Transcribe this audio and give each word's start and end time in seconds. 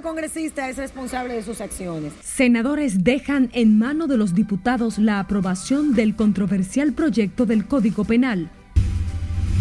Cada 0.00 0.14
congresista 0.14 0.66
es 0.70 0.78
responsable 0.78 1.34
de 1.34 1.42
sus 1.42 1.60
acciones. 1.60 2.14
Senadores 2.22 3.04
dejan 3.04 3.50
en 3.52 3.78
mano 3.78 4.06
de 4.06 4.16
los 4.16 4.34
diputados 4.34 4.96
la 4.96 5.20
aprobación 5.20 5.92
del 5.92 6.16
controversial 6.16 6.94
proyecto 6.94 7.44
del 7.44 7.66
Código 7.66 8.04
Penal. 8.04 8.48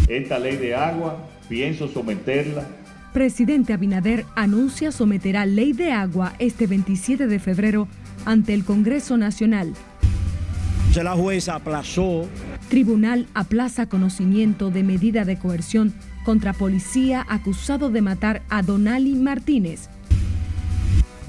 Esta 0.07 0.39
ley 0.39 0.55
de 0.55 0.75
agua 0.75 1.28
pienso 1.50 1.89
someterla. 1.89 2.66
Presidente 3.12 3.73
Abinader 3.73 4.25
anuncia 4.38 4.94
someterá 4.94 5.46
ley 5.46 5.73
de 5.73 5.91
agua 5.91 6.32
este 6.40 6.68
27 6.68 7.28
de 7.28 7.40
febrero 7.40 7.90
ante 8.24 8.54
el 8.54 8.64
Congreso 8.64 9.18
Nacional. 9.18 9.74
Se 10.94 11.04
la 11.04 11.16
jueza 11.16 11.56
aplazó. 11.56 12.30
Tribunal 12.70 13.28
aplaza 13.34 13.90
conocimiento 13.90 14.71
de 14.71 14.84
medida 14.84 15.26
de 15.26 15.38
coerción 15.38 15.94
contra 16.24 16.54
policía 16.54 17.26
acusado 17.27 17.90
de 17.90 18.02
matar 18.02 18.41
a 18.48 18.62
Donali 18.62 19.16
Martínez. 19.16 19.90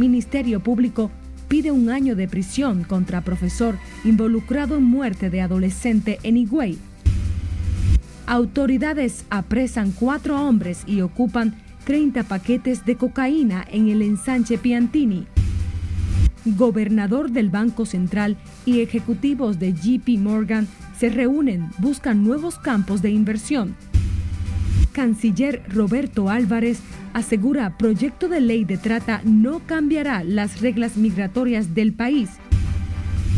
Ministerio 0.00 0.60
Público 0.60 1.10
pide 1.46 1.70
un 1.70 1.90
año 1.90 2.16
de 2.16 2.26
prisión 2.26 2.84
contra 2.84 3.20
profesor 3.20 3.76
involucrado 4.02 4.78
en 4.78 4.84
muerte 4.84 5.28
de 5.28 5.42
adolescente 5.42 6.18
en 6.22 6.38
Higüey. 6.38 6.78
Autoridades 8.26 9.26
apresan 9.28 9.92
cuatro 9.92 10.40
hombres 10.40 10.84
y 10.86 11.02
ocupan 11.02 11.54
30 11.84 12.22
paquetes 12.24 12.86
de 12.86 12.96
cocaína 12.96 13.66
en 13.70 13.88
el 13.88 14.00
ensanche 14.00 14.56
Piantini. 14.56 15.26
Gobernador 16.46 17.30
del 17.30 17.50
Banco 17.50 17.84
Central 17.84 18.38
y 18.64 18.80
ejecutivos 18.80 19.58
de 19.58 19.74
JP 19.74 20.18
Morgan 20.18 20.66
se 20.98 21.10
reúnen, 21.10 21.68
buscan 21.78 22.24
nuevos 22.24 22.58
campos 22.58 23.02
de 23.02 23.10
inversión. 23.10 23.76
Canciller 24.92 25.62
Roberto 25.68 26.30
Álvarez 26.30 26.80
asegura 27.12 27.76
proyecto 27.76 28.28
de 28.28 28.40
ley 28.40 28.64
de 28.64 28.78
trata 28.78 29.20
no 29.24 29.60
cambiará 29.66 30.24
las 30.24 30.60
reglas 30.60 30.96
migratorias 30.96 31.74
del 31.74 31.92
país. 31.92 32.30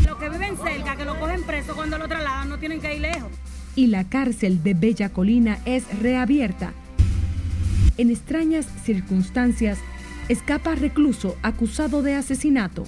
Los 0.05 0.17
que 0.17 0.29
viven 0.29 0.55
cerca, 0.57 0.95
que 0.95 1.05
lo 1.05 1.19
cogen 1.19 1.43
preso 1.43 1.75
cuando 1.75 1.97
lo 1.97 2.07
trasladan, 2.07 2.49
no 2.49 2.57
tienen 2.57 2.79
que 2.81 2.95
ir 2.95 3.01
lejos. 3.01 3.31
Y 3.75 3.87
la 3.87 4.03
cárcel 4.03 4.61
de 4.63 4.73
Bella 4.73 5.09
Colina 5.09 5.59
es 5.65 5.83
reabierta. 5.99 6.73
En 7.97 8.09
extrañas 8.09 8.67
circunstancias, 8.83 9.79
escapa 10.29 10.75
recluso 10.75 11.37
acusado 11.41 12.01
de 12.01 12.15
asesinato. 12.15 12.85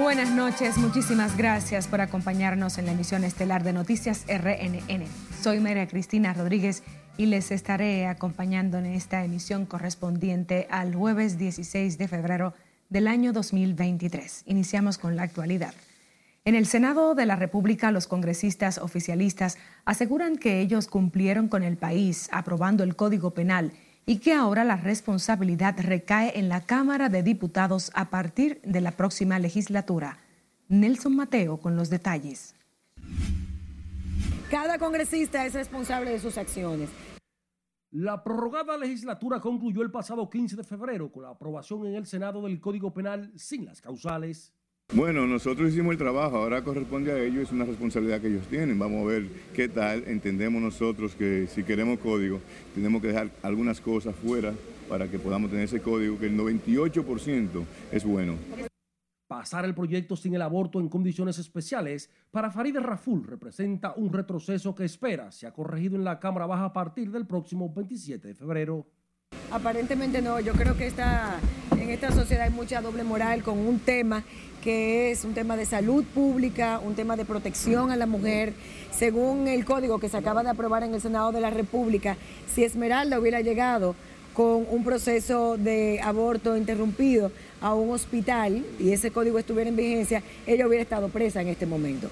Buenas 0.00 0.30
noches, 0.30 0.78
muchísimas 0.78 1.36
gracias 1.36 1.86
por 1.86 2.00
acompañarnos 2.00 2.78
en 2.78 2.86
la 2.86 2.92
emisión 2.92 3.22
estelar 3.22 3.62
de 3.62 3.74
Noticias 3.74 4.24
RNN. 4.26 5.04
Soy 5.42 5.60
María 5.60 5.86
Cristina 5.86 6.32
Rodríguez 6.32 6.82
y 7.18 7.26
les 7.26 7.50
estaré 7.50 8.06
acompañando 8.06 8.78
en 8.78 8.86
esta 8.86 9.22
emisión 9.22 9.66
correspondiente 9.66 10.66
al 10.70 10.94
jueves 10.94 11.36
16 11.36 11.98
de 11.98 12.08
febrero 12.08 12.54
del 12.88 13.08
año 13.08 13.34
2023. 13.34 14.44
Iniciamos 14.46 14.96
con 14.96 15.16
la 15.16 15.24
actualidad. 15.24 15.74
En 16.46 16.54
el 16.54 16.64
Senado 16.64 17.14
de 17.14 17.26
la 17.26 17.36
República, 17.36 17.92
los 17.92 18.06
congresistas 18.06 18.78
oficialistas 18.78 19.58
aseguran 19.84 20.38
que 20.38 20.60
ellos 20.60 20.86
cumplieron 20.86 21.48
con 21.48 21.62
el 21.62 21.76
país 21.76 22.30
aprobando 22.32 22.84
el 22.84 22.96
Código 22.96 23.32
Penal 23.32 23.72
y 24.06 24.18
que 24.18 24.32
ahora 24.34 24.64
la 24.64 24.76
responsabilidad 24.76 25.76
recae 25.78 26.38
en 26.38 26.48
la 26.48 26.62
Cámara 26.62 27.08
de 27.08 27.22
Diputados 27.22 27.90
a 27.94 28.10
partir 28.10 28.60
de 28.62 28.80
la 28.80 28.92
próxima 28.92 29.38
legislatura. 29.38 30.18
Nelson 30.68 31.16
Mateo 31.16 31.58
con 31.58 31.76
los 31.76 31.90
detalles. 31.90 32.54
Cada 34.50 34.78
congresista 34.78 35.46
es 35.46 35.54
responsable 35.54 36.10
de 36.10 36.18
sus 36.18 36.36
acciones. 36.36 36.90
La 37.92 38.22
prorrogada 38.22 38.76
legislatura 38.76 39.40
concluyó 39.40 39.82
el 39.82 39.90
pasado 39.90 40.30
15 40.30 40.56
de 40.56 40.64
febrero 40.64 41.10
con 41.10 41.24
la 41.24 41.30
aprobación 41.30 41.86
en 41.86 41.96
el 41.96 42.06
Senado 42.06 42.42
del 42.42 42.60
Código 42.60 42.94
Penal 42.94 43.32
sin 43.36 43.64
las 43.64 43.80
causales. 43.80 44.52
Bueno, 44.92 45.24
nosotros 45.24 45.70
hicimos 45.70 45.92
el 45.92 45.98
trabajo, 45.98 46.38
ahora 46.38 46.64
corresponde 46.64 47.12
a 47.12 47.18
ellos, 47.18 47.44
es 47.44 47.52
una 47.52 47.64
responsabilidad 47.64 48.20
que 48.20 48.26
ellos 48.26 48.46
tienen. 48.48 48.76
Vamos 48.76 49.02
a 49.02 49.06
ver 49.06 49.28
qué 49.54 49.68
tal. 49.68 50.02
Entendemos 50.08 50.60
nosotros 50.60 51.14
que 51.14 51.46
si 51.46 51.62
queremos 51.62 52.00
código, 52.00 52.40
tenemos 52.74 53.00
que 53.00 53.08
dejar 53.08 53.30
algunas 53.42 53.80
cosas 53.80 54.16
fuera 54.16 54.52
para 54.88 55.06
que 55.06 55.20
podamos 55.20 55.48
tener 55.48 55.66
ese 55.66 55.80
código, 55.80 56.18
que 56.18 56.26
el 56.26 56.36
98% 56.36 57.64
es 57.92 58.04
bueno. 58.04 58.34
Pasar 59.28 59.64
el 59.64 59.76
proyecto 59.76 60.16
sin 60.16 60.34
el 60.34 60.42
aborto 60.42 60.80
en 60.80 60.88
condiciones 60.88 61.38
especiales 61.38 62.10
para 62.32 62.50
Farideh 62.50 62.80
Raful 62.80 63.24
representa 63.24 63.94
un 63.96 64.12
retroceso 64.12 64.74
que 64.74 64.84
espera 64.84 65.30
se 65.30 65.46
ha 65.46 65.52
corregido 65.52 65.94
en 65.94 66.02
la 66.02 66.18
Cámara 66.18 66.46
Baja 66.46 66.64
a 66.64 66.72
partir 66.72 67.12
del 67.12 67.28
próximo 67.28 67.72
27 67.72 68.26
de 68.26 68.34
febrero. 68.34 68.88
Aparentemente 69.50 70.22
no, 70.22 70.38
yo 70.38 70.52
creo 70.52 70.76
que 70.76 70.86
está, 70.86 71.40
en 71.72 71.90
esta 71.90 72.12
sociedad 72.12 72.44
hay 72.44 72.50
mucha 72.50 72.80
doble 72.80 73.02
moral 73.02 73.42
con 73.42 73.58
un 73.58 73.80
tema 73.80 74.22
que 74.62 75.10
es 75.10 75.24
un 75.24 75.34
tema 75.34 75.56
de 75.56 75.66
salud 75.66 76.04
pública, 76.04 76.78
un 76.78 76.94
tema 76.94 77.16
de 77.16 77.24
protección 77.24 77.90
a 77.90 77.96
la 77.96 78.06
mujer. 78.06 78.52
Según 78.92 79.48
el 79.48 79.64
código 79.64 79.98
que 79.98 80.08
se 80.08 80.16
acaba 80.16 80.44
de 80.44 80.50
aprobar 80.50 80.84
en 80.84 80.94
el 80.94 81.00
Senado 81.00 81.32
de 81.32 81.40
la 81.40 81.50
República, 81.50 82.16
si 82.46 82.62
Esmeralda 82.62 83.18
hubiera 83.18 83.40
llegado 83.40 83.96
con 84.34 84.66
un 84.70 84.84
proceso 84.84 85.56
de 85.56 86.00
aborto 86.00 86.56
interrumpido 86.56 87.32
a 87.60 87.74
un 87.74 87.90
hospital 87.90 88.64
y 88.78 88.92
ese 88.92 89.10
código 89.10 89.38
estuviera 89.38 89.68
en 89.68 89.76
vigencia, 89.76 90.22
ella 90.46 90.68
hubiera 90.68 90.82
estado 90.82 91.08
presa 91.08 91.42
en 91.42 91.48
este 91.48 91.66
momento. 91.66 92.08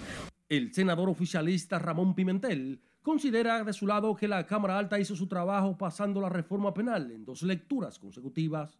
El 0.49 0.75
senador 0.75 1.09
oficialista 1.09 1.79
Ramón 1.79 2.15
Pimentel 2.15 2.81
considera 3.03 3.65
de 3.65 3.73
su 3.73 3.87
lado 3.87 4.15
que 4.15 4.29
la 4.29 4.47
Cámara 4.47 4.79
Alta 4.79 4.99
hizo 4.99 5.17
su 5.17 5.27
trabajo 5.27 5.77
pasando 5.77 6.21
la 6.21 6.29
reforma 6.29 6.75
penal 6.75 7.11
en 7.11 7.25
dos 7.25 7.43
lecturas 7.43 7.99
consecutivas. 7.99 8.79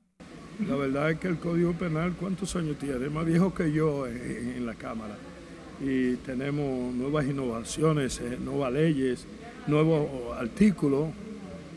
La 0.67 0.75
verdad 0.75 1.13
es 1.13 1.19
que 1.21 1.29
el 1.29 1.39
Código 1.39 1.73
Penal, 1.73 2.15
¿cuántos 2.15 2.57
años 2.57 2.79
tiene? 2.79 3.07
Es 3.07 3.13
más 3.13 3.25
viejo 3.25 3.55
que 3.55 3.71
yo 3.73 4.07
en, 4.09 4.67
la 4.67 4.75
Cámara. 4.75 5.17
Y 5.81 6.17
tenemos 6.17 6.93
nuevas 6.93 7.27
innovaciones, 7.27 8.21
eh, 8.21 8.37
nuevas 8.41 8.73
leyes, 8.73 9.25
nuevos 9.69 10.37
artículos, 10.37 11.11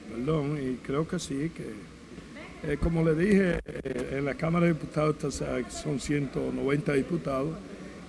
perdón, 0.09 0.57
y 0.59 0.77
creo 0.77 1.07
que 1.07 1.19
sí, 1.19 1.51
que 1.55 1.91
eh, 2.63 2.77
como 2.77 3.03
le 3.03 3.13
dije, 3.13 3.59
eh, 3.65 4.17
en 4.17 4.25
la 4.25 4.33
Cámara 4.33 4.65
de 4.65 4.73
Diputados 4.73 5.15
son 5.69 5.99
190 5.99 6.93
diputados 6.93 7.55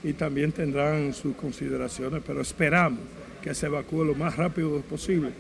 y 0.03 0.15
también 0.15 0.53
tendrán 0.53 1.13
sus 1.13 1.37
consideraciones, 1.37 2.23
pero 2.27 2.41
esperamos 2.41 3.01
que 3.43 3.55
se 3.55 3.67
evacúe 3.67 4.05
lo 4.05 4.15
más 4.15 4.37
rápido 4.37 4.81
posible. 4.83 5.33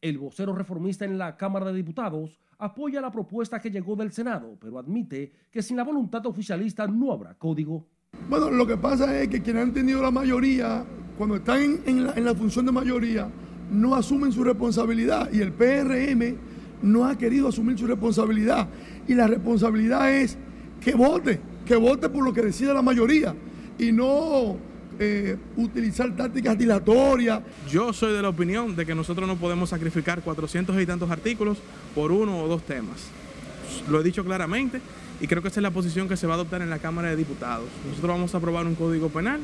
El 0.00 0.18
vocero 0.18 0.54
reformista 0.54 1.04
en 1.04 1.16
la 1.16 1.36
Cámara 1.36 1.66
de 1.66 1.74
Diputados 1.74 2.38
apoya 2.58 3.00
la 3.00 3.10
propuesta 3.10 3.60
que 3.60 3.70
llegó 3.70 3.96
del 3.96 4.12
Senado, 4.12 4.56
pero 4.60 4.78
admite 4.78 5.32
que 5.50 5.62
sin 5.62 5.76
la 5.76 5.84
voluntad 5.84 6.26
oficialista 6.26 6.86
no 6.86 7.12
habrá 7.12 7.34
código. 7.34 7.86
Bueno, 8.28 8.50
lo 8.50 8.66
que 8.66 8.76
pasa 8.76 9.20
es 9.20 9.28
que 9.28 9.42
quienes 9.42 9.62
han 9.62 9.72
tenido 9.72 10.02
la 10.02 10.10
mayoría, 10.10 10.84
cuando 11.16 11.36
están 11.36 11.80
en 11.86 12.04
la, 12.04 12.12
en 12.14 12.24
la 12.24 12.34
función 12.34 12.66
de 12.66 12.72
mayoría, 12.72 13.30
no 13.70 13.94
asumen 13.94 14.32
su 14.32 14.42
responsabilidad 14.44 15.30
y 15.32 15.40
el 15.40 15.52
PRM 15.52 16.36
no 16.82 17.04
ha 17.06 17.16
querido 17.16 17.48
asumir 17.48 17.78
su 17.78 17.86
responsabilidad. 17.86 18.68
Y 19.06 19.14
la 19.14 19.26
responsabilidad 19.26 20.12
es 20.12 20.36
que 20.80 20.94
vote, 20.94 21.40
que 21.64 21.76
vote 21.76 22.08
por 22.08 22.24
lo 22.24 22.32
que 22.32 22.42
decide 22.42 22.72
la 22.74 22.82
mayoría 22.82 23.34
y 23.78 23.92
no 23.92 24.56
eh, 24.98 25.36
utilizar 25.56 26.14
tácticas 26.16 26.58
dilatorias. 26.58 27.42
Yo 27.68 27.92
soy 27.92 28.12
de 28.12 28.22
la 28.22 28.28
opinión 28.28 28.74
de 28.74 28.84
que 28.84 28.94
nosotros 28.94 29.28
no 29.28 29.36
podemos 29.36 29.70
sacrificar 29.70 30.22
400 30.22 30.80
y 30.80 30.86
tantos 30.86 31.10
artículos 31.10 31.58
por 31.94 32.12
uno 32.12 32.42
o 32.42 32.48
dos 32.48 32.62
temas. 32.62 33.08
Lo 33.88 34.00
he 34.00 34.02
dicho 34.02 34.24
claramente 34.24 34.80
y 35.20 35.26
creo 35.26 35.42
que 35.42 35.48
esa 35.48 35.60
es 35.60 35.62
la 35.62 35.70
posición 35.70 36.08
que 36.08 36.16
se 36.16 36.26
va 36.26 36.34
a 36.34 36.36
adoptar 36.36 36.62
en 36.62 36.70
la 36.70 36.78
Cámara 36.78 37.10
de 37.10 37.16
Diputados. 37.16 37.68
Nosotros 37.86 38.10
vamos 38.10 38.34
a 38.34 38.38
aprobar 38.38 38.66
un 38.66 38.74
código 38.74 39.08
penal. 39.08 39.40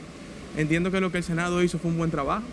Entiendo 0.57 0.91
que 0.91 1.01
lo 1.01 1.11
que 1.11 1.19
el 1.19 1.25
Senado 1.25 1.63
hizo 1.63 1.79
fue 1.79 1.91
un 1.91 1.99
buen 1.99 2.11
trabajo. 2.11 2.45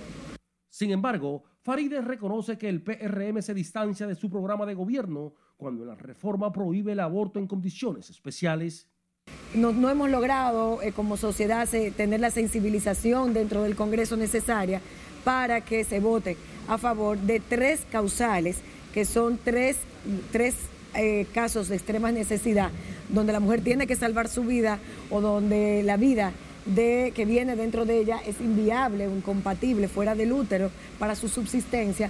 Sin 0.70 0.92
embargo, 0.92 1.44
Faride 1.62 2.02
reconoce 2.02 2.58
que 2.58 2.70
el 2.70 2.82
PRM 2.82 3.42
se 3.42 3.54
distancia 3.54 4.08
de 4.08 4.16
su 4.16 4.30
programa 4.30 4.66
de 4.66 4.74
gobierno 4.74 5.34
cuando 5.58 5.86
la 5.86 5.96
reforma 5.96 6.52
prohíbe 6.52 6.94
el 6.94 7.00
aborto 7.00 7.38
en 7.38 7.46
condiciones 7.46 8.10
especiales. 8.10 8.90
No, 9.54 9.90
hemos 9.90 10.10
logrado 10.10 10.82
eh, 10.82 10.94
como 10.94 11.18
sociedad 11.18 11.68
tener 11.98 12.20
la 12.22 12.32
sensibilización 12.32 13.34
dentro 13.34 13.64
del 13.64 13.76
Congreso 13.76 14.16
necesaria 14.16 14.82
para 15.26 15.62
que 15.62 15.84
se 15.84 16.00
vote 16.00 16.38
a 16.68 16.78
favor 16.78 17.18
de 17.18 17.40
tres 17.42 17.82
causales, 17.92 18.62
que 18.94 19.04
son 19.04 19.38
tres, 19.44 19.78
tres 20.32 20.56
eh, 20.96 21.26
casos 21.34 21.68
de 21.68 21.76
extrema 21.76 22.12
necesidad, 22.12 22.72
donde 23.10 23.34
la 23.34 23.40
mujer 23.40 23.62
tiene 23.62 23.88
que 23.88 23.96
salvar 23.96 24.30
su 24.30 24.44
vida 24.44 24.80
o 25.10 25.20
donde 25.20 25.84
la 25.84 25.98
vida 25.98 26.32
de, 26.66 27.12
que 27.16 27.26
viene 27.26 27.56
dentro 27.56 27.86
de 27.86 28.00
ella 28.00 28.20
es 28.26 28.40
inviable 28.40 29.06
incompatible 29.06 29.88
fuera 29.88 30.16
del 30.16 30.32
útero 30.32 30.72
para 31.00 31.16
su 31.16 31.28
subsistencia. 31.28 32.10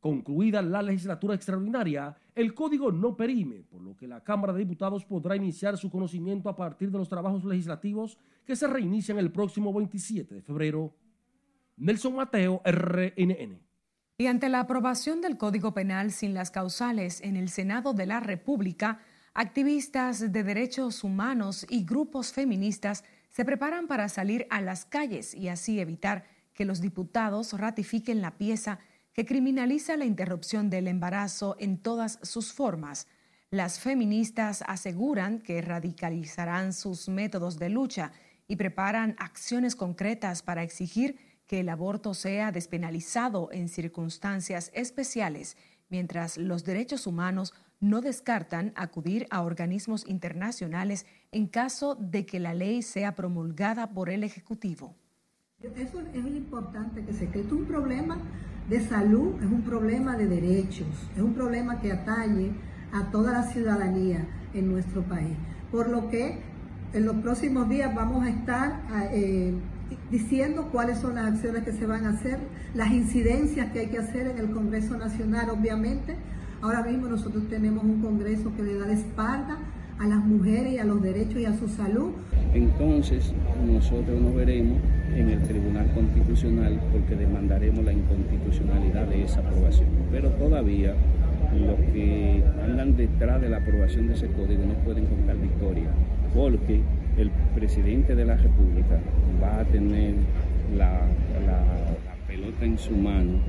Concluida 0.00 0.62
la 0.62 0.82
legislatura 0.82 1.34
extraordinaria, 1.34 2.16
el 2.36 2.52
código 2.52 2.92
no 2.92 3.16
perime, 3.16 3.62
por 3.62 3.80
lo 3.80 3.96
que 3.96 4.06
la 4.06 4.22
Cámara 4.22 4.52
de 4.52 4.58
Diputados 4.60 5.06
podrá 5.06 5.34
iniciar 5.34 5.78
su 5.78 5.90
conocimiento 5.90 6.50
a 6.50 6.54
partir 6.54 6.90
de 6.90 6.98
los 6.98 7.08
trabajos 7.08 7.44
legislativos 7.44 8.18
que 8.44 8.54
se 8.54 8.66
reinician 8.66 9.18
el 9.18 9.32
próximo 9.32 9.72
27 9.72 10.34
de 10.34 10.42
febrero. 10.42 10.94
Nelson 11.78 12.14
Mateo, 12.14 12.60
RNN. 12.64 13.58
Y 14.18 14.26
ante 14.26 14.50
la 14.50 14.60
aprobación 14.60 15.22
del 15.22 15.38
Código 15.38 15.72
Penal 15.72 16.12
sin 16.12 16.34
las 16.34 16.50
causales 16.50 17.22
en 17.22 17.36
el 17.36 17.48
Senado 17.48 17.94
de 17.94 18.04
la 18.04 18.20
República, 18.20 19.00
activistas 19.32 20.20
de 20.20 20.42
derechos 20.42 21.04
humanos 21.04 21.66
y 21.70 21.84
grupos 21.84 22.34
feministas 22.34 23.02
se 23.30 23.46
preparan 23.46 23.86
para 23.86 24.10
salir 24.10 24.46
a 24.50 24.60
las 24.60 24.84
calles 24.84 25.34
y 25.34 25.48
así 25.48 25.80
evitar 25.80 26.24
que 26.52 26.66
los 26.66 26.82
diputados 26.82 27.54
ratifiquen 27.54 28.20
la 28.20 28.36
pieza 28.36 28.78
que 29.16 29.24
criminaliza 29.24 29.96
la 29.96 30.04
interrupción 30.04 30.68
del 30.68 30.88
embarazo 30.88 31.56
en 31.58 31.78
todas 31.78 32.18
sus 32.20 32.52
formas. 32.52 33.08
Las 33.50 33.80
feministas 33.80 34.62
aseguran 34.66 35.38
que 35.38 35.62
radicalizarán 35.62 36.74
sus 36.74 37.08
métodos 37.08 37.58
de 37.58 37.70
lucha 37.70 38.12
y 38.46 38.56
preparan 38.56 39.16
acciones 39.18 39.74
concretas 39.74 40.42
para 40.42 40.62
exigir 40.62 41.16
que 41.46 41.60
el 41.60 41.70
aborto 41.70 42.12
sea 42.12 42.52
despenalizado 42.52 43.48
en 43.52 43.70
circunstancias 43.70 44.70
especiales, 44.74 45.56
mientras 45.88 46.36
los 46.36 46.64
derechos 46.64 47.06
humanos 47.06 47.54
no 47.80 48.02
descartan 48.02 48.74
acudir 48.76 49.26
a 49.30 49.42
organismos 49.42 50.06
internacionales 50.06 51.06
en 51.32 51.46
caso 51.46 51.94
de 51.94 52.26
que 52.26 52.38
la 52.38 52.52
ley 52.52 52.82
sea 52.82 53.14
promulgada 53.14 53.94
por 53.94 54.10
el 54.10 54.24
Ejecutivo. 54.24 54.94
Eso 55.62 56.00
es 56.12 56.26
importante 56.26 57.02
que 57.02 57.14
se 57.14 57.28
cree. 57.28 57.44
un 57.44 57.64
problema 57.64 58.18
de 58.68 58.80
salud, 58.80 59.34
es 59.40 59.50
un 59.50 59.62
problema 59.62 60.16
de 60.16 60.26
derechos, 60.26 60.88
es 61.16 61.22
un 61.22 61.34
problema 61.34 61.80
que 61.80 61.92
atañe 61.92 62.52
a 62.92 63.10
toda 63.10 63.32
la 63.32 63.42
ciudadanía 63.44 64.26
en 64.54 64.70
nuestro 64.70 65.02
país. 65.02 65.36
Por 65.70 65.88
lo 65.88 66.08
que 66.08 66.40
en 66.92 67.04
los 67.04 67.16
próximos 67.16 67.68
días 67.68 67.94
vamos 67.94 68.24
a 68.24 68.30
estar 68.30 68.80
eh, 69.12 69.54
diciendo 70.10 70.68
cuáles 70.72 70.98
son 70.98 71.14
las 71.14 71.26
acciones 71.26 71.64
que 71.64 71.72
se 71.72 71.86
van 71.86 72.06
a 72.06 72.10
hacer, 72.10 72.38
las 72.74 72.90
incidencias 72.92 73.70
que 73.72 73.80
hay 73.80 73.86
que 73.88 73.98
hacer 73.98 74.26
en 74.28 74.38
el 74.38 74.50
Congreso 74.50 74.96
Nacional, 74.96 75.50
obviamente. 75.50 76.16
Ahora 76.62 76.82
mismo 76.82 77.08
nosotros 77.08 77.48
tenemos 77.48 77.84
un 77.84 78.00
Congreso 78.00 78.52
que 78.56 78.62
le 78.62 78.78
da 78.78 78.86
la 78.86 78.94
espalda 78.94 79.58
a 79.98 80.06
las 80.06 80.24
mujeres 80.24 80.74
y 80.74 80.78
a 80.78 80.84
los 80.84 81.02
derechos 81.02 81.38
y 81.38 81.44
a 81.44 81.54
su 81.54 81.68
salud. 81.68 82.10
Entonces 82.54 83.32
nosotros 83.66 84.20
nos 84.20 84.34
veremos 84.34 84.78
en 85.14 85.30
el 85.30 85.42
Tribunal 85.42 85.90
Constitucional 85.94 86.78
porque 86.92 87.14
demandaremos 87.14 87.84
la 87.84 87.92
inconstitucionalidad 87.92 89.06
de 89.06 89.24
esa 89.24 89.40
aprobación. 89.40 89.88
Pero 90.10 90.30
todavía 90.30 90.94
los 91.54 91.78
que 91.92 92.42
andan 92.62 92.96
detrás 92.96 93.40
de 93.40 93.48
la 93.48 93.58
aprobación 93.58 94.08
de 94.08 94.14
ese 94.14 94.26
código 94.28 94.64
no 94.66 94.74
pueden 94.84 95.06
contar 95.06 95.36
victoria, 95.36 95.88
porque 96.34 96.80
el 97.16 97.30
presidente 97.54 98.14
de 98.14 98.24
la 98.24 98.36
República 98.36 99.00
va 99.42 99.60
a 99.60 99.64
tener 99.64 100.14
la, 100.76 101.00
pelota 102.46 102.64
en 102.64 102.78
su 102.78 102.92
mano 102.92 103.40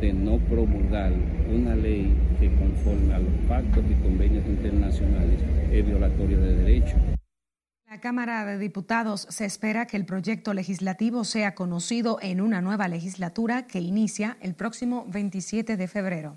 de 0.00 0.12
no 0.12 0.38
promulgar 0.38 1.12
una 1.48 1.74
ley 1.74 2.14
que 2.40 2.48
conforme 2.54 3.14
a 3.14 3.18
los 3.18 3.32
pactos 3.48 3.84
y 3.90 3.94
convenios 4.02 4.46
internacionales 4.46 5.40
es 5.70 5.86
violatorio 5.86 6.40
de 6.40 6.56
derechos. 6.56 7.00
La 7.88 8.00
Cámara 8.00 8.44
de 8.44 8.58
Diputados 8.58 9.26
se 9.30 9.44
espera 9.44 9.86
que 9.86 9.96
el 9.96 10.04
proyecto 10.04 10.54
legislativo 10.54 11.24
sea 11.24 11.54
conocido 11.54 12.18
en 12.20 12.40
una 12.40 12.60
nueva 12.60 12.88
legislatura 12.88 13.66
que 13.66 13.80
inicia 13.80 14.36
el 14.40 14.54
próximo 14.54 15.06
27 15.08 15.76
de 15.76 15.88
febrero. 15.88 16.36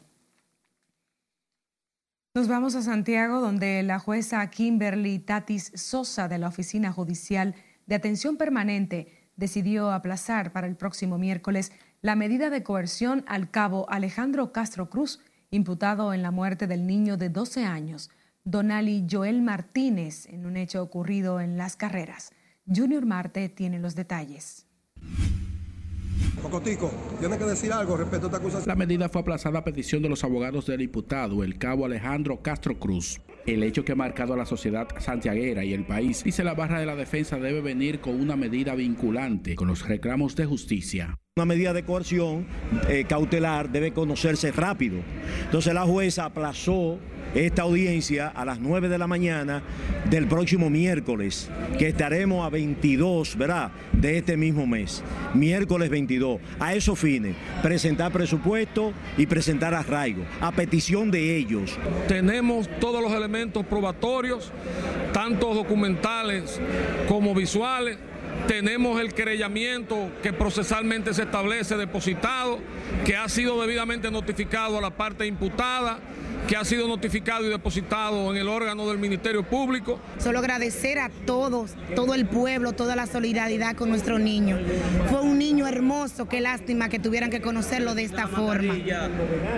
Nos 2.35 2.47
vamos 2.47 2.75
a 2.75 2.83
Santiago, 2.83 3.41
donde 3.41 3.81
la 3.83 3.99
jueza 3.99 4.47
Kimberly 4.49 5.19
Tatis 5.19 5.71
Sosa 5.73 6.27
de 6.27 6.37
la 6.37 6.47
Oficina 6.47 6.91
Judicial 6.91 7.55
de 7.87 7.95
Atención 7.95 8.37
Permanente 8.37 9.29
decidió 9.35 9.91
aplazar 9.91 10.51
para 10.51 10.67
el 10.67 10.75
próximo 10.75 11.17
miércoles 11.17 11.71
la 12.01 12.15
medida 12.15 12.49
de 12.49 12.63
coerción 12.63 13.23
al 13.27 13.51
cabo 13.51 13.89
Alejandro 13.89 14.51
Castro 14.51 14.89
Cruz, 14.89 15.19
imputado 15.51 16.13
en 16.13 16.21
la 16.21 16.31
muerte 16.31 16.67
del 16.67 16.87
niño 16.87 17.17
de 17.17 17.29
12 17.29 17.65
años. 17.65 18.09
Donali 18.45 19.05
Joel 19.09 19.41
Martínez 19.41 20.25
en 20.27 20.45
un 20.45 20.55
hecho 20.55 20.81
ocurrido 20.81 21.41
en 21.41 21.57
las 21.57 21.75
carreras. 21.75 22.31
Junior 22.65 23.05
Marte 23.05 23.49
tiene 23.49 23.79
los 23.79 23.95
detalles. 23.95 24.65
Cocotico, 26.41 26.89
¿tiene 27.19 27.37
que 27.37 27.43
decir 27.43 27.73
algo 27.73 27.97
respecto 27.97 28.27
a 28.27 28.29
esta 28.29 28.37
acusación? 28.37 28.67
La 28.67 28.75
medida 28.75 29.09
fue 29.09 29.21
aplazada 29.21 29.59
a 29.59 29.63
petición 29.63 30.01
de 30.01 30.09
los 30.09 30.23
abogados 30.23 30.67
del 30.67 30.77
diputado, 30.77 31.43
el 31.43 31.57
cabo 31.57 31.85
Alejandro 31.85 32.41
Castro 32.41 32.79
Cruz. 32.79 33.19
El 33.45 33.63
hecho 33.63 33.83
que 33.83 33.93
ha 33.93 33.95
marcado 33.95 34.33
a 34.33 34.37
la 34.37 34.45
sociedad 34.45 34.87
santiaguera 34.99 35.63
y 35.63 35.73
el 35.73 35.85
país, 35.85 36.23
dice 36.23 36.43
la 36.43 36.53
barra 36.53 36.79
de 36.79 36.85
la 36.85 36.95
defensa, 36.95 37.37
debe 37.37 37.61
venir 37.61 37.99
con 37.99 38.19
una 38.19 38.35
medida 38.35 38.75
vinculante 38.75 39.55
con 39.55 39.67
los 39.67 39.87
reclamos 39.87 40.35
de 40.35 40.45
justicia. 40.45 41.17
Una 41.37 41.45
medida 41.45 41.73
de 41.73 41.83
coerción 41.83 42.45
eh, 42.89 43.05
cautelar 43.07 43.69
debe 43.69 43.93
conocerse 43.93 44.51
rápido. 44.51 44.99
Entonces 45.45 45.73
la 45.73 45.83
jueza 45.83 46.25
aplazó 46.25 46.99
esta 47.35 47.61
audiencia 47.63 48.27
a 48.27 48.45
las 48.45 48.59
9 48.59 48.89
de 48.89 48.97
la 48.97 49.07
mañana 49.07 49.61
del 50.09 50.27
próximo 50.27 50.69
miércoles, 50.69 51.49
que 51.77 51.87
estaremos 51.87 52.45
a 52.45 52.49
22, 52.49 53.37
¿verdad? 53.37 53.71
De 53.93 54.17
este 54.17 54.37
mismo 54.37 54.65
mes, 54.65 55.03
miércoles 55.33 55.89
22. 55.89 56.39
A 56.59 56.73
esos 56.73 56.97
fines, 56.97 57.35
presentar 57.61 58.11
presupuesto 58.11 58.93
y 59.17 59.25
presentar 59.27 59.73
arraigo, 59.73 60.23
a 60.41 60.51
petición 60.51 61.11
de 61.11 61.37
ellos. 61.37 61.77
Tenemos 62.07 62.69
todos 62.79 63.01
los 63.01 63.11
elementos 63.11 63.65
probatorios, 63.65 64.51
tanto 65.13 65.53
documentales 65.53 66.59
como 67.07 67.35
visuales. 67.35 67.97
Tenemos 68.47 68.99
el 69.01 69.13
querellamiento 69.13 70.09
que 70.23 70.33
procesalmente 70.33 71.13
se 71.13 71.23
establece 71.23 71.75
depositado, 71.75 72.59
que 73.05 73.15
ha 73.15 73.27
sido 73.27 73.61
debidamente 73.61 74.09
notificado 74.09 74.77
a 74.77 74.81
la 74.81 74.91
parte 74.91 75.27
imputada 75.27 75.99
que 76.47 76.55
ha 76.55 76.65
sido 76.65 76.87
notificado 76.87 77.45
y 77.45 77.49
depositado 77.49 78.31
en 78.31 78.37
el 78.37 78.47
órgano 78.47 78.87
del 78.87 78.97
Ministerio 78.97 79.43
Público. 79.43 79.99
Solo 80.17 80.39
agradecer 80.39 80.99
a 80.99 81.09
todos, 81.25 81.75
todo 81.95 82.13
el 82.15 82.25
pueblo, 82.25 82.73
toda 82.73 82.95
la 82.95 83.05
solidaridad 83.05 83.75
con 83.75 83.89
nuestro 83.89 84.19
niño. 84.19 84.57
Fue 85.09 85.21
un 85.21 85.37
niño 85.37 85.67
hermoso, 85.67 86.27
qué 86.27 86.41
lástima 86.41 86.89
que 86.89 86.99
tuvieran 86.99 87.29
que 87.29 87.41
conocerlo 87.41 87.95
de 87.95 88.03
esta 88.03 88.27
forma. 88.27 88.75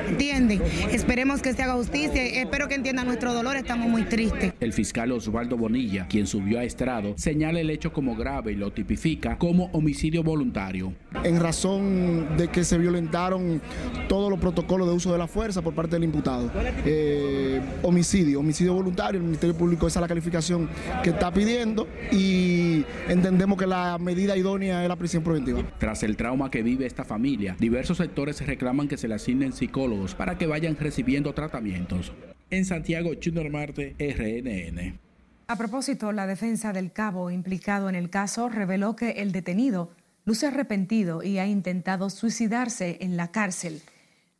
¿Entienden? 0.07 0.61
Esperemos 0.91 1.41
que 1.41 1.53
se 1.53 1.63
haga 1.63 1.73
justicia, 1.73 2.23
espero 2.23 2.67
que 2.67 2.75
entiendan 2.75 3.07
nuestro 3.07 3.33
dolor, 3.33 3.55
estamos 3.55 3.87
muy 3.87 4.03
tristes. 4.03 4.53
El 4.59 4.73
fiscal 4.73 5.11
Osvaldo 5.11 5.57
Bonilla, 5.57 6.07
quien 6.07 6.27
subió 6.27 6.59
a 6.59 6.63
estrado, 6.63 7.13
señala 7.17 7.59
el 7.59 7.69
hecho 7.69 7.93
como 7.93 8.15
grave 8.15 8.51
y 8.51 8.55
lo 8.55 8.71
tipifica 8.71 9.37
como 9.37 9.69
homicidio 9.73 10.23
voluntario. 10.23 10.93
En 11.23 11.39
razón 11.39 12.37
de 12.37 12.47
que 12.49 12.63
se 12.63 12.77
violentaron 12.77 13.61
todos 14.07 14.29
los 14.29 14.39
protocolos 14.39 14.87
de 14.87 14.93
uso 14.93 15.11
de 15.11 15.17
la 15.17 15.27
fuerza 15.27 15.61
por 15.61 15.73
parte 15.73 15.95
del 15.95 16.03
imputado. 16.03 16.51
Eh, 16.85 17.61
homicidio, 17.83 18.39
homicidio 18.39 18.73
voluntario. 18.73 19.19
El 19.19 19.25
Ministerio 19.25 19.55
Público 19.55 19.87
esa 19.87 19.99
es 19.99 20.01
la 20.01 20.07
calificación 20.07 20.69
que 21.03 21.11
está 21.11 21.31
pidiendo 21.31 21.87
y 22.11 22.83
entendemos 23.07 23.57
que 23.57 23.67
la 23.67 23.97
medida 23.99 24.35
idónea 24.35 24.83
es 24.83 24.89
la 24.89 24.95
prisión 24.95 25.23
preventiva. 25.23 25.61
Tras 25.77 26.03
el 26.03 26.17
trauma 26.17 26.49
que 26.49 26.63
vive 26.63 26.85
esta 26.85 27.03
familia, 27.03 27.55
diversos 27.59 27.97
sectores 27.97 28.45
reclaman 28.45 28.87
que 28.87 28.97
se 28.97 29.07
le 29.07 29.15
asignen 29.15 29.53
psicólogos 29.53 30.15
para 30.15 30.37
que 30.37 30.47
vayan 30.47 30.75
recibiendo 30.77 31.33
tratamientos. 31.33 32.11
En 32.49 32.65
Santiago, 32.65 33.11
Junior 33.23 33.49
Marte, 33.49 33.95
RNN. 33.99 34.99
A 35.47 35.55
propósito, 35.57 36.11
la 36.11 36.27
defensa 36.27 36.73
del 36.73 36.91
cabo 36.91 37.29
implicado 37.29 37.89
en 37.89 37.95
el 37.95 38.09
caso 38.09 38.49
reveló 38.49 38.95
que 38.95 39.11
el 39.11 39.31
detenido 39.31 39.91
luce 40.25 40.47
arrepentido 40.47 41.23
y 41.23 41.39
ha 41.39 41.47
intentado 41.47 42.09
suicidarse 42.09 42.97
en 43.01 43.17
la 43.17 43.31
cárcel. 43.31 43.81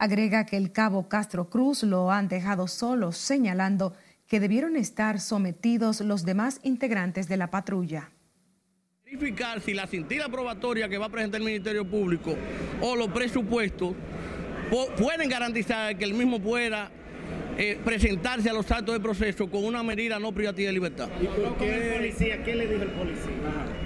Agrega 0.02 0.48
que 0.48 0.58
el 0.58 0.72
cabo 0.72 1.08
Castro 1.08 1.48
Cruz 1.48 1.84
lo 1.84 2.10
han 2.10 2.28
dejado 2.28 2.68
solo, 2.68 3.12
señalando 3.12 3.94
que 4.26 4.40
debieron 4.40 4.76
estar 4.76 5.20
sometidos 5.20 6.02
los 6.02 6.26
demás 6.26 6.60
integrantes 6.64 7.28
de 7.28 7.38
la 7.38 7.52
patrulla. 7.52 8.10
Verificar 9.06 9.62
si 9.62 9.76
la 9.76 9.86
cintila 9.86 10.28
probatoria 10.28 10.90
que 10.90 10.98
va 10.98 11.06
a 11.06 11.10
presentar 11.10 11.40
el 11.40 11.46
Ministerio 11.46 11.88
Público 11.88 12.34
o 12.82 12.96
los 12.96 13.10
presupuestos 13.10 13.94
pueden 14.98 15.30
garantizar 15.30 15.96
que 15.96 16.06
el 16.06 16.16
mismo 16.16 16.40
pueda 16.40 16.90
eh, 17.64 17.80
presentarse 17.86 18.50
a 18.50 18.54
los 18.54 18.72
actos 18.72 18.96
de 18.96 19.00
proceso 19.00 19.48
con 19.48 19.64
una 19.64 19.84
medida 19.84 20.18
no 20.18 20.32
privativa 20.32 20.66
de 20.66 20.74
libertad. 20.74 21.10
¿Y 21.22 21.26
por 21.28 21.58
qué 21.58 21.76
el 21.76 21.94
policía? 21.94 22.44
¿Qué 22.44 22.56
le 22.56 22.66
dijo 22.66 22.82
el 22.82 22.90
policía? 22.90 23.32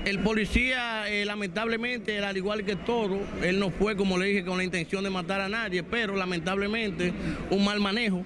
El 0.05 0.19
policía, 0.19 1.09
eh, 1.09 1.25
lamentablemente, 1.25 2.17
al 2.19 2.37
igual 2.37 2.63
que 2.63 2.77
todo, 2.77 3.19
él 3.43 3.59
no 3.59 3.71
fue, 3.71 3.97
como 3.97 4.17
le 4.17 4.27
dije, 4.27 4.45
con 4.45 4.55
la 4.55 4.63
intención 4.63 5.03
de 5.03 5.09
matar 5.09 5.41
a 5.41 5.49
nadie, 5.49 5.83
pero 5.83 6.15
lamentablemente 6.15 7.11
un 7.49 7.65
mal 7.65 7.81
manejo 7.81 8.23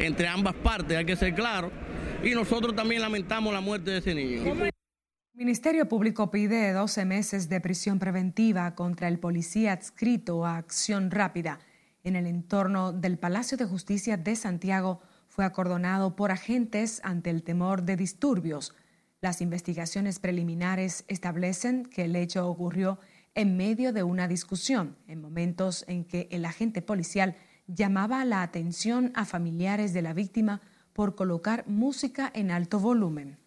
entre 0.00 0.26
ambas 0.26 0.54
partes, 0.54 0.96
hay 0.96 1.04
que 1.04 1.14
ser 1.14 1.36
claro, 1.36 1.70
y 2.24 2.30
nosotros 2.30 2.74
también 2.74 3.00
lamentamos 3.00 3.54
la 3.54 3.60
muerte 3.60 3.92
de 3.92 3.98
ese 3.98 4.12
niño. 4.12 4.42
El 4.42 4.72
Ministerio 5.34 5.86
Público 5.86 6.32
pide 6.32 6.72
12 6.72 7.04
meses 7.04 7.48
de 7.48 7.60
prisión 7.60 8.00
preventiva 8.00 8.74
contra 8.74 9.06
el 9.06 9.20
policía 9.20 9.72
adscrito 9.72 10.44
a 10.44 10.56
Acción 10.56 11.12
Rápida 11.12 11.60
en 12.04 12.16
el 12.16 12.26
entorno 12.26 12.92
del 12.92 13.18
Palacio 13.18 13.56
de 13.56 13.64
Justicia 13.64 14.16
de 14.16 14.36
Santiago 14.36 15.00
fue 15.28 15.44
acordonado 15.44 16.16
por 16.16 16.30
agentes 16.30 17.00
ante 17.04 17.30
el 17.30 17.42
temor 17.42 17.82
de 17.82 17.96
disturbios. 17.96 18.74
Las 19.20 19.40
investigaciones 19.40 20.18
preliminares 20.18 21.04
establecen 21.08 21.84
que 21.84 22.04
el 22.04 22.16
hecho 22.16 22.48
ocurrió 22.48 22.98
en 23.34 23.56
medio 23.56 23.92
de 23.92 24.02
una 24.02 24.28
discusión, 24.28 24.96
en 25.06 25.20
momentos 25.20 25.84
en 25.88 26.04
que 26.04 26.28
el 26.30 26.44
agente 26.44 26.82
policial 26.82 27.36
llamaba 27.66 28.24
la 28.24 28.42
atención 28.42 29.12
a 29.14 29.24
familiares 29.24 29.92
de 29.92 30.02
la 30.02 30.14
víctima 30.14 30.60
por 30.92 31.14
colocar 31.14 31.66
música 31.68 32.30
en 32.34 32.50
alto 32.50 32.80
volumen. 32.80 33.39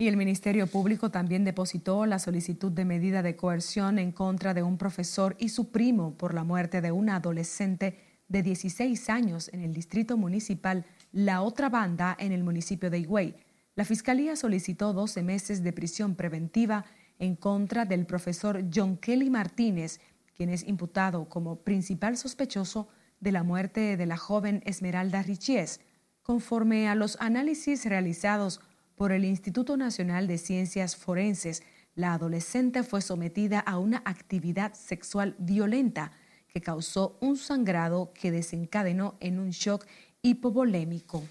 Y 0.00 0.06
el 0.06 0.16
Ministerio 0.16 0.68
Público 0.68 1.10
también 1.10 1.42
depositó 1.42 2.06
la 2.06 2.20
solicitud 2.20 2.70
de 2.70 2.84
medida 2.84 3.20
de 3.20 3.34
coerción 3.34 3.98
en 3.98 4.12
contra 4.12 4.54
de 4.54 4.62
un 4.62 4.78
profesor 4.78 5.34
y 5.40 5.48
su 5.48 5.72
primo 5.72 6.16
por 6.16 6.34
la 6.34 6.44
muerte 6.44 6.80
de 6.80 6.92
una 6.92 7.16
adolescente 7.16 7.98
de 8.28 8.44
16 8.44 9.10
años 9.10 9.50
en 9.52 9.60
el 9.60 9.74
distrito 9.74 10.16
municipal 10.16 10.86
La 11.10 11.42
Otra 11.42 11.68
Banda 11.68 12.16
en 12.20 12.30
el 12.30 12.44
municipio 12.44 12.90
de 12.90 13.00
Higüey. 13.00 13.34
La 13.74 13.84
Fiscalía 13.84 14.36
solicitó 14.36 14.92
12 14.92 15.24
meses 15.24 15.64
de 15.64 15.72
prisión 15.72 16.14
preventiva 16.14 16.84
en 17.18 17.34
contra 17.34 17.84
del 17.84 18.06
profesor 18.06 18.62
John 18.72 18.98
Kelly 18.98 19.30
Martínez, 19.30 19.98
quien 20.36 20.50
es 20.50 20.62
imputado 20.62 21.28
como 21.28 21.64
principal 21.64 22.16
sospechoso 22.16 22.86
de 23.18 23.32
la 23.32 23.42
muerte 23.42 23.96
de 23.96 24.06
la 24.06 24.16
joven 24.16 24.62
Esmeralda 24.64 25.24
Richies. 25.24 25.80
Conforme 26.22 26.88
a 26.88 26.94
los 26.94 27.16
análisis 27.20 27.84
realizados 27.84 28.60
por 28.98 29.12
el 29.12 29.24
Instituto 29.24 29.76
Nacional 29.76 30.26
de 30.26 30.36
Ciencias 30.36 30.96
Forenses, 30.96 31.62
la 31.94 32.12
adolescente 32.12 32.82
fue 32.82 33.00
sometida 33.00 33.60
a 33.60 33.78
una 33.78 34.02
actividad 34.04 34.74
sexual 34.74 35.36
violenta 35.38 36.12
que 36.48 36.60
causó 36.60 37.16
un 37.20 37.36
sangrado 37.36 38.12
que 38.12 38.30
desencadenó 38.30 39.14
en 39.20 39.38
un 39.38 39.50
shock 39.50 39.86
hipovolémico. 40.20 41.22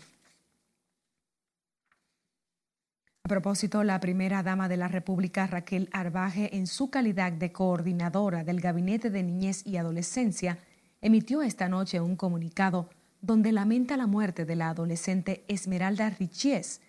A 3.23 3.27
propósito, 3.27 3.83
la 3.83 3.99
primera 3.99 4.41
dama 4.41 4.69
de 4.69 4.77
la 4.77 4.87
República, 4.87 5.45
Raquel 5.45 5.89
Arbaje, 5.91 6.55
en 6.55 6.65
su 6.65 6.89
calidad 6.89 7.33
de 7.33 7.51
coordinadora 7.51 8.45
del 8.45 8.61
Gabinete 8.61 9.09
de 9.09 9.23
Niñez 9.23 9.67
y 9.67 9.75
Adolescencia, 9.75 10.59
emitió 11.01 11.41
esta 11.41 11.67
noche 11.67 11.99
un 11.99 12.15
comunicado 12.15 12.89
donde 13.21 13.51
lamenta 13.51 13.97
la 13.97 14.07
muerte 14.07 14.45
de 14.45 14.55
la 14.55 14.69
adolescente 14.69 15.43
Esmeralda 15.49 16.09
Richies, 16.11 16.79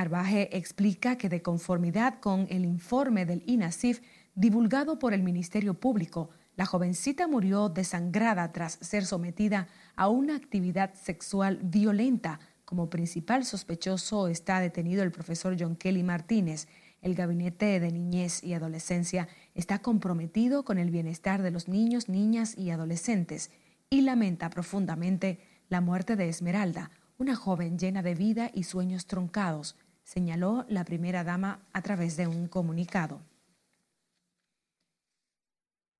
Arbaje 0.00 0.56
explica 0.56 1.18
que 1.18 1.28
de 1.28 1.42
conformidad 1.42 2.20
con 2.20 2.46
el 2.48 2.64
informe 2.64 3.26
del 3.26 3.42
INASIF 3.46 4.00
divulgado 4.34 4.98
por 4.98 5.12
el 5.12 5.22
Ministerio 5.22 5.74
Público, 5.74 6.30
la 6.56 6.64
jovencita 6.64 7.28
murió 7.28 7.68
desangrada 7.68 8.50
tras 8.50 8.78
ser 8.80 9.04
sometida 9.04 9.68
a 9.96 10.08
una 10.08 10.36
actividad 10.36 10.94
sexual 10.94 11.60
violenta. 11.62 12.40
Como 12.64 12.88
principal 12.88 13.44
sospechoso 13.44 14.28
está 14.28 14.58
detenido 14.60 15.02
el 15.02 15.12
profesor 15.12 15.54
John 15.60 15.76
Kelly 15.76 16.02
Martínez. 16.02 16.66
El 17.02 17.14
Gabinete 17.14 17.78
de 17.78 17.92
Niñez 17.92 18.42
y 18.42 18.54
Adolescencia 18.54 19.28
está 19.54 19.80
comprometido 19.80 20.64
con 20.64 20.78
el 20.78 20.90
bienestar 20.90 21.42
de 21.42 21.50
los 21.50 21.68
niños, 21.68 22.08
niñas 22.08 22.56
y 22.56 22.70
adolescentes 22.70 23.50
y 23.90 24.00
lamenta 24.00 24.48
profundamente 24.48 25.40
la 25.68 25.82
muerte 25.82 26.16
de 26.16 26.30
Esmeralda, 26.30 26.90
una 27.18 27.36
joven 27.36 27.78
llena 27.78 28.02
de 28.02 28.14
vida 28.14 28.50
y 28.54 28.62
sueños 28.62 29.06
truncados 29.06 29.76
señaló 30.10 30.64
la 30.68 30.84
primera 30.84 31.22
dama 31.22 31.60
a 31.72 31.82
través 31.82 32.16
de 32.16 32.26
un 32.26 32.48
comunicado. 32.48 33.20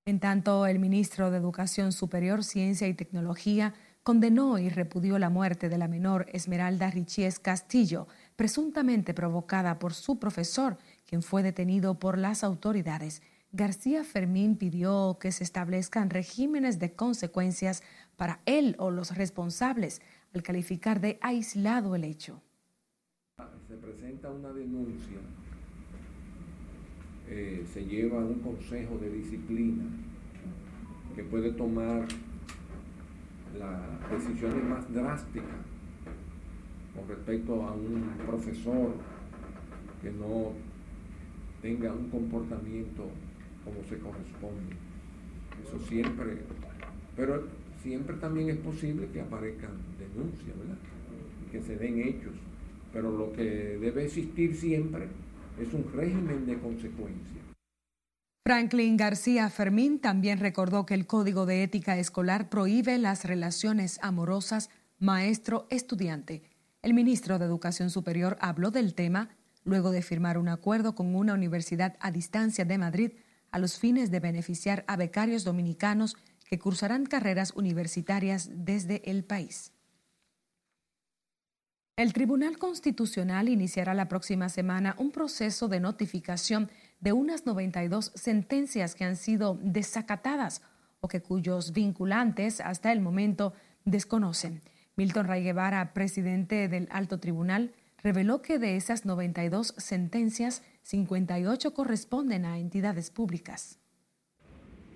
En 0.05 0.19
tanto, 0.19 0.67
el 0.67 0.81
ministro 0.81 1.31
de 1.31 1.37
Educación 1.39 1.93
Superior, 1.93 2.43
Ciencia 2.43 2.89
y 2.89 2.95
Tecnología 2.95 3.73
condenó 4.03 4.59
y 4.59 4.69
repudió 4.69 5.21
la 5.21 5.31
muerte 5.31 5.69
de 5.69 5.79
la 5.79 5.87
menor 5.87 6.27
Esmeralda 6.33 6.91
Richies 6.91 7.39
Castillo, 7.39 8.09
presuntamente 8.35 9.15
provocada 9.15 9.79
por 9.79 9.95
su 9.95 10.19
profesor, 10.19 10.77
quien 11.07 11.23
fue 11.23 11.45
detenido 11.45 12.01
por 12.01 12.19
las 12.19 12.43
autoridades. 12.43 13.23
García 13.53 14.03
Fermín 14.03 14.57
pidió 14.57 15.19
que 15.21 15.31
se 15.31 15.45
establezcan 15.45 16.11
regímenes 16.11 16.81
de 16.81 16.95
consecuencias 16.95 17.85
para 18.17 18.41
él 18.45 18.75
o 18.81 18.91
los 18.91 19.17
responsables, 19.17 20.03
al 20.35 20.43
calificar 20.43 21.01
de 21.01 21.21
aislado 21.23 21.95
el 21.95 22.03
hecho 22.03 22.43
se 23.71 23.77
presenta 23.77 24.29
una 24.29 24.53
denuncia, 24.53 25.19
eh, 27.29 27.65
se 27.73 27.85
lleva 27.85 28.21
a 28.21 28.25
un 28.25 28.41
consejo 28.41 28.99
de 28.99 29.11
disciplina 29.11 29.85
que 31.15 31.23
puede 31.23 31.53
tomar 31.53 32.05
las 33.57 34.11
decisiones 34.11 34.65
más 34.65 34.93
drásticas 34.93 35.55
con 36.97 37.07
respecto 37.07 37.63
a 37.63 37.73
un 37.73 38.11
profesor 38.27 38.93
que 40.03 40.11
no 40.11 40.51
tenga 41.63 41.93
un 41.93 42.11
comportamiento 42.11 43.09
como 43.65 43.85
se 43.85 43.99
corresponde. 43.99 44.75
Eso 45.63 45.79
siempre, 45.87 46.39
pero 47.15 47.45
siempre 47.81 48.17
también 48.17 48.51
es 48.51 48.57
posible 48.57 49.07
que 49.13 49.21
aparezcan 49.21 49.71
denuncias, 49.97 50.59
¿verdad? 50.59 50.79
Que 51.53 51.63
se 51.63 51.77
den 51.77 52.01
hechos 52.01 52.35
pero 52.93 53.11
lo 53.11 53.33
que 53.33 53.79
debe 53.81 54.05
existir 54.05 54.57
siempre 54.57 55.09
es 55.61 55.73
un 55.73 55.91
régimen 55.93 56.47
de 56.47 56.59
consecuencias. 56.59 57.41
Franklin 58.45 58.97
García 58.97 59.49
Fermín 59.51 60.01
también 60.01 60.41
recordó 60.41 60.87
que 60.87 60.95
el 60.95 61.07
Código 61.07 61.47
de 61.47 61.63
Ética 61.63 61.99
Escolar 61.99 62.49
prohíbe 62.49 62.99
las 62.99 63.25
relaciones 63.25 63.99
amorosas 64.03 64.71
maestro-estudiante. 64.99 66.43
El 66.83 66.95
ministro 66.95 67.39
de 67.39 67.45
Educación 67.45 67.91
Superior 67.91 68.39
habló 68.41 68.71
del 68.71 68.95
tema 68.95 69.29
luego 69.65 69.91
de 69.91 70.03
firmar 70.03 70.39
un 70.39 70.49
acuerdo 70.49 70.95
con 70.95 71.15
una 71.15 71.35
universidad 71.35 71.97
a 72.01 72.11
distancia 72.11 72.65
de 72.65 72.79
Madrid 72.79 73.13
a 73.51 73.59
los 73.59 73.79
fines 73.79 74.11
de 74.11 74.21
beneficiar 74.21 74.85
a 74.89 74.97
becarios 74.97 75.45
dominicanos 75.45 76.17
que 76.49 76.59
cursarán 76.59 77.07
carreras 77.07 77.53
universitarias 77.55 78.51
desde 78.53 79.09
el 79.11 79.25
país. 79.25 79.73
El 82.01 82.15
Tribunal 82.15 82.57
Constitucional 82.57 83.51
iniciará 83.51 83.93
la 83.93 84.09
próxima 84.09 84.49
semana 84.49 84.95
un 84.97 85.11
proceso 85.11 85.69
de 85.69 85.81
notificación 85.81 86.71
de 86.99 87.13
unas 87.13 87.45
92 87.45 88.13
sentencias 88.15 88.95
que 88.95 89.05
han 89.05 89.17
sido 89.17 89.59
desacatadas 89.61 90.63
o 91.01 91.09
que 91.09 91.21
cuyos 91.21 91.75
vinculantes 91.75 92.63
hasta 92.63 92.91
el 92.91 93.03
momento 93.03 93.53
desconocen. 93.85 94.63
Milton 94.97 95.27
Ray 95.27 95.45
Guevara, 95.45 95.93
presidente 95.93 96.69
del 96.69 96.89
Alto 96.91 97.21
Tribunal, 97.21 97.75
reveló 98.03 98.41
que 98.41 98.59
de 98.59 98.77
esas 98.77 99.05
92 99.05 99.75
sentencias, 99.77 100.63
58 100.85 101.75
corresponden 101.75 102.47
a 102.47 102.59
entidades 102.59 103.11
públicas. 103.11 103.79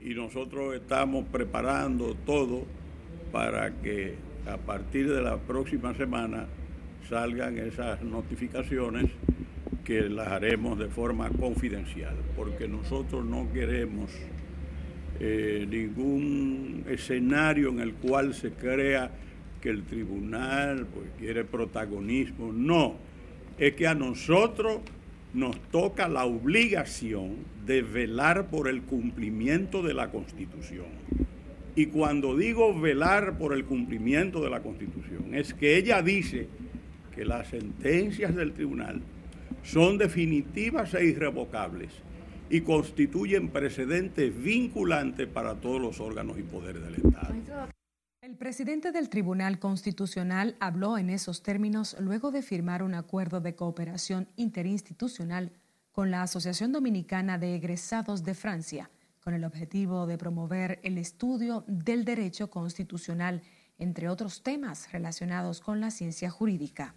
Y 0.03 0.15
nosotros 0.15 0.75
estamos 0.75 1.27
preparando 1.27 2.15
todo 2.15 2.65
para 3.31 3.79
que 3.83 4.17
a 4.51 4.57
partir 4.57 5.13
de 5.13 5.21
la 5.21 5.37
próxima 5.37 5.95
semana 5.95 6.49
salgan 7.09 7.59
esas 7.59 8.03
notificaciones 8.03 9.07
que 9.85 10.09
las 10.09 10.29
haremos 10.29 10.79
de 10.79 10.89
forma 10.89 11.29
confidencial, 11.29 12.15
porque 12.37 12.67
nosotros 12.67 13.25
no 13.25 13.53
queremos 13.53 14.11
eh, 15.21 15.67
ningún 15.69 16.85
escenario 16.89 17.69
en 17.69 17.81
el 17.81 17.93
cual 17.95 18.35
se 18.35 18.53
crea 18.53 19.11
que 19.61 19.71
el 19.71 19.85
tribunal 19.85 20.87
pues, 20.87 21.07
quiere 21.19 21.45
protagonismo. 21.45 22.53
No, 22.53 22.97
es 23.59 23.75
que 23.75 23.87
a 23.87 23.95
nosotros 23.95 24.81
nos 25.35 25.59
toca 25.71 26.09
la 26.09 26.25
obligación 26.25 27.37
de 27.67 27.83
velar 27.83 28.47
por 28.47 28.69
el 28.69 28.83
cumplimiento 28.83 29.83
de 29.83 29.95
la 29.95 30.11
Constitución. 30.11 30.87
Y 31.77 31.87
cuando 31.87 32.37
digo 32.37 32.79
velar 32.79 33.37
por 33.37 33.53
el 33.53 33.65
cumplimiento 33.65 34.43
de 34.43 34.51
la 34.51 34.61
Constitución, 34.61 35.35
es 35.35 35.55
que 35.55 35.77
ella 35.77 36.03
dice 36.03 36.47
que 37.15 37.25
las 37.25 37.49
sentencias 37.49 38.35
del 38.35 38.53
tribunal 38.53 39.01
son 39.63 39.99
definitivas 39.99 40.95
e 40.95 41.05
irrevocables 41.07 41.91
y 42.51 42.61
constituyen 42.61 43.49
precedentes 43.49 44.37
vinculantes 44.37 45.27
para 45.27 45.55
todos 45.55 45.81
los 45.81 46.01
órganos 46.01 46.39
y 46.39 46.43
poderes 46.43 46.83
del 46.83 46.95
Estado. 46.95 47.35
El 48.21 48.37
presidente 48.37 48.91
del 48.91 49.09
Tribunal 49.11 49.59
Constitucional 49.59 50.57
habló 50.59 50.99
en 50.99 51.11
esos 51.11 51.43
términos 51.43 51.97
luego 52.01 52.31
de 52.31 52.43
firmar 52.43 52.83
un 52.83 52.95
acuerdo 52.95 53.41
de 53.41 53.55
cooperación 53.55 54.29
interinstitucional 54.37 55.53
con 55.93 56.11
la 56.11 56.23
Asociación 56.23 56.73
Dominicana 56.73 57.39
de 57.39 57.55
Egresados 57.55 58.25
de 58.25 58.35
Francia, 58.35 58.91
con 59.23 59.35
el 59.35 59.45
objetivo 59.45 60.07
de 60.07 60.19
promover 60.19 60.81
el 60.83 60.99
estudio 60.99 61.65
del 61.67 62.05
derecho 62.05 62.51
constitucional, 62.51 63.43
entre 63.79 64.09
otros 64.09 64.43
temas 64.43 64.91
relacionados 64.93 65.61
con 65.61 65.81
la 65.81 65.91
ciencia 65.91 66.31
jurídica. 66.31 66.95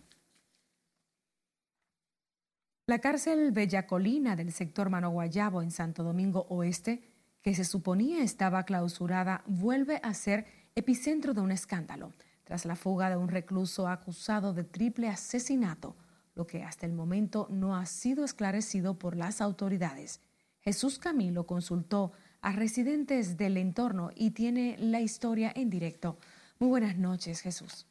La 2.88 3.00
cárcel 3.00 3.52
Bella 3.52 3.86
Colina 3.86 4.38
del 4.38 4.54
sector 4.54 4.90
Mano 4.90 5.10
Guayabo 5.10 5.62
en 5.62 5.72
Santo 5.72 6.06
Domingo 6.06 6.46
Oeste 6.48 7.04
que 7.42 7.54
se 7.54 7.66
suponía 7.66 8.24
estaba 8.24 8.64
clausurada, 8.64 9.44
vuelve 9.46 10.00
a 10.04 10.14
ser 10.14 10.46
epicentro 10.74 11.34
de 11.34 11.42
un 11.42 11.52
escándalo, 11.52 12.14
tras 12.46 12.64
la 12.64 12.78
fuga 12.78 13.10
de 13.10 13.18
un 13.18 13.28
recluso 13.28 13.90
acusado 13.90 14.54
de 14.54 14.64
triple 14.64 15.10
asesinato, 15.10 15.98
lo 16.34 16.48
que 16.48 16.64
hasta 16.64 16.86
el 16.86 16.94
momento 16.94 17.50
no 17.52 17.76
ha 17.76 17.86
sido 17.86 18.24
esclarecido 18.24 18.98
por 18.98 19.18
las 19.18 19.42
autoridades. 19.42 20.22
Jesús 20.62 20.98
Camilo 20.98 21.46
consultó 21.46 22.14
a 22.40 22.54
residentes 22.54 23.36
del 23.36 23.58
entorno 23.58 24.12
y 24.16 24.32
tiene 24.32 24.78
la 24.80 25.02
historia 25.02 25.52
en 25.54 25.70
directo. 25.70 26.18
Muy 26.58 26.70
buenas 26.70 26.96
noches, 26.96 27.42
Jesús. 27.42 27.86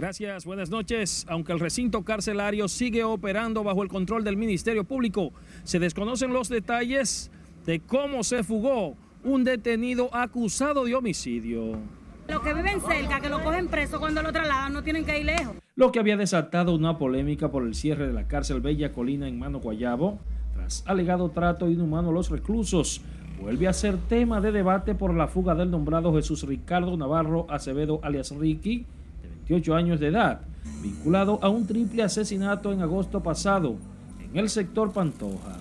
Gracias, 0.00 0.46
buenas 0.46 0.70
noches. 0.70 1.26
Aunque 1.28 1.52
el 1.52 1.60
recinto 1.60 2.04
carcelario 2.04 2.68
sigue 2.68 3.04
operando 3.04 3.62
bajo 3.62 3.82
el 3.82 3.90
control 3.90 4.24
del 4.24 4.38
Ministerio 4.38 4.84
Público, 4.84 5.34
se 5.62 5.78
desconocen 5.78 6.32
los 6.32 6.48
detalles 6.48 7.30
de 7.66 7.80
cómo 7.80 8.24
se 8.24 8.42
fugó 8.42 8.96
un 9.24 9.44
detenido 9.44 10.08
acusado 10.14 10.86
de 10.86 10.94
homicidio. 10.94 11.78
Los 12.28 12.40
que 12.40 12.54
viven 12.54 12.80
cerca, 12.80 13.20
que 13.20 13.28
lo 13.28 13.44
cogen 13.44 13.68
preso 13.68 14.00
cuando 14.00 14.22
lo 14.22 14.32
trasladan, 14.32 14.72
no 14.72 14.82
tienen 14.82 15.04
que 15.04 15.20
ir 15.20 15.26
lejos. 15.26 15.56
Lo 15.76 15.92
que 15.92 15.98
había 15.98 16.16
desatado 16.16 16.74
una 16.74 16.96
polémica 16.96 17.50
por 17.50 17.64
el 17.64 17.74
cierre 17.74 18.06
de 18.06 18.14
la 18.14 18.26
cárcel 18.26 18.62
Bella 18.62 18.94
Colina 18.94 19.28
en 19.28 19.38
Mano 19.38 19.60
Guayabo, 19.60 20.18
tras 20.54 20.82
alegado 20.86 21.28
trato 21.28 21.68
inhumano 21.68 22.08
a 22.08 22.12
los 22.12 22.30
reclusos, 22.30 23.02
vuelve 23.38 23.68
a 23.68 23.74
ser 23.74 23.98
tema 23.98 24.40
de 24.40 24.50
debate 24.50 24.94
por 24.94 25.12
la 25.12 25.28
fuga 25.28 25.54
del 25.54 25.70
nombrado 25.70 26.14
Jesús 26.14 26.44
Ricardo 26.44 26.96
Navarro 26.96 27.44
Acevedo 27.50 28.00
alias 28.02 28.30
Ricky, 28.30 28.86
28 29.50 29.74
años 29.74 29.98
de 29.98 30.06
edad, 30.06 30.42
vinculado 30.80 31.40
a 31.42 31.48
un 31.48 31.66
triple 31.66 32.04
asesinato 32.04 32.72
en 32.72 32.82
agosto 32.82 33.20
pasado 33.20 33.74
en 34.20 34.36
el 34.38 34.48
sector 34.48 34.92
Pantoja. 34.92 35.56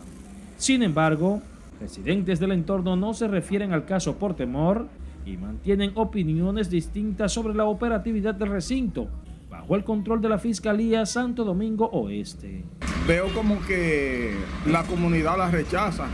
Sin 0.57 0.83
embargo, 0.83 1.41
residentes 1.81 2.39
del 2.39 2.51
entorno 2.51 2.95
no 2.95 3.15
se 3.15 3.27
refieren 3.27 3.73
al 3.73 3.85
caso 3.85 4.15
por 4.15 4.35
temor 4.35 4.87
y 5.25 5.37
mantienen 5.37 5.91
opiniones 5.95 6.69
distintas 6.69 7.33
sobre 7.33 7.55
la 7.55 7.65
operatividad 7.65 8.35
del 8.35 8.49
recinto 8.49 9.07
bajo 9.49 9.75
el 9.75 9.83
control 9.83 10.21
de 10.21 10.29
la 10.29 10.37
Fiscalía 10.37 11.07
Santo 11.07 11.43
Domingo 11.43 11.87
Oeste. 11.87 12.63
Veo 13.07 13.33
como 13.33 13.59
que 13.65 14.35
la 14.67 14.83
comunidad 14.83 15.35
la 15.35 15.49
rechaza. 15.49 16.05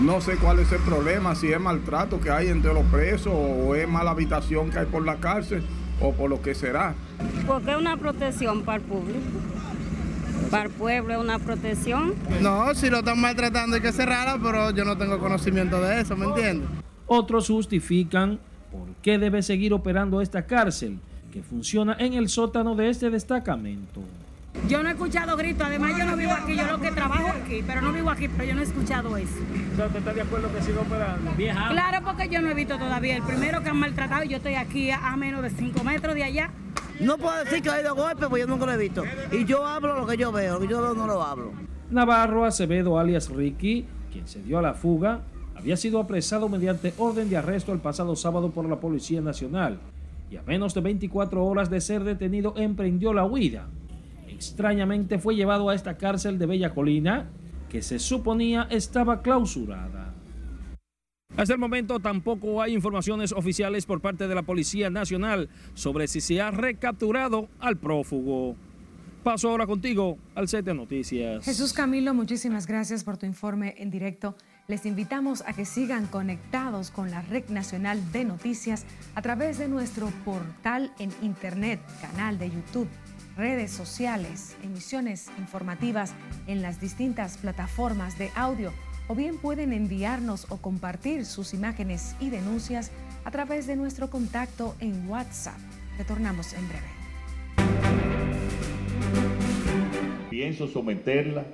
No 0.00 0.20
sé 0.20 0.36
cuál 0.36 0.60
es 0.60 0.70
el 0.70 0.80
problema, 0.82 1.34
si 1.34 1.48
es 1.48 1.58
maltrato 1.58 2.20
que 2.20 2.30
hay 2.30 2.48
entre 2.48 2.72
los 2.72 2.84
presos 2.84 3.32
o 3.34 3.74
es 3.74 3.88
mala 3.88 4.12
habitación 4.12 4.70
que 4.70 4.78
hay 4.78 4.86
por 4.86 5.04
la 5.04 5.16
cárcel 5.16 5.64
o 6.00 6.12
por 6.12 6.30
lo 6.30 6.42
que 6.42 6.54
será. 6.54 6.94
Porque 7.46 7.70
es 7.70 7.76
una 7.76 7.96
protección 7.96 8.62
para 8.62 8.78
el 8.78 8.84
público. 8.84 9.20
Para 10.50 10.64
el 10.64 10.70
pueblo 10.70 11.14
es 11.14 11.20
una 11.20 11.38
protección. 11.38 12.14
No, 12.40 12.74
si 12.74 12.90
lo 12.90 12.98
están 12.98 13.20
maltratando 13.20 13.76
hay 13.76 13.82
que 13.82 13.92
cerrarla, 13.92 14.38
pero 14.42 14.70
yo 14.70 14.84
no 14.84 14.96
tengo 14.96 15.18
conocimiento 15.18 15.80
de 15.80 16.00
eso, 16.00 16.16
¿me 16.16 16.26
entiendes? 16.26 16.68
Otros 17.06 17.48
justifican 17.48 18.38
por 18.70 18.88
qué 19.02 19.18
debe 19.18 19.42
seguir 19.42 19.72
operando 19.72 20.20
esta 20.20 20.46
cárcel, 20.46 20.98
que 21.32 21.42
funciona 21.42 21.96
en 21.98 22.14
el 22.14 22.28
sótano 22.28 22.74
de 22.74 22.90
este 22.90 23.10
destacamento. 23.10 24.02
Yo 24.68 24.82
no 24.82 24.88
he 24.88 24.92
escuchado 24.92 25.36
gritos, 25.36 25.66
además 25.66 25.96
yo 25.96 26.04
no 26.04 26.16
vivo 26.16 26.32
aquí, 26.32 26.56
yo 26.56 26.66
lo 26.66 26.80
que 26.80 26.90
trabajo 26.90 27.28
aquí, 27.28 27.62
pero 27.64 27.80
no 27.82 27.92
vivo 27.92 28.10
aquí, 28.10 28.28
pero 28.28 28.44
yo 28.44 28.54
no 28.54 28.60
he 28.62 28.64
escuchado 28.64 29.16
eso. 29.16 29.34
¿Usted 29.72 29.96
está 29.96 30.12
de 30.12 30.22
acuerdo 30.22 30.52
que 30.52 30.62
siga 30.62 30.80
operando? 30.80 31.30
Claro, 31.36 32.04
porque 32.04 32.28
yo 32.28 32.42
no 32.42 32.50
he 32.50 32.54
visto 32.54 32.76
todavía. 32.76 33.16
El 33.16 33.22
primero 33.22 33.62
que 33.62 33.68
han 33.68 33.76
maltratado, 33.76 34.24
yo 34.24 34.38
estoy 34.38 34.54
aquí 34.54 34.90
a, 34.90 35.12
a 35.12 35.16
menos 35.16 35.42
de 35.42 35.50
5 35.50 35.84
metros 35.84 36.14
de 36.14 36.24
allá. 36.24 36.50
No 36.98 37.16
puedo 37.18 37.44
decir 37.44 37.62
que 37.62 37.70
ha 37.70 37.80
ido 37.80 37.94
golpe, 37.94 38.26
porque 38.26 38.40
yo 38.40 38.46
nunca 38.46 38.66
lo 38.66 38.72
he 38.72 38.78
visto. 38.78 39.04
Y 39.30 39.44
yo 39.44 39.64
hablo 39.64 39.94
lo 40.00 40.06
que 40.06 40.16
yo 40.16 40.32
veo, 40.32 40.54
lo 40.54 40.60
que 40.60 40.68
yo 40.68 40.80
veo 40.80 40.94
no 40.94 41.06
lo 41.06 41.22
hablo. 41.22 41.52
Navarro 41.90 42.44
Acevedo, 42.44 42.98
alias 42.98 43.28
Ricky, 43.28 43.86
quien 44.12 44.26
se 44.26 44.42
dio 44.42 44.58
a 44.58 44.62
la 44.62 44.74
fuga, 44.74 45.20
había 45.54 45.76
sido 45.76 46.00
apresado 46.00 46.48
mediante 46.48 46.92
orden 46.98 47.30
de 47.30 47.36
arresto 47.36 47.72
el 47.72 47.78
pasado 47.78 48.16
sábado 48.16 48.50
por 48.50 48.68
la 48.68 48.76
Policía 48.76 49.20
Nacional 49.20 49.78
y 50.30 50.36
a 50.36 50.42
menos 50.42 50.74
de 50.74 50.80
24 50.80 51.44
horas 51.44 51.70
de 51.70 51.80
ser 51.80 52.02
detenido 52.02 52.54
emprendió 52.56 53.12
la 53.12 53.24
huida. 53.24 53.66
Extrañamente 54.36 55.18
fue 55.18 55.34
llevado 55.34 55.70
a 55.70 55.74
esta 55.74 55.96
cárcel 55.96 56.38
de 56.38 56.44
Bella 56.44 56.74
Colina, 56.74 57.30
que 57.70 57.80
se 57.80 57.98
suponía 57.98 58.68
estaba 58.70 59.22
clausurada. 59.22 60.12
Hasta 61.38 61.54
el 61.54 61.58
momento 61.58 62.00
tampoco 62.00 62.60
hay 62.60 62.74
informaciones 62.74 63.32
oficiales 63.32 63.86
por 63.86 64.02
parte 64.02 64.28
de 64.28 64.34
la 64.34 64.42
Policía 64.42 64.90
Nacional 64.90 65.48
sobre 65.72 66.06
si 66.06 66.20
se 66.20 66.42
ha 66.42 66.50
recapturado 66.50 67.48
al 67.60 67.78
prófugo. 67.78 68.56
Paso 69.22 69.48
ahora 69.48 69.66
contigo 69.66 70.18
al 70.34 70.48
set 70.48 70.66
de 70.66 70.74
noticias. 70.74 71.42
Jesús 71.42 71.72
Camilo, 71.72 72.12
muchísimas 72.12 72.66
gracias 72.66 73.04
por 73.04 73.16
tu 73.16 73.24
informe 73.24 73.74
en 73.78 73.90
directo. 73.90 74.36
Les 74.68 74.84
invitamos 74.84 75.42
a 75.46 75.54
que 75.54 75.64
sigan 75.64 76.06
conectados 76.08 76.90
con 76.90 77.10
la 77.10 77.22
Red 77.22 77.48
Nacional 77.48 78.12
de 78.12 78.26
Noticias 78.26 78.84
a 79.14 79.22
través 79.22 79.56
de 79.56 79.68
nuestro 79.68 80.08
portal 80.26 80.92
en 80.98 81.10
Internet, 81.22 81.80
canal 82.02 82.38
de 82.38 82.50
YouTube, 82.50 82.88
redes 83.36 83.70
sociales, 83.70 84.56
emisiones 84.62 85.30
informativas 85.38 86.14
en 86.46 86.62
las 86.62 86.80
distintas 86.80 87.36
plataformas 87.36 88.18
de 88.18 88.30
audio 88.34 88.72
o 89.08 89.14
bien 89.14 89.38
pueden 89.38 89.72
enviarnos 89.72 90.46
o 90.50 90.56
compartir 90.56 91.24
sus 91.24 91.54
imágenes 91.54 92.16
y 92.18 92.30
denuncias 92.30 92.90
a 93.24 93.30
través 93.30 93.66
de 93.66 93.76
nuestro 93.76 94.10
contacto 94.10 94.74
en 94.80 95.08
WhatsApp. 95.08 95.58
Retornamos 95.98 96.52
en 96.54 96.68
breve. 96.68 96.86
Pienso 100.30 100.66
someterla 100.66 101.46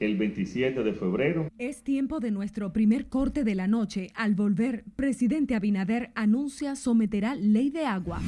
el 0.00 0.16
27 0.16 0.82
de 0.82 0.92
febrero. 0.92 1.48
Es 1.58 1.82
tiempo 1.82 2.20
de 2.20 2.30
nuestro 2.30 2.72
primer 2.72 3.08
corte 3.08 3.44
de 3.44 3.54
la 3.54 3.66
noche. 3.66 4.10
Al 4.14 4.34
volver, 4.34 4.84
presidente 4.96 5.54
Abinader 5.54 6.10
anuncia 6.14 6.76
someterá 6.76 7.34
ley 7.34 7.70
de 7.70 7.86
agua. 7.86 8.20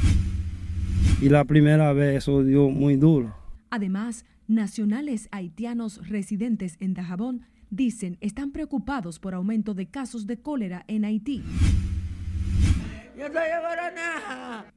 Y 1.21 1.29
la 1.29 1.45
primera 1.45 1.93
vez 1.93 2.19
eso 2.19 2.45
dio 2.45 2.69
muy 2.71 2.97
duro. 2.97 3.35
Además, 3.71 4.25
nacionales 4.47 5.29
haitianos 5.31 6.09
residentes 6.09 6.77
en 6.81 6.95
Dajabón 6.95 7.43
dicen 7.71 8.17
están 8.21 8.51
preocupados 8.53 9.19
por 9.19 9.35
aumento 9.35 9.75
de 9.75 9.87
casos 9.87 10.27
de 10.27 10.39
cólera 10.39 10.85
en 10.89 11.05
Haití. 11.05 11.43
Yo 13.19 13.29
de 13.29 13.41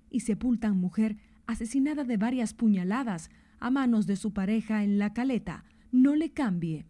Y 0.10 0.22
sepultan 0.22 0.78
mujer 0.78 1.18
asesinada 1.46 2.04
de 2.04 2.18
varias 2.18 2.54
puñaladas 2.54 3.30
a 3.60 3.70
manos 3.70 4.08
de 4.08 4.16
su 4.16 4.34
pareja 4.34 4.84
en 4.84 4.98
la 4.98 5.14
caleta. 5.14 5.64
No 5.92 6.16
le 6.16 6.32
cambie. 6.32 6.86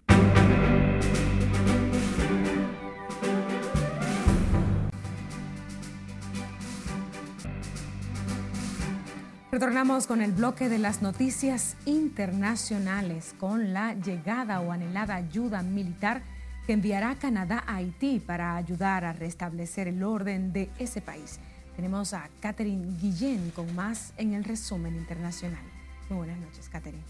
Retornamos 9.52 10.08
con 10.08 10.22
el 10.22 10.32
bloque 10.32 10.70
de 10.70 10.78
las 10.78 11.02
noticias 11.02 11.76
internacionales 11.86 13.36
con 13.38 13.74
la 13.74 13.96
llegada 13.96 14.62
o 14.62 14.72
anhelada 14.72 15.16
ayuda 15.16 15.62
militar 15.62 16.22
que 16.66 16.72
enviará 16.72 17.16
Canadá 17.16 17.62
a 17.68 17.76
Haití 17.76 18.22
para 18.26 18.56
ayudar 18.56 19.04
a 19.04 19.12
restablecer 19.12 19.90
el 19.90 20.04
orden 20.04 20.54
de 20.54 20.70
ese 20.80 21.02
país. 21.02 21.42
Tenemos 21.76 22.14
a 22.14 22.30
Catherine 22.40 22.96
Guillén 23.02 23.52
con 23.54 23.76
más 23.76 24.14
en 24.16 24.34
el 24.36 24.46
resumen 24.46 24.96
internacional. 24.96 25.64
Muy 26.08 26.20
buenas 26.20 26.40
noches, 26.40 26.70
Catherine. 26.70 27.04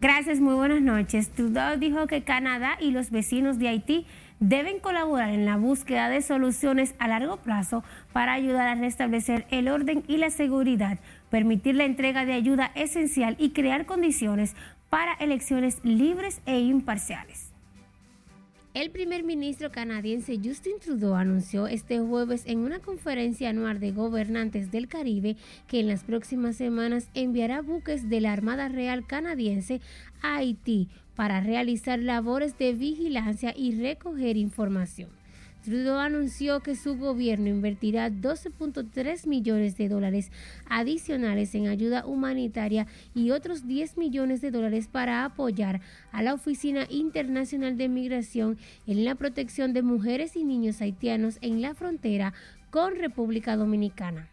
Gracias, 0.00 0.38
muy 0.38 0.54
buenas 0.54 0.80
noches. 0.80 1.30
Trudeau 1.30 1.76
dijo 1.76 2.06
que 2.06 2.22
Canadá 2.22 2.76
y 2.80 2.92
los 2.92 3.10
vecinos 3.10 3.58
de 3.58 3.68
Haití 3.68 4.06
deben 4.40 4.80
colaborar 4.80 5.30
en 5.30 5.44
la 5.44 5.56
búsqueda 5.56 6.08
de 6.08 6.22
soluciones 6.22 6.94
a 6.98 7.06
largo 7.06 7.36
plazo 7.36 7.84
para 8.12 8.32
ayudar 8.32 8.66
a 8.66 8.74
restablecer 8.74 9.46
el 9.50 9.68
orden 9.68 10.02
y 10.08 10.16
la 10.16 10.30
seguridad, 10.30 10.98
permitir 11.32 11.74
la 11.76 11.86
entrega 11.86 12.26
de 12.26 12.34
ayuda 12.34 12.72
esencial 12.74 13.36
y 13.38 13.52
crear 13.52 13.86
condiciones 13.86 14.54
para 14.90 15.14
elecciones 15.14 15.78
libres 15.82 16.42
e 16.44 16.60
imparciales. 16.60 17.52
El 18.74 18.90
primer 18.90 19.24
ministro 19.24 19.72
canadiense 19.72 20.38
Justin 20.44 20.78
Trudeau 20.78 21.14
anunció 21.14 21.66
este 21.66 22.00
jueves 22.00 22.42
en 22.44 22.58
una 22.58 22.80
conferencia 22.80 23.48
anual 23.48 23.80
de 23.80 23.92
gobernantes 23.92 24.70
del 24.70 24.88
Caribe 24.88 25.36
que 25.68 25.80
en 25.80 25.88
las 25.88 26.04
próximas 26.04 26.56
semanas 26.56 27.08
enviará 27.14 27.62
buques 27.62 28.10
de 28.10 28.20
la 28.20 28.34
Armada 28.34 28.68
Real 28.68 29.06
canadiense 29.06 29.80
a 30.20 30.36
Haití 30.36 30.90
para 31.16 31.40
realizar 31.40 31.98
labores 31.98 32.58
de 32.58 32.74
vigilancia 32.74 33.54
y 33.56 33.80
recoger 33.80 34.36
información. 34.36 35.21
Trudeau 35.62 35.98
anunció 35.98 36.60
que 36.60 36.74
su 36.74 36.96
gobierno 36.96 37.48
invertirá 37.48 38.10
12.3 38.10 39.26
millones 39.28 39.76
de 39.76 39.88
dólares 39.88 40.32
adicionales 40.68 41.54
en 41.54 41.68
ayuda 41.68 42.04
humanitaria 42.04 42.88
y 43.14 43.30
otros 43.30 43.66
10 43.66 43.96
millones 43.96 44.40
de 44.40 44.50
dólares 44.50 44.88
para 44.90 45.24
apoyar 45.24 45.80
a 46.10 46.22
la 46.22 46.34
Oficina 46.34 46.86
Internacional 46.90 47.76
de 47.76 47.88
Migración 47.88 48.58
en 48.86 49.04
la 49.04 49.14
protección 49.14 49.72
de 49.72 49.82
mujeres 49.82 50.36
y 50.36 50.44
niños 50.44 50.80
haitianos 50.80 51.38
en 51.42 51.62
la 51.62 51.74
frontera 51.74 52.34
con 52.70 52.96
República 52.96 53.56
Dominicana. 53.56 54.28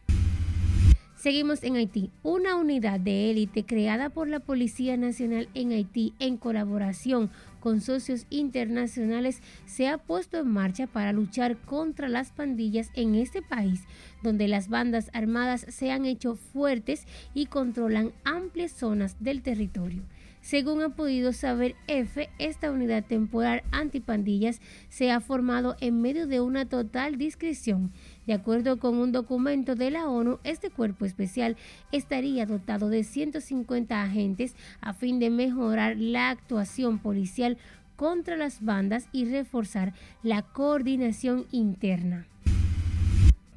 Seguimos 1.20 1.64
en 1.64 1.76
Haití. 1.76 2.12
Una 2.24 2.56
unidad 2.56 2.98
de 2.98 3.30
élite 3.30 3.66
creada 3.66 4.10
por 4.10 4.30
la 4.30 4.40
Policía 4.40 4.96
Nacional 4.96 5.50
en 5.54 5.74
Haití 5.74 6.14
en 6.18 6.38
colaboración 6.38 7.30
con 7.60 7.82
socios 7.82 8.26
internacionales 8.30 9.42
se 9.66 9.88
ha 9.88 9.98
puesto 9.98 10.38
en 10.38 10.48
marcha 10.48 10.88
para 10.88 11.14
luchar 11.14 11.58
contra 11.58 12.10
las 12.10 12.32
pandillas 12.32 12.90
en 12.94 13.16
este 13.16 13.42
país, 13.42 13.82
donde 14.24 14.48
las 14.48 14.70
bandas 14.70 15.10
armadas 15.14 15.66
se 15.70 15.92
han 15.92 16.06
hecho 16.06 16.36
fuertes 16.36 17.06
y 17.34 17.48
controlan 17.48 18.14
amplias 18.24 18.72
zonas 18.72 19.16
del 19.20 19.42
territorio. 19.42 20.04
Según 20.42 20.82
ha 20.82 20.90
podido 20.90 21.34
saber 21.34 21.76
F, 21.88 22.30
esta 22.40 22.72
unidad 22.72 23.04
temporal 23.04 23.64
antipandillas 23.72 24.62
se 24.88 25.12
ha 25.12 25.20
formado 25.20 25.76
en 25.82 26.02
medio 26.02 26.28
de 26.28 26.40
una 26.40 26.66
total 26.66 27.18
discreción. 27.18 27.92
De 28.26 28.34
acuerdo 28.34 28.78
con 28.80 28.98
un 28.98 29.12
documento 29.12 29.76
de 29.76 29.92
la 29.92 30.08
ONU, 30.08 30.40
este 30.44 30.70
cuerpo 30.70 31.06
especial 31.06 31.58
estaría 31.92 32.46
dotado 32.46 32.90
de 32.90 33.04
150 33.04 34.02
agentes 34.02 34.56
a 34.82 34.94
fin 34.94 35.20
de 35.20 35.30
mejorar 35.30 35.98
la 35.98 36.30
actuación 36.30 37.00
policial 37.00 37.58
contra 37.96 38.38
las 38.38 38.64
bandas 38.64 39.10
y 39.12 39.26
reforzar 39.26 39.94
la 40.24 40.42
coordinación 40.42 41.48
interna. 41.52 42.28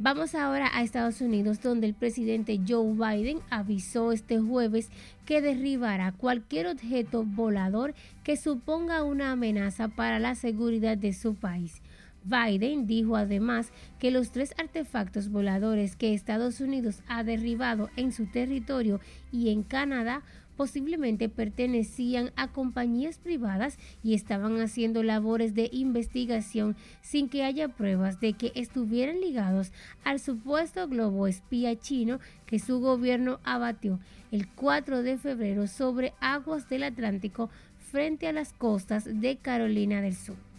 Vamos 0.04 0.34
ahora 0.34 0.68
a 0.74 0.82
Estados 0.82 1.20
Unidos, 1.20 1.62
donde 1.62 1.86
el 1.86 1.94
presidente 1.94 2.60
Joe 2.66 2.92
Biden 2.94 3.38
avisó 3.50 4.10
este 4.10 4.40
jueves 4.40 4.90
que 5.24 5.40
derribará 5.40 6.10
cualquier 6.10 6.66
objeto 6.66 7.22
volador 7.22 7.94
que 8.24 8.36
suponga 8.36 9.04
una 9.04 9.30
amenaza 9.30 9.86
para 9.86 10.18
la 10.18 10.34
seguridad 10.34 10.98
de 10.98 11.12
su 11.12 11.36
país. 11.36 11.82
Biden 12.24 12.88
dijo 12.88 13.14
además 13.14 13.70
que 14.00 14.10
los 14.10 14.32
tres 14.32 14.54
artefactos 14.58 15.28
voladores 15.28 15.94
que 15.94 16.14
Estados 16.14 16.60
Unidos 16.60 17.00
ha 17.06 17.22
derribado 17.22 17.88
en 17.94 18.10
su 18.10 18.26
territorio 18.26 18.98
y 19.30 19.50
en 19.50 19.62
Canadá 19.62 20.22
posiblemente 20.62 21.28
pertenecían 21.28 22.30
a 22.36 22.52
compañías 22.52 23.18
privadas 23.18 23.78
y 24.04 24.14
estaban 24.14 24.60
haciendo 24.60 25.02
labores 25.02 25.56
de 25.56 25.68
investigación 25.72 26.76
sin 27.00 27.28
que 27.28 27.42
haya 27.42 27.66
pruebas 27.66 28.20
de 28.20 28.34
que 28.34 28.52
estuvieran 28.54 29.20
ligados 29.20 29.72
al 30.04 30.20
supuesto 30.20 30.86
globo 30.86 31.26
espía 31.26 31.76
chino 31.76 32.20
que 32.46 32.60
su 32.60 32.78
gobierno 32.78 33.40
abatió 33.42 33.98
el 34.30 34.46
4 34.46 35.02
de 35.02 35.18
febrero 35.18 35.66
sobre 35.66 36.12
aguas 36.20 36.68
del 36.68 36.84
Atlántico 36.84 37.50
frente 37.90 38.28
a 38.28 38.32
las 38.32 38.52
costas 38.52 39.04
de 39.04 39.38
Carolina 39.38 40.00
del 40.00 40.14
Sur. 40.14 40.51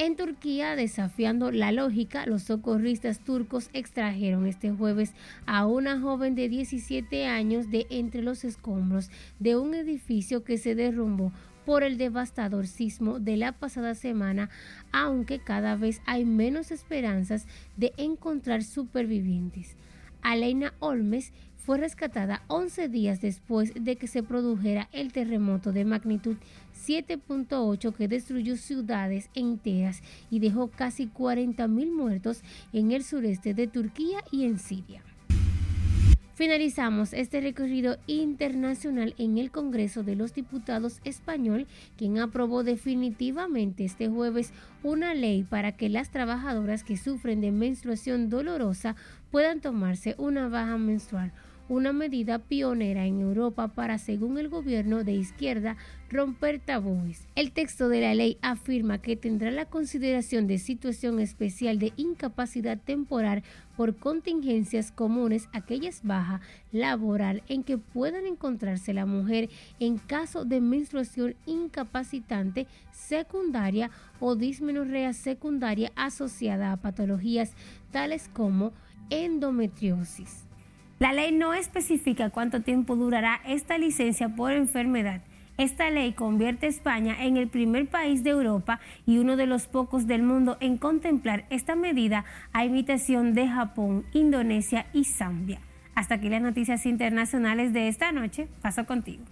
En 0.00 0.14
Turquía, 0.14 0.76
desafiando 0.76 1.50
la 1.50 1.72
lógica, 1.72 2.24
los 2.24 2.44
socorristas 2.44 3.18
turcos 3.18 3.68
extrajeron 3.72 4.46
este 4.46 4.70
jueves 4.70 5.12
a 5.44 5.66
una 5.66 6.00
joven 6.00 6.36
de 6.36 6.48
17 6.48 7.26
años 7.26 7.68
de 7.72 7.84
entre 7.90 8.22
los 8.22 8.44
escombros 8.44 9.10
de 9.40 9.56
un 9.56 9.74
edificio 9.74 10.44
que 10.44 10.56
se 10.56 10.76
derrumbó 10.76 11.32
por 11.66 11.82
el 11.82 11.98
devastador 11.98 12.68
sismo 12.68 13.18
de 13.18 13.36
la 13.38 13.50
pasada 13.50 13.96
semana, 13.96 14.50
aunque 14.92 15.40
cada 15.40 15.74
vez 15.74 16.00
hay 16.06 16.24
menos 16.24 16.70
esperanzas 16.70 17.48
de 17.76 17.92
encontrar 17.96 18.62
supervivientes. 18.62 19.74
Aleina 20.22 20.74
Olmes 20.78 21.32
fue 21.56 21.76
rescatada 21.76 22.42
11 22.46 22.88
días 22.88 23.20
después 23.20 23.72
de 23.74 23.96
que 23.96 24.06
se 24.06 24.22
produjera 24.22 24.88
el 24.92 25.12
terremoto 25.12 25.70
de 25.70 25.84
magnitud 25.84 26.36
7.8 26.86 27.94
que 27.94 28.08
destruyó 28.08 28.56
ciudades 28.56 29.30
enteras 29.34 30.02
y 30.30 30.38
dejó 30.38 30.68
casi 30.68 31.08
40.000 31.08 31.92
muertos 31.92 32.42
en 32.72 32.92
el 32.92 33.04
sureste 33.04 33.54
de 33.54 33.66
Turquía 33.66 34.24
y 34.30 34.44
en 34.44 34.58
Siria. 34.58 35.02
Finalizamos 36.38 37.14
este 37.14 37.40
recorrido 37.40 37.96
internacional 38.06 39.12
en 39.18 39.38
el 39.38 39.50
Congreso 39.50 40.04
de 40.04 40.14
los 40.14 40.34
Diputados 40.34 41.00
español, 41.02 41.66
quien 41.96 42.20
aprobó 42.20 42.62
definitivamente 42.62 43.84
este 43.84 44.08
jueves 44.08 44.52
una 44.84 45.14
ley 45.14 45.42
para 45.42 45.72
que 45.72 45.88
las 45.88 46.10
trabajadoras 46.12 46.84
que 46.84 46.96
sufren 46.96 47.40
de 47.40 47.50
menstruación 47.50 48.30
dolorosa 48.30 48.94
puedan 49.32 49.60
tomarse 49.60 50.14
una 50.16 50.48
baja 50.48 50.78
menstrual 50.78 51.32
una 51.68 51.92
medida 51.92 52.38
pionera 52.38 53.06
en 53.06 53.20
Europa 53.20 53.68
para, 53.68 53.98
según 53.98 54.38
el 54.38 54.48
gobierno 54.48 55.04
de 55.04 55.12
izquierda, 55.12 55.76
romper 56.10 56.58
tabúes. 56.58 57.28
El 57.34 57.52
texto 57.52 57.88
de 57.88 58.00
la 58.00 58.14
ley 58.14 58.38
afirma 58.40 58.98
que 58.98 59.16
tendrá 59.16 59.50
la 59.50 59.66
consideración 59.66 60.46
de 60.46 60.58
situación 60.58 61.20
especial 61.20 61.78
de 61.78 61.92
incapacidad 61.96 62.78
temporal 62.78 63.42
por 63.76 63.96
contingencias 63.96 64.90
comunes 64.90 65.48
aquellas 65.52 66.00
baja 66.02 66.40
laboral 66.72 67.42
en 67.48 67.62
que 67.62 67.78
puedan 67.78 68.26
encontrarse 68.26 68.94
la 68.94 69.06
mujer 69.06 69.50
en 69.78 69.98
caso 69.98 70.44
de 70.44 70.60
menstruación 70.60 71.36
incapacitante 71.46 72.66
secundaria 72.90 73.90
o 74.18 74.34
dismenorrea 74.34 75.12
secundaria 75.12 75.92
asociada 75.94 76.72
a 76.72 76.76
patologías 76.78 77.52
tales 77.92 78.28
como 78.32 78.72
endometriosis. 79.10 80.47
La 80.98 81.12
ley 81.12 81.30
no 81.30 81.54
especifica 81.54 82.30
cuánto 82.30 82.62
tiempo 82.62 82.96
durará 82.96 83.40
esta 83.46 83.78
licencia 83.78 84.30
por 84.30 84.50
enfermedad. 84.50 85.22
Esta 85.56 85.90
ley 85.90 86.12
convierte 86.12 86.66
a 86.66 86.68
España 86.68 87.24
en 87.24 87.36
el 87.36 87.48
primer 87.48 87.88
país 87.88 88.24
de 88.24 88.30
Europa 88.30 88.80
y 89.06 89.18
uno 89.18 89.36
de 89.36 89.46
los 89.46 89.68
pocos 89.68 90.08
del 90.08 90.22
mundo 90.24 90.56
en 90.60 90.76
contemplar 90.76 91.46
esta 91.50 91.76
medida 91.76 92.24
a 92.52 92.64
imitación 92.64 93.32
de 93.32 93.48
Japón, 93.48 94.06
Indonesia 94.12 94.86
y 94.92 95.04
Zambia. 95.04 95.60
Hasta 95.94 96.16
aquí 96.16 96.28
las 96.28 96.42
noticias 96.42 96.84
internacionales 96.84 97.72
de 97.72 97.88
esta 97.88 98.10
noche. 98.10 98.48
Paso 98.60 98.84
contigo. 98.84 99.24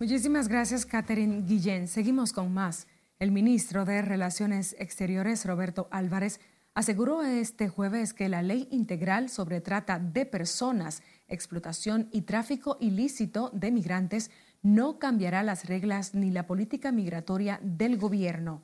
Muchísimas 0.00 0.48
gracias, 0.48 0.86
Catherine 0.86 1.42
Guillén. 1.42 1.86
Seguimos 1.86 2.32
con 2.32 2.52
más. 2.52 2.88
El 3.18 3.32
ministro 3.32 3.84
de 3.84 4.00
Relaciones 4.02 4.74
Exteriores, 4.78 5.44
Roberto 5.44 5.88
Álvarez, 5.90 6.40
aseguró 6.80 7.22
este 7.22 7.68
jueves 7.68 8.14
que 8.14 8.30
la 8.30 8.40
ley 8.40 8.66
integral 8.70 9.28
sobre 9.28 9.60
trata 9.60 9.98
de 9.98 10.24
personas, 10.24 11.02
explotación 11.28 12.08
y 12.10 12.22
tráfico 12.22 12.78
ilícito 12.80 13.50
de 13.52 13.70
migrantes 13.70 14.30
no 14.62 14.98
cambiará 14.98 15.42
las 15.42 15.66
reglas 15.66 16.14
ni 16.14 16.30
la 16.30 16.46
política 16.46 16.90
migratoria 16.90 17.60
del 17.62 17.98
gobierno. 17.98 18.62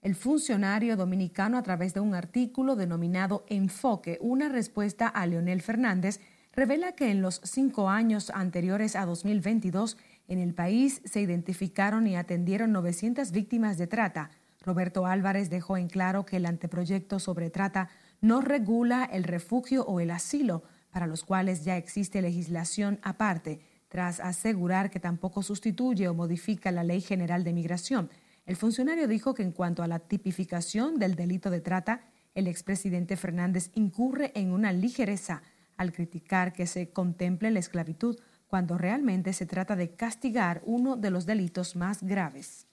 El 0.00 0.14
funcionario 0.14 0.96
dominicano, 0.96 1.58
a 1.58 1.62
través 1.62 1.92
de 1.92 2.00
un 2.00 2.14
artículo 2.14 2.74
denominado 2.74 3.44
Enfoque, 3.48 4.16
una 4.22 4.48
respuesta 4.48 5.06
a 5.06 5.26
Leonel 5.26 5.60
Fernández, 5.60 6.20
revela 6.54 6.92
que 6.92 7.10
en 7.10 7.20
los 7.20 7.42
cinco 7.44 7.90
años 7.90 8.30
anteriores 8.30 8.96
a 8.96 9.04
2022, 9.04 9.98
en 10.26 10.38
el 10.38 10.54
país 10.54 11.02
se 11.04 11.20
identificaron 11.20 12.06
y 12.06 12.16
atendieron 12.16 12.72
900 12.72 13.30
víctimas 13.30 13.76
de 13.76 13.88
trata, 13.88 14.30
Roberto 14.68 15.06
Álvarez 15.06 15.48
dejó 15.48 15.78
en 15.78 15.88
claro 15.88 16.26
que 16.26 16.36
el 16.36 16.44
anteproyecto 16.44 17.18
sobre 17.18 17.48
trata 17.48 17.88
no 18.20 18.42
regula 18.42 19.08
el 19.10 19.24
refugio 19.24 19.82
o 19.86 19.98
el 19.98 20.10
asilo, 20.10 20.62
para 20.90 21.06
los 21.06 21.24
cuales 21.24 21.64
ya 21.64 21.78
existe 21.78 22.20
legislación 22.20 22.98
aparte, 23.02 23.60
tras 23.88 24.20
asegurar 24.20 24.90
que 24.90 25.00
tampoco 25.00 25.42
sustituye 25.42 26.06
o 26.06 26.12
modifica 26.12 26.70
la 26.70 26.84
Ley 26.84 27.00
General 27.00 27.44
de 27.44 27.54
Migración. 27.54 28.10
El 28.44 28.56
funcionario 28.56 29.08
dijo 29.08 29.32
que 29.32 29.42
en 29.42 29.52
cuanto 29.52 29.82
a 29.82 29.86
la 29.86 30.00
tipificación 30.00 30.98
del 30.98 31.14
delito 31.14 31.48
de 31.48 31.62
trata, 31.62 32.02
el 32.34 32.46
expresidente 32.46 33.16
Fernández 33.16 33.70
incurre 33.74 34.32
en 34.34 34.52
una 34.52 34.70
ligereza 34.72 35.42
al 35.78 35.92
criticar 35.92 36.52
que 36.52 36.66
se 36.66 36.90
contemple 36.90 37.50
la 37.50 37.60
esclavitud 37.60 38.18
cuando 38.48 38.76
realmente 38.76 39.32
se 39.32 39.46
trata 39.46 39.76
de 39.76 39.94
castigar 39.94 40.60
uno 40.66 40.96
de 40.96 41.10
los 41.10 41.24
delitos 41.24 41.74
más 41.74 42.02
graves. 42.02 42.67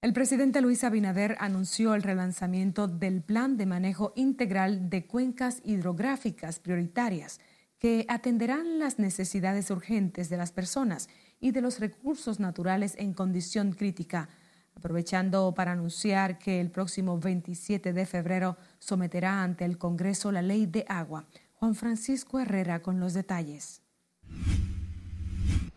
El 0.00 0.12
presidente 0.12 0.60
Luis 0.60 0.84
Abinader 0.84 1.34
anunció 1.40 1.92
el 1.96 2.04
relanzamiento 2.04 2.86
del 2.86 3.20
Plan 3.20 3.56
de 3.56 3.66
Manejo 3.66 4.12
Integral 4.14 4.90
de 4.90 5.08
Cuencas 5.08 5.60
Hidrográficas 5.64 6.60
Prioritarias, 6.60 7.40
que 7.80 8.06
atenderán 8.06 8.78
las 8.78 9.00
necesidades 9.00 9.72
urgentes 9.72 10.30
de 10.30 10.36
las 10.36 10.52
personas 10.52 11.08
y 11.40 11.50
de 11.50 11.62
los 11.62 11.80
recursos 11.80 12.38
naturales 12.38 12.94
en 12.96 13.12
condición 13.12 13.72
crítica, 13.72 14.28
aprovechando 14.76 15.52
para 15.52 15.72
anunciar 15.72 16.38
que 16.38 16.60
el 16.60 16.70
próximo 16.70 17.18
27 17.18 17.92
de 17.92 18.06
febrero 18.06 18.56
someterá 18.78 19.42
ante 19.42 19.64
el 19.64 19.78
Congreso 19.78 20.30
la 20.30 20.42
ley 20.42 20.66
de 20.66 20.84
agua. 20.88 21.26
Juan 21.54 21.74
Francisco 21.74 22.38
Herrera 22.38 22.82
con 22.82 23.00
los 23.00 23.14
detalles. 23.14 23.82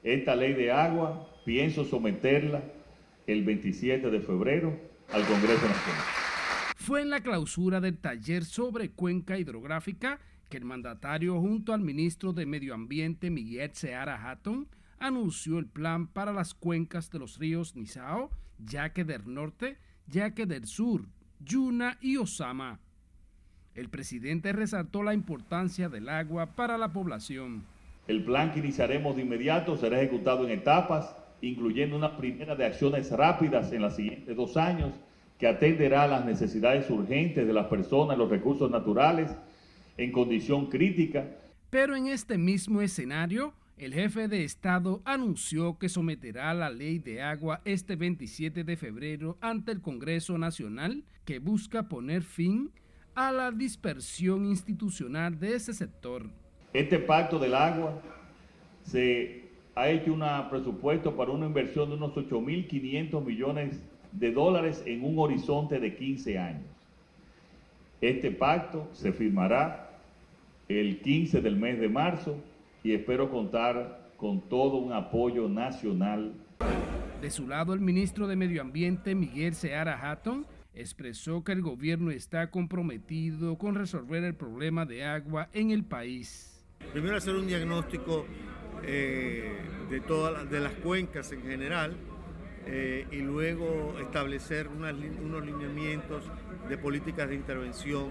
Esta 0.04 0.36
ley 0.36 0.54
de 0.54 0.72
agua 0.72 1.28
pienso 1.44 1.86
someterla 1.86 2.62
el 3.28 3.44
27 3.44 4.10
de 4.10 4.20
febrero 4.22 4.80
al 5.12 5.26
Congreso 5.26 5.68
Nacional. 5.68 6.04
Fue 6.76 7.02
en 7.02 7.10
la 7.10 7.22
clausura 7.22 7.80
del 7.80 7.98
taller 7.98 8.44
sobre 8.44 8.92
cuenca 8.92 9.38
hidrográfica 9.38 10.20
que 10.50 10.58
el 10.58 10.66
mandatario 10.66 11.40
junto 11.40 11.74
al 11.74 11.82
ministro 11.82 12.34
de 12.34 12.46
Medio 12.46 12.74
Ambiente 12.74 13.30
Miguel 13.30 13.72
Seara 13.74 14.30
Hatton 14.30 14.68
anunció 15.00 15.60
el 15.60 15.66
plan 15.66 16.08
para 16.08 16.34
las 16.34 16.54
cuencas 16.54 17.10
de 17.10 17.20
los 17.20 17.38
ríos 17.40 17.76
Nizao, 17.76 18.30
Yaque 18.60 19.04
del 19.04 19.34
Norte, 19.34 19.78
Yaque 20.08 20.46
del 20.46 20.66
Sur, 20.66 21.08
Yuna 21.40 21.98
y 22.02 22.18
Osama. 22.18 22.80
El 23.74 23.90
presidente 23.90 24.52
resaltó 24.52 25.02
la 25.04 25.14
importancia 25.14 25.88
del 25.88 26.10
agua 26.10 26.56
para 26.56 26.78
la 26.78 26.92
población. 26.92 27.64
El 28.08 28.24
plan 28.26 28.52
que 28.52 28.60
iniciaremos 28.60 29.16
de 29.16 29.22
inmediato 29.22 29.78
será 29.78 30.02
ejecutado 30.02 30.44
en 30.46 30.52
etapas, 30.52 31.16
incluyendo 31.42 31.96
una 31.96 32.16
primera 32.16 32.56
de 32.56 32.66
acciones 32.66 33.12
rápidas 33.12 33.72
en 33.74 33.82
los 33.82 33.96
siguientes 33.96 34.36
dos 34.36 34.58
años 34.58 34.94
que 35.40 35.48
atenderá 35.48 36.04
a 36.04 36.08
las 36.08 36.26
necesidades 36.26 36.90
urgentes 36.90 37.48
de 37.48 37.54
las 37.54 37.66
personas, 37.68 38.18
los 38.18 38.30
recursos 38.30 38.70
naturales 38.70 39.32
en 39.98 40.12
condición 40.12 40.68
crítica. 40.68 41.26
Pero 41.70 41.96
en 41.96 42.08
este 42.08 42.38
mismo 42.38 42.82
escenario, 42.82 43.54
el 43.78 43.94
jefe 43.94 44.28
de 44.28 44.44
Estado 44.44 45.02
anunció 45.06 45.80
que 45.80 45.90
someterá 45.90 46.54
la 46.54 46.70
ley 46.70 47.00
de 47.00 47.24
agua 47.24 47.62
este 47.66 47.96
27 47.96 48.64
de 48.64 48.78
febrero 48.78 49.38
ante 49.42 49.72
el 49.72 49.82
Congreso 49.82 50.38
Nacional 50.38 51.04
que 51.26 51.40
busca 51.40 51.90
poner 51.90 52.22
fin 52.22 52.72
a 53.16 53.32
la 53.32 53.52
dispersión 53.52 54.46
institucional 54.46 55.40
de 55.40 55.56
ese 55.56 55.74
sector. 55.74 56.30
Este 56.74 57.00
pacto 57.00 57.40
del 57.40 57.56
agua 57.56 58.00
se 58.84 59.41
ha 59.82 59.90
hecho 59.90 60.14
un 60.14 60.24
presupuesto 60.50 61.16
para 61.16 61.32
una 61.32 61.48
inversión 61.48 61.90
de 61.90 61.96
unos 61.96 62.14
8.500 62.14 63.26
millones 63.26 63.80
de 64.12 64.32
dólares 64.32 64.84
en 64.86 65.04
un 65.04 65.18
horizonte 65.18 65.80
de 65.80 65.96
15 65.96 66.38
años. 66.38 66.70
Este 68.00 68.30
pacto 68.30 68.88
se 68.94 69.12
firmará 69.12 69.90
el 70.70 71.02
15 71.02 71.42
del 71.42 71.56
mes 71.56 71.80
de 71.80 71.90
marzo 71.90 72.36
y 72.84 72.94
espero 72.94 73.32
contar 73.32 74.12
con 74.18 74.42
todo 74.42 74.78
un 74.78 74.94
apoyo 74.94 75.50
nacional. 75.50 76.32
De 77.20 77.32
su 77.32 77.48
lado, 77.48 77.74
el 77.74 77.80
ministro 77.80 78.28
de 78.28 78.36
Medio 78.36 78.62
Ambiente, 78.62 79.16
Miguel 79.16 79.56
Seara 79.56 80.00
Hatton, 80.00 80.46
expresó 80.76 81.44
que 81.44 81.54
el 81.54 81.64
gobierno 81.64 82.12
está 82.12 82.52
comprometido 82.52 83.58
con 83.58 83.74
resolver 83.74 84.24
el 84.24 84.36
problema 84.36 84.86
de 84.86 85.06
agua 85.06 85.50
en 85.54 85.72
el 85.72 85.84
país. 85.84 86.64
Primero 86.94 87.18
hacer 87.18 87.36
un 87.36 87.48
diagnóstico 87.48 88.26
eh, 88.84 89.58
de 89.90 90.00
todas 90.02 90.50
las 90.50 90.74
cuencas 90.74 91.32
en 91.32 91.44
general 91.44 91.96
eh, 92.66 93.08
y 93.12 93.18
luego 93.18 93.96
establecer 94.00 94.68
unos 94.68 95.46
lineamientos 95.46 96.24
de 96.70 96.78
políticas 96.78 97.30
de 97.30 97.36
intervención 97.36 98.10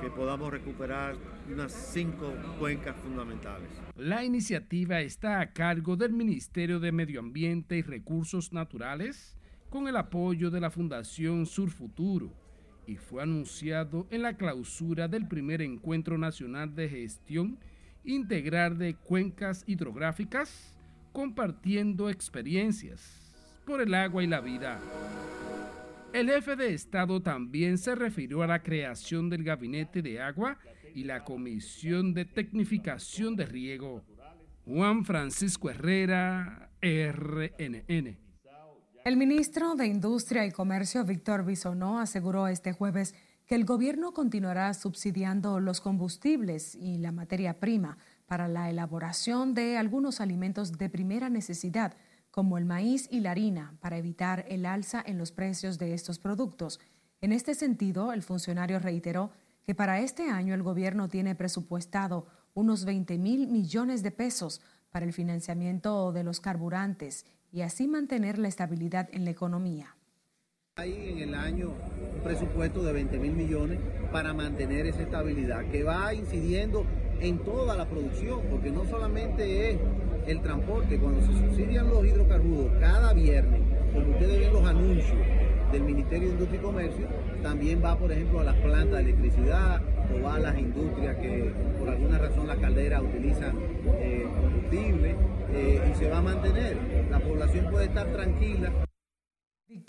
que 0.00 0.10
podamos 0.10 0.50
recuperar 0.50 1.16
unas 1.52 1.72
cinco 1.72 2.32
cuencas 2.58 2.96
fundamentales. 2.96 3.68
La 3.96 4.24
iniciativa 4.24 5.00
está 5.00 5.40
a 5.40 5.52
cargo 5.52 5.96
del 5.96 6.12
Ministerio 6.12 6.80
de 6.80 6.92
Medio 6.92 7.20
Ambiente 7.20 7.76
y 7.76 7.82
Recursos 7.82 8.52
Naturales 8.52 9.36
con 9.68 9.88
el 9.88 9.96
apoyo 9.96 10.50
de 10.50 10.60
la 10.60 10.70
Fundación 10.70 11.46
Sur 11.46 11.70
Futuro 11.70 12.32
y 12.86 12.96
fue 12.96 13.22
anunciado 13.22 14.06
en 14.10 14.22
la 14.22 14.36
clausura 14.36 15.06
del 15.06 15.28
primer 15.28 15.62
Encuentro 15.62 16.18
Nacional 16.18 16.74
de 16.74 16.88
Gestión 16.88 17.58
Integral 18.04 18.78
de 18.78 18.94
Cuencas 18.94 19.64
Hidrográficas, 19.66 20.74
compartiendo 21.12 22.08
experiencias 22.08 23.32
por 23.66 23.80
el 23.80 23.94
agua 23.94 24.22
y 24.22 24.26
la 24.26 24.40
vida. 24.40 24.80
El 26.12 26.28
jefe 26.28 26.56
de 26.56 26.74
Estado 26.74 27.22
también 27.22 27.78
se 27.78 27.94
refirió 27.94 28.42
a 28.42 28.46
la 28.46 28.62
creación 28.62 29.30
del 29.30 29.44
Gabinete 29.44 30.02
de 30.02 30.20
Agua 30.20 30.58
y 30.94 31.04
la 31.04 31.24
Comisión 31.24 32.14
de 32.14 32.24
Tecnificación 32.24 33.36
de 33.36 33.46
Riego. 33.46 34.02
Juan 34.64 35.04
Francisco 35.04 35.70
Herrera, 35.70 36.70
RNN. 36.82 38.18
El 39.04 39.16
ministro 39.16 39.76
de 39.76 39.86
Industria 39.86 40.44
y 40.44 40.50
Comercio, 40.50 41.04
Víctor 41.04 41.44
Bisonó, 41.44 42.00
aseguró 42.00 42.48
este 42.48 42.72
jueves 42.72 43.14
que 43.50 43.56
el 43.56 43.64
gobierno 43.64 44.14
continuará 44.14 44.72
subsidiando 44.74 45.58
los 45.58 45.80
combustibles 45.80 46.76
y 46.76 46.98
la 46.98 47.10
materia 47.10 47.58
prima 47.58 47.98
para 48.28 48.46
la 48.46 48.70
elaboración 48.70 49.54
de 49.54 49.76
algunos 49.76 50.20
alimentos 50.20 50.78
de 50.78 50.88
primera 50.88 51.28
necesidad 51.30 51.96
como 52.30 52.58
el 52.58 52.64
maíz 52.64 53.08
y 53.10 53.18
la 53.18 53.32
harina, 53.32 53.74
para 53.80 53.96
evitar 53.96 54.44
el 54.48 54.66
alza 54.66 55.02
en 55.04 55.18
los 55.18 55.32
precios 55.32 55.78
de 55.78 55.94
estos 55.94 56.20
productos. 56.20 56.78
En 57.20 57.32
este 57.32 57.56
sentido, 57.56 58.12
el 58.12 58.22
funcionario 58.22 58.78
reiteró 58.78 59.32
que 59.64 59.74
para 59.74 59.98
este 59.98 60.30
año 60.30 60.54
el 60.54 60.62
gobierno 60.62 61.08
tiene 61.08 61.34
presupuestado 61.34 62.28
unos 62.54 62.84
20 62.84 63.18
mil 63.18 63.48
millones 63.48 64.04
de 64.04 64.12
pesos 64.12 64.60
para 64.90 65.04
el 65.04 65.12
financiamiento 65.12 66.12
de 66.12 66.22
los 66.22 66.38
carburantes 66.38 67.26
y 67.50 67.62
así 67.62 67.88
mantener 67.88 68.38
la 68.38 68.46
estabilidad 68.46 69.08
en 69.10 69.24
la 69.24 69.32
economía. 69.32 69.96
Hay 70.80 71.10
en 71.10 71.18
el 71.18 71.34
año 71.34 71.74
un 72.14 72.22
presupuesto 72.22 72.82
de 72.82 72.94
20 72.94 73.18
mil 73.18 73.32
millones 73.32 73.78
para 74.10 74.32
mantener 74.32 74.86
esa 74.86 75.02
estabilidad 75.02 75.66
que 75.66 75.82
va 75.82 76.14
incidiendo 76.14 76.86
en 77.20 77.38
toda 77.40 77.76
la 77.76 77.84
producción, 77.86 78.40
porque 78.50 78.70
no 78.70 78.86
solamente 78.86 79.72
es 79.72 79.78
el 80.26 80.40
transporte, 80.40 80.98
cuando 80.98 81.20
se 81.20 81.34
subsidian 81.34 81.90
los 81.90 82.02
hidrocarburos 82.06 82.72
cada 82.80 83.12
viernes, 83.12 83.60
como 83.92 84.12
ustedes 84.12 84.40
ven 84.40 84.52
los 84.54 84.64
anuncios 84.66 85.18
del 85.70 85.82
Ministerio 85.82 86.28
de 86.28 86.32
Industria 86.32 86.60
y 86.60 86.64
Comercio, 86.64 87.06
también 87.42 87.84
va, 87.84 87.98
por 87.98 88.10
ejemplo, 88.10 88.40
a 88.40 88.44
las 88.44 88.56
plantas 88.56 89.04
de 89.04 89.10
electricidad 89.10 89.82
o 90.14 90.22
va 90.22 90.36
a 90.36 90.40
las 90.40 90.58
industrias 90.58 91.14
que 91.16 91.52
por 91.78 91.90
alguna 91.90 92.16
razón 92.16 92.46
las 92.46 92.56
calderas 92.56 93.02
utilizan 93.02 93.54
eh, 93.98 94.26
combustible 94.40 95.14
eh, 95.52 95.92
y 95.92 95.98
se 95.98 96.08
va 96.08 96.18
a 96.18 96.22
mantener. 96.22 96.78
La 97.10 97.20
población 97.20 97.66
puede 97.70 97.84
estar 97.84 98.06
tranquila. 98.06 98.72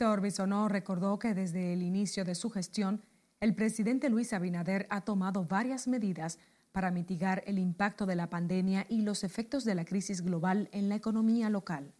Víctor 0.01 0.21
Bisonó 0.21 0.67
recordó 0.67 1.19
que 1.19 1.35
desde 1.35 1.73
el 1.73 1.83
inicio 1.83 2.25
de 2.25 2.33
su 2.33 2.49
gestión, 2.49 3.03
el 3.39 3.53
presidente 3.53 4.09
Luis 4.09 4.33
Abinader 4.33 4.87
ha 4.89 5.01
tomado 5.01 5.45
varias 5.45 5.87
medidas 5.87 6.39
para 6.71 6.89
mitigar 6.89 7.43
el 7.45 7.59
impacto 7.59 8.07
de 8.07 8.15
la 8.15 8.27
pandemia 8.27 8.87
y 8.89 9.03
los 9.03 9.23
efectos 9.23 9.63
de 9.63 9.75
la 9.75 9.85
crisis 9.85 10.23
global 10.23 10.69
en 10.71 10.89
la 10.89 10.95
economía 10.95 11.51
local. 11.51 11.93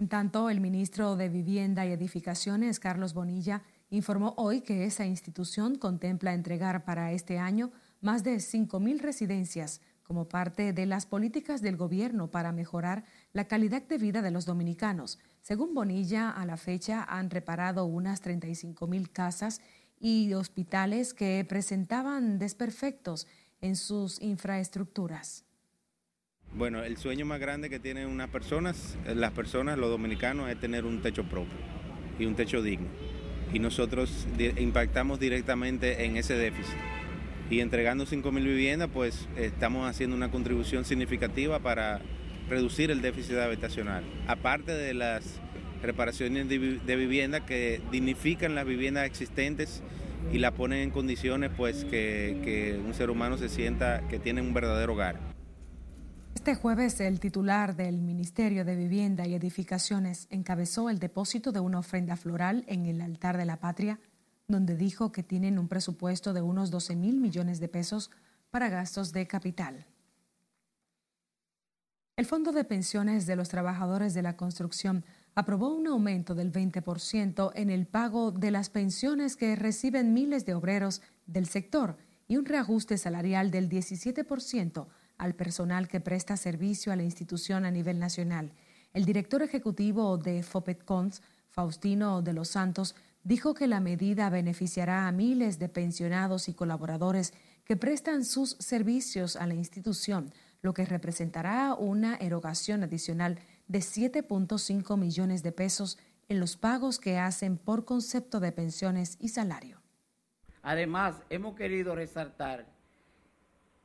En 0.00 0.08
tanto, 0.08 0.50
el 0.50 0.60
ministro 0.60 1.16
de 1.16 1.30
Vivienda 1.30 1.86
y 1.86 1.92
Edificaciones, 1.92 2.78
Carlos 2.78 3.14
Bonilla, 3.14 3.62
informó 3.88 4.34
hoy 4.36 4.60
que 4.60 4.84
esa 4.84 5.06
institución 5.06 5.76
contempla 5.76 6.34
entregar 6.34 6.84
para 6.84 7.10
este 7.12 7.38
año 7.38 7.72
más 8.02 8.22
de 8.22 8.34
5.000 8.34 9.00
residencias 9.00 9.80
como 10.12 10.28
parte 10.28 10.74
de 10.74 10.84
las 10.84 11.06
políticas 11.06 11.62
del 11.62 11.78
gobierno 11.78 12.30
para 12.30 12.52
mejorar 12.52 13.02
la 13.32 13.46
calidad 13.46 13.80
de 13.80 13.96
vida 13.96 14.20
de 14.20 14.30
los 14.30 14.44
dominicanos. 14.44 15.18
Según 15.40 15.72
Bonilla, 15.72 16.28
a 16.28 16.44
la 16.44 16.58
fecha 16.58 17.02
han 17.02 17.30
reparado 17.30 17.86
unas 17.86 18.22
35.000 18.22 19.10
casas 19.10 19.62
y 19.98 20.34
hospitales 20.34 21.14
que 21.14 21.46
presentaban 21.48 22.38
desperfectos 22.38 23.26
en 23.62 23.74
sus 23.74 24.20
infraestructuras. 24.20 25.46
Bueno, 26.52 26.84
el 26.84 26.98
sueño 26.98 27.24
más 27.24 27.40
grande 27.40 27.70
que 27.70 27.80
tienen 27.80 28.06
unas 28.06 28.28
personas, 28.28 28.98
eh, 29.06 29.14
las 29.14 29.32
personas, 29.32 29.78
los 29.78 29.88
dominicanos, 29.88 30.50
es 30.50 30.60
tener 30.60 30.84
un 30.84 31.00
techo 31.00 31.24
propio 31.24 31.56
y 32.18 32.26
un 32.26 32.36
techo 32.36 32.60
digno. 32.60 32.88
Y 33.50 33.60
nosotros 33.60 34.26
impactamos 34.58 35.18
directamente 35.18 36.04
en 36.04 36.18
ese 36.18 36.34
déficit. 36.34 37.01
Y 37.52 37.60
entregando 37.60 38.06
5.000 38.06 38.42
viviendas, 38.42 38.88
pues 38.90 39.28
estamos 39.36 39.86
haciendo 39.86 40.16
una 40.16 40.30
contribución 40.30 40.86
significativa 40.86 41.58
para 41.58 42.00
reducir 42.48 42.90
el 42.90 43.02
déficit 43.02 43.36
habitacional. 43.36 44.04
Aparte 44.26 44.72
de 44.72 44.94
las 44.94 45.38
reparaciones 45.82 46.48
de, 46.48 46.96
vivienda 46.96 47.44
que 47.44 47.82
dignifican 47.90 48.54
las 48.54 48.64
viviendas 48.64 49.04
existentes 49.04 49.82
y 50.32 50.38
la 50.38 50.52
ponen 50.52 50.78
en 50.78 50.90
condiciones 50.90 51.50
pues 51.54 51.84
que 51.84 52.80
un 52.82 52.94
ser 52.94 53.10
humano 53.10 53.36
se 53.36 53.50
sienta 53.50 54.08
que 54.08 54.18
tiene 54.18 54.40
un 54.40 54.54
verdadero 54.54 54.94
hogar. 54.94 55.20
Este 56.34 56.54
jueves 56.54 57.00
el 57.00 57.20
titular 57.20 57.76
del 57.76 58.00
Ministerio 58.00 58.64
de 58.64 58.76
Vivienda 58.76 59.26
y 59.26 59.34
Edificaciones 59.34 60.26
encabezó 60.30 60.88
el 60.88 60.98
depósito 60.98 61.52
de 61.52 61.60
una 61.60 61.80
ofrenda 61.80 62.16
floral 62.16 62.64
en 62.66 62.86
el 62.86 63.02
altar 63.02 63.36
de 63.36 63.44
la 63.44 63.58
patria, 63.58 64.00
donde 64.52 64.76
dijo 64.76 65.10
que 65.10 65.24
tienen 65.24 65.58
un 65.58 65.66
presupuesto 65.66 66.32
de 66.32 66.42
unos 66.42 66.70
12 66.70 66.94
mil 66.94 67.16
millones 67.16 67.58
de 67.58 67.66
pesos 67.66 68.12
para 68.50 68.68
gastos 68.68 69.12
de 69.12 69.26
capital. 69.26 69.86
El 72.14 72.26
Fondo 72.26 72.52
de 72.52 72.62
Pensiones 72.62 73.26
de 73.26 73.34
los 73.34 73.48
Trabajadores 73.48 74.14
de 74.14 74.22
la 74.22 74.36
Construcción 74.36 75.04
aprobó 75.34 75.74
un 75.74 75.86
aumento 75.86 76.34
del 76.34 76.52
20% 76.52 77.52
en 77.54 77.70
el 77.70 77.86
pago 77.86 78.30
de 78.30 78.50
las 78.50 78.68
pensiones 78.68 79.34
que 79.36 79.56
reciben 79.56 80.12
miles 80.12 80.44
de 80.44 80.54
obreros 80.54 81.00
del 81.26 81.46
sector 81.46 81.96
y 82.28 82.36
un 82.36 82.44
reajuste 82.44 82.98
salarial 82.98 83.50
del 83.50 83.68
17% 83.68 84.86
al 85.18 85.34
personal 85.34 85.88
que 85.88 86.00
presta 86.00 86.36
servicio 86.36 86.92
a 86.92 86.96
la 86.96 87.02
institución 87.02 87.64
a 87.64 87.70
nivel 87.70 87.98
nacional. 87.98 88.52
El 88.92 89.04
director 89.04 89.42
ejecutivo 89.42 90.18
de 90.18 90.42
FOPETCONS, 90.42 91.22
Faustino 91.48 92.22
de 92.22 92.32
los 92.34 92.48
Santos, 92.48 92.94
dijo 93.24 93.54
que 93.54 93.66
la 93.66 93.80
medida 93.80 94.30
beneficiará 94.30 95.06
a 95.06 95.12
miles 95.12 95.58
de 95.58 95.68
pensionados 95.68 96.48
y 96.48 96.54
colaboradores 96.54 97.32
que 97.64 97.76
prestan 97.76 98.24
sus 98.24 98.56
servicios 98.58 99.36
a 99.36 99.46
la 99.46 99.54
institución, 99.54 100.32
lo 100.62 100.74
que 100.74 100.84
representará 100.84 101.74
una 101.74 102.16
erogación 102.16 102.82
adicional 102.82 103.38
de 103.68 103.78
7.5 103.80 104.96
millones 104.96 105.42
de 105.42 105.52
pesos 105.52 105.98
en 106.28 106.40
los 106.40 106.56
pagos 106.56 106.98
que 106.98 107.18
hacen 107.18 107.58
por 107.58 107.84
concepto 107.84 108.40
de 108.40 108.52
pensiones 108.52 109.16
y 109.20 109.28
salario. 109.28 109.80
Además, 110.62 111.22
hemos 111.30 111.56
querido 111.56 111.94
resaltar 111.94 112.66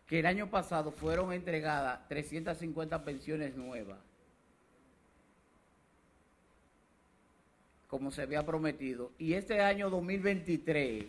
que 0.06 0.20
el 0.20 0.26
año 0.26 0.50
pasado 0.50 0.92
fueron 0.92 1.34
entregadas 1.34 2.08
350 2.08 3.04
pensiones 3.04 3.56
nuevas, 3.56 4.00
como 7.88 8.12
se 8.12 8.22
había 8.22 8.46
prometido, 8.46 9.12
y 9.18 9.34
este 9.34 9.62
año 9.62 9.90
2023 9.90 11.06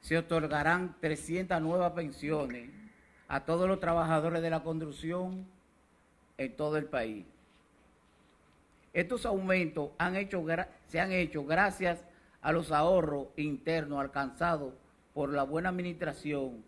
se 0.00 0.18
otorgarán 0.18 0.96
300 1.00 1.60
nuevas 1.62 1.92
pensiones 1.92 2.68
a 3.28 3.44
todos 3.44 3.68
los 3.68 3.80
trabajadores 3.80 4.42
de 4.42 4.50
la 4.50 4.62
construcción 4.62 5.46
en 6.36 6.56
todo 6.56 6.76
el 6.76 6.86
país. 6.86 7.24
Estos 8.92 9.24
aumentos 9.24 9.90
se 10.86 11.00
han 11.00 11.12
hecho 11.12 11.44
gracias 11.44 12.04
a 12.42 12.52
los 12.52 12.72
ahorros 12.72 13.28
internos 13.36 14.00
alcanzados 14.00 14.74
por 15.14 15.32
la 15.32 15.44
buena 15.44 15.68
administración 15.70 16.64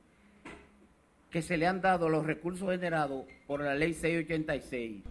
que 1.31 1.43
se 1.43 1.57
le 1.57 1.67
han 1.67 1.81
dado 1.81 2.09
los 2.09 2.25
recursos 2.25 2.71
generados 2.71 3.25
por 3.47 3.61
la 3.61 3.75
ley 3.75 3.93
686. 3.93 5.03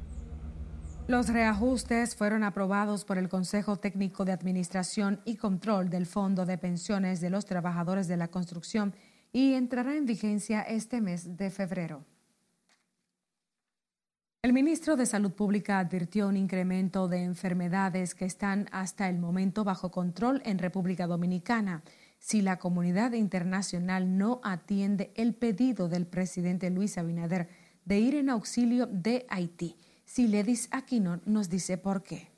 Los 1.05 1.27
reajustes 1.27 2.15
fueron 2.15 2.45
aprobados 2.45 3.03
por 3.03 3.17
el 3.17 3.27
Consejo 3.27 3.75
Técnico 3.75 4.23
de 4.23 4.31
Administración 4.31 5.19
y 5.25 5.35
Control 5.35 5.89
del 5.89 6.05
Fondo 6.05 6.45
de 6.45 6.57
Pensiones 6.57 7.19
de 7.19 7.29
los 7.29 7.45
Trabajadores 7.45 8.07
de 8.07 8.15
la 8.15 8.29
Construcción 8.29 8.95
y 9.33 9.53
entrará 9.53 9.97
en 9.97 10.05
vigencia 10.05 10.61
este 10.61 11.01
mes 11.01 11.35
de 11.35 11.49
febrero. 11.49 12.05
El 14.41 14.53
ministro 14.53 14.95
de 14.95 15.05
Salud 15.05 15.33
Pública 15.33 15.79
advirtió 15.79 16.29
un 16.29 16.37
incremento 16.37 17.09
de 17.09 17.23
enfermedades 17.23 18.15
que 18.15 18.25
están 18.25 18.69
hasta 18.71 19.09
el 19.09 19.19
momento 19.19 19.65
bajo 19.65 19.91
control 19.91 20.41
en 20.45 20.57
República 20.57 21.05
Dominicana 21.05 21.83
si 22.17 22.41
la 22.41 22.59
comunidad 22.59 23.11
internacional 23.11 24.17
no 24.17 24.39
atiende 24.41 25.11
el 25.15 25.33
pedido 25.33 25.89
del 25.89 26.07
presidente 26.07 26.69
Luis 26.69 26.97
Abinader 26.97 27.49
de 27.83 27.99
ir 27.99 28.15
en 28.15 28.29
auxilio 28.29 28.85
de 28.85 29.25
Haití. 29.27 29.75
Siledis 30.05 30.67
Aquino 30.71 31.21
nos 31.25 31.49
dice 31.49 31.77
por 31.77 32.03
qué. 32.03 32.33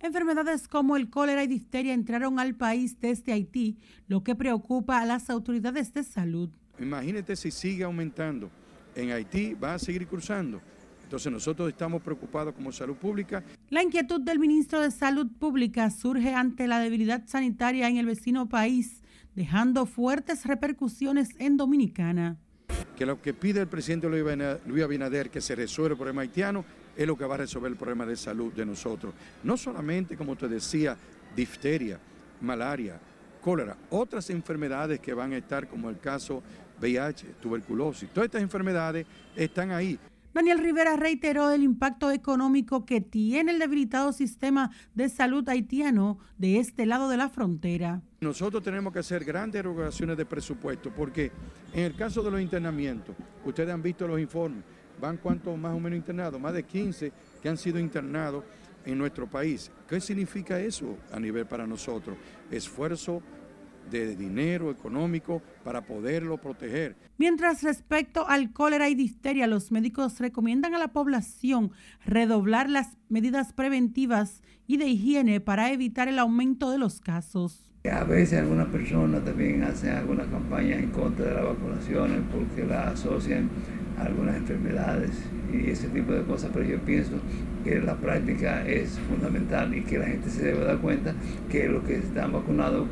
Enfermedades 0.00 0.68
como 0.68 0.96
el 0.96 1.10
cólera 1.10 1.42
y 1.42 1.48
difteria 1.48 1.92
entraron 1.92 2.38
al 2.38 2.54
país 2.54 3.00
desde 3.00 3.32
Haití, 3.32 3.78
lo 4.06 4.22
que 4.22 4.34
preocupa 4.34 5.00
a 5.00 5.06
las 5.06 5.28
autoridades 5.28 5.92
de 5.92 6.04
salud. 6.04 6.50
Imagínate 6.78 7.34
si 7.34 7.50
sigue 7.50 7.84
aumentando. 7.84 8.50
En 8.94 9.10
Haití 9.10 9.54
va 9.54 9.74
a 9.74 9.78
seguir 9.78 10.06
cruzando. 10.06 10.60
Entonces 11.02 11.32
nosotros 11.32 11.68
estamos 11.70 12.02
preocupados 12.02 12.54
como 12.54 12.70
salud 12.70 12.94
pública. 12.94 13.42
La 13.70 13.82
inquietud 13.82 14.20
del 14.20 14.38
ministro 14.38 14.80
de 14.80 14.90
Salud 14.90 15.26
Pública 15.38 15.90
surge 15.90 16.34
ante 16.34 16.66
la 16.66 16.80
debilidad 16.80 17.26
sanitaria 17.26 17.88
en 17.88 17.96
el 17.96 18.06
vecino 18.06 18.48
país, 18.48 19.02
dejando 19.34 19.86
fuertes 19.86 20.44
repercusiones 20.44 21.30
en 21.38 21.56
Dominicana. 21.56 22.36
Que 22.98 23.06
lo 23.06 23.22
que 23.22 23.32
pide 23.32 23.60
el 23.60 23.68
presidente 23.68 24.08
Luis 24.08 24.82
Abinader 24.82 25.30
que 25.30 25.40
se 25.40 25.54
resuelva 25.54 25.92
el 25.92 25.96
problema 25.98 26.22
haitiano 26.22 26.64
es 26.96 27.06
lo 27.06 27.16
que 27.16 27.24
va 27.24 27.36
a 27.36 27.38
resolver 27.38 27.70
el 27.70 27.78
problema 27.78 28.04
de 28.04 28.16
salud 28.16 28.52
de 28.52 28.66
nosotros. 28.66 29.14
No 29.44 29.56
solamente, 29.56 30.16
como 30.16 30.34
te 30.34 30.48
decía, 30.48 30.96
difteria, 31.36 32.00
malaria, 32.40 32.98
cólera, 33.40 33.76
otras 33.90 34.30
enfermedades 34.30 34.98
que 34.98 35.14
van 35.14 35.32
a 35.32 35.36
estar 35.36 35.68
como 35.68 35.88
el 35.88 36.00
caso 36.00 36.42
VIH, 36.80 37.34
tuberculosis. 37.40 38.10
Todas 38.10 38.26
estas 38.26 38.42
enfermedades 38.42 39.06
están 39.36 39.70
ahí. 39.70 39.96
Daniel 40.34 40.58
Rivera 40.58 40.96
reiteró 40.96 41.50
el 41.50 41.62
impacto 41.62 42.10
económico 42.10 42.84
que 42.84 43.00
tiene 43.00 43.52
el 43.52 43.58
debilitado 43.58 44.12
sistema 44.12 44.70
de 44.94 45.08
salud 45.08 45.48
haitiano 45.48 46.18
de 46.36 46.58
este 46.58 46.86
lado 46.86 47.08
de 47.08 47.16
la 47.16 47.28
frontera. 47.28 48.02
Nosotros 48.20 48.62
tenemos 48.62 48.92
que 48.92 48.98
hacer 48.98 49.24
grandes 49.24 49.60
erogaciones 49.60 50.16
de 50.16 50.26
presupuesto 50.26 50.92
porque 50.94 51.32
en 51.72 51.84
el 51.84 51.94
caso 51.94 52.22
de 52.22 52.30
los 52.30 52.40
internamientos, 52.40 53.16
ustedes 53.44 53.70
han 53.70 53.82
visto 53.82 54.06
los 54.06 54.20
informes, 54.20 54.62
van 55.00 55.16
cuántos 55.16 55.56
más 55.56 55.74
o 55.74 55.80
menos 55.80 55.96
internados, 55.96 56.40
más 56.40 56.52
de 56.52 56.62
15 56.62 57.12
que 57.40 57.48
han 57.48 57.56
sido 57.56 57.78
internados 57.78 58.44
en 58.84 58.98
nuestro 58.98 59.26
país. 59.26 59.70
¿Qué 59.88 60.00
significa 60.00 60.60
eso 60.60 60.98
a 61.10 61.18
nivel 61.18 61.46
para 61.46 61.66
nosotros? 61.66 62.16
Esfuerzo 62.50 63.22
de 63.90 64.16
dinero 64.16 64.70
económico 64.70 65.42
para 65.64 65.82
poderlo 65.82 66.38
proteger. 66.38 66.96
Mientras 67.16 67.62
respecto 67.62 68.28
al 68.28 68.52
cólera 68.52 68.88
y 68.88 68.94
difteria, 68.94 69.46
los 69.46 69.72
médicos 69.72 70.20
recomiendan 70.20 70.74
a 70.74 70.78
la 70.78 70.88
población 70.88 71.72
redoblar 72.04 72.68
las 72.68 72.96
medidas 73.08 73.52
preventivas 73.52 74.42
y 74.66 74.76
de 74.76 74.86
higiene 74.86 75.40
para 75.40 75.72
evitar 75.72 76.08
el 76.08 76.18
aumento 76.18 76.70
de 76.70 76.78
los 76.78 77.00
casos. 77.00 77.68
A 77.90 78.04
veces 78.04 78.40
algunas 78.40 78.66
personas 78.66 79.24
también 79.24 79.62
hacen 79.62 79.94
algunas 79.94 80.26
campañas 80.26 80.80
en 80.80 80.90
contra 80.90 81.26
de 81.26 81.34
las 81.34 81.44
vacunaciones 81.44 82.20
porque 82.30 82.66
la 82.66 82.88
asocian 82.88 83.48
a 83.98 84.02
algunas 84.02 84.36
enfermedades 84.36 85.10
y 85.52 85.70
ese 85.70 85.88
tipo 85.88 86.12
de 86.12 86.22
cosas, 86.24 86.50
pero 86.52 86.66
yo 86.66 86.78
pienso 86.80 87.12
que 87.64 87.80
la 87.80 87.96
práctica 87.96 88.66
es 88.66 88.98
fundamental 89.08 89.74
y 89.74 89.82
que 89.82 89.98
la 89.98 90.06
gente 90.06 90.28
se 90.28 90.44
debe 90.44 90.64
dar 90.64 90.78
cuenta 90.78 91.14
que 91.50 91.68
los 91.68 91.84
que 91.84 91.96
están 91.96 92.32
vacunados 92.32 92.88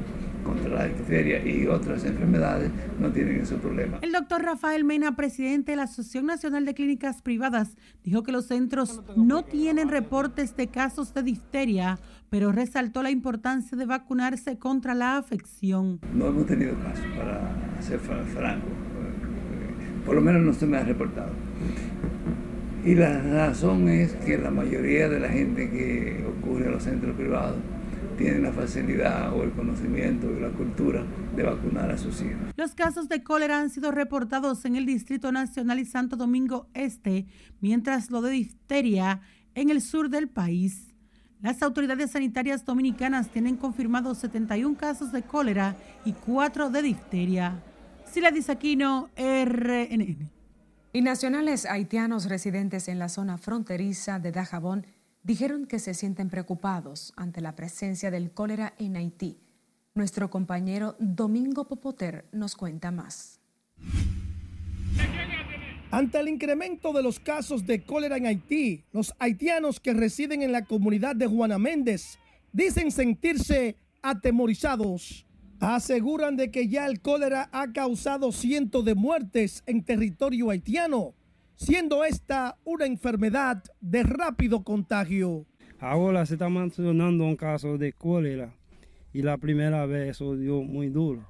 contra 0.46 0.68
la 0.68 0.84
difteria 0.86 1.44
y 1.44 1.66
otras 1.66 2.04
enfermedades 2.04 2.70
no 3.00 3.10
tienen 3.10 3.40
ese 3.40 3.56
problema. 3.56 3.98
El 4.00 4.12
doctor 4.12 4.42
Rafael 4.42 4.84
Mena, 4.84 5.16
presidente 5.16 5.72
de 5.72 5.76
la 5.76 5.82
Asociación 5.82 6.26
Nacional 6.26 6.64
de 6.64 6.74
Clínicas 6.74 7.20
Privadas, 7.20 7.76
dijo 8.04 8.22
que 8.22 8.32
los 8.32 8.46
centros 8.46 9.02
no 9.16 9.44
tienen 9.44 9.88
reportes 9.88 10.56
de 10.56 10.68
casos 10.68 11.12
de 11.12 11.22
difteria, 11.22 11.98
pero 12.30 12.52
resaltó 12.52 13.02
la 13.02 13.10
importancia 13.10 13.76
de 13.76 13.86
vacunarse 13.86 14.58
contra 14.58 14.94
la 14.94 15.16
afección. 15.16 16.00
No 16.14 16.28
hemos 16.28 16.46
tenido 16.46 16.74
casos, 16.80 17.04
para 17.16 17.82
ser 17.82 17.98
franco. 17.98 18.68
Por 20.04 20.14
lo 20.14 20.20
menos 20.20 20.42
no 20.42 20.52
se 20.52 20.66
me 20.66 20.76
ha 20.76 20.84
reportado. 20.84 21.32
Y 22.84 22.94
la 22.94 23.20
razón 23.20 23.88
es 23.88 24.14
que 24.14 24.38
la 24.38 24.52
mayoría 24.52 25.08
de 25.08 25.18
la 25.18 25.28
gente 25.28 25.68
que 25.68 26.24
ocurre 26.24 26.66
en 26.66 26.70
los 26.70 26.84
centros 26.84 27.16
privados 27.16 27.56
tienen 28.16 28.42
la 28.42 28.52
facilidad 28.52 29.32
o 29.32 29.42
el 29.42 29.52
conocimiento 29.52 30.30
y 30.30 30.40
la 30.40 30.50
cultura 30.50 31.04
de 31.34 31.42
vacunar 31.42 31.90
a 31.90 31.98
sus 31.98 32.20
hijos. 32.22 32.52
Los 32.56 32.74
casos 32.74 33.08
de 33.08 33.22
cólera 33.22 33.60
han 33.60 33.70
sido 33.70 33.92
reportados 33.92 34.64
en 34.64 34.76
el 34.76 34.86
Distrito 34.86 35.32
Nacional 35.32 35.78
y 35.78 35.84
Santo 35.84 36.16
Domingo 36.16 36.68
Este, 36.74 37.26
mientras 37.60 38.10
lo 38.10 38.22
de 38.22 38.30
difteria 38.30 39.20
en 39.54 39.70
el 39.70 39.80
sur 39.80 40.10
del 40.10 40.28
país. 40.28 40.94
Las 41.40 41.62
autoridades 41.62 42.12
sanitarias 42.12 42.64
dominicanas 42.64 43.28
tienen 43.28 43.56
confirmados 43.56 44.18
71 44.18 44.76
casos 44.76 45.12
de 45.12 45.22
cólera 45.22 45.76
y 46.04 46.12
4 46.12 46.70
de 46.70 46.82
difteria. 46.82 47.62
Sila 48.10 48.30
Disaquino, 48.30 49.10
RNN. 49.16 50.30
Y 50.92 51.02
nacionales 51.02 51.66
haitianos 51.66 52.24
residentes 52.26 52.88
en 52.88 52.98
la 52.98 53.10
zona 53.10 53.36
fronteriza 53.36 54.18
de 54.18 54.32
Dajabón 54.32 54.86
dijeron 55.26 55.66
que 55.66 55.80
se 55.80 55.92
sienten 55.92 56.30
preocupados 56.30 57.12
ante 57.16 57.40
la 57.40 57.56
presencia 57.56 58.12
del 58.12 58.30
cólera 58.30 58.74
en 58.78 58.96
Haití. 58.96 59.40
Nuestro 59.92 60.30
compañero 60.30 60.94
Domingo 61.00 61.66
Popoter 61.66 62.26
nos 62.30 62.54
cuenta 62.54 62.92
más. 62.92 63.40
Ante 65.90 66.20
el 66.20 66.28
incremento 66.28 66.92
de 66.92 67.02
los 67.02 67.18
casos 67.18 67.66
de 67.66 67.82
cólera 67.82 68.18
en 68.18 68.26
Haití, 68.26 68.84
los 68.92 69.14
haitianos 69.18 69.80
que 69.80 69.94
residen 69.94 70.42
en 70.42 70.52
la 70.52 70.64
comunidad 70.64 71.16
de 71.16 71.26
Juana 71.26 71.58
Méndez 71.58 72.18
dicen 72.52 72.92
sentirse 72.92 73.76
atemorizados. 74.02 75.26
Aseguran 75.58 76.36
de 76.36 76.52
que 76.52 76.68
ya 76.68 76.86
el 76.86 77.00
cólera 77.00 77.48
ha 77.50 77.72
causado 77.72 78.30
cientos 78.30 78.84
de 78.84 78.94
muertes 78.94 79.64
en 79.66 79.82
territorio 79.82 80.50
haitiano 80.50 81.14
siendo 81.56 82.04
esta 82.04 82.56
una 82.64 82.86
enfermedad 82.86 83.62
de 83.80 84.02
rápido 84.02 84.62
contagio. 84.62 85.46
Ahora 85.80 86.24
se 86.24 86.34
está 86.34 86.48
mencionando 86.48 87.24
un 87.24 87.36
caso 87.36 87.76
de 87.78 87.92
cólera 87.92 88.54
y 89.12 89.22
la 89.22 89.36
primera 89.38 89.84
vez 89.86 90.10
eso 90.10 90.36
dio 90.36 90.62
muy 90.62 90.88
duro. 90.88 91.26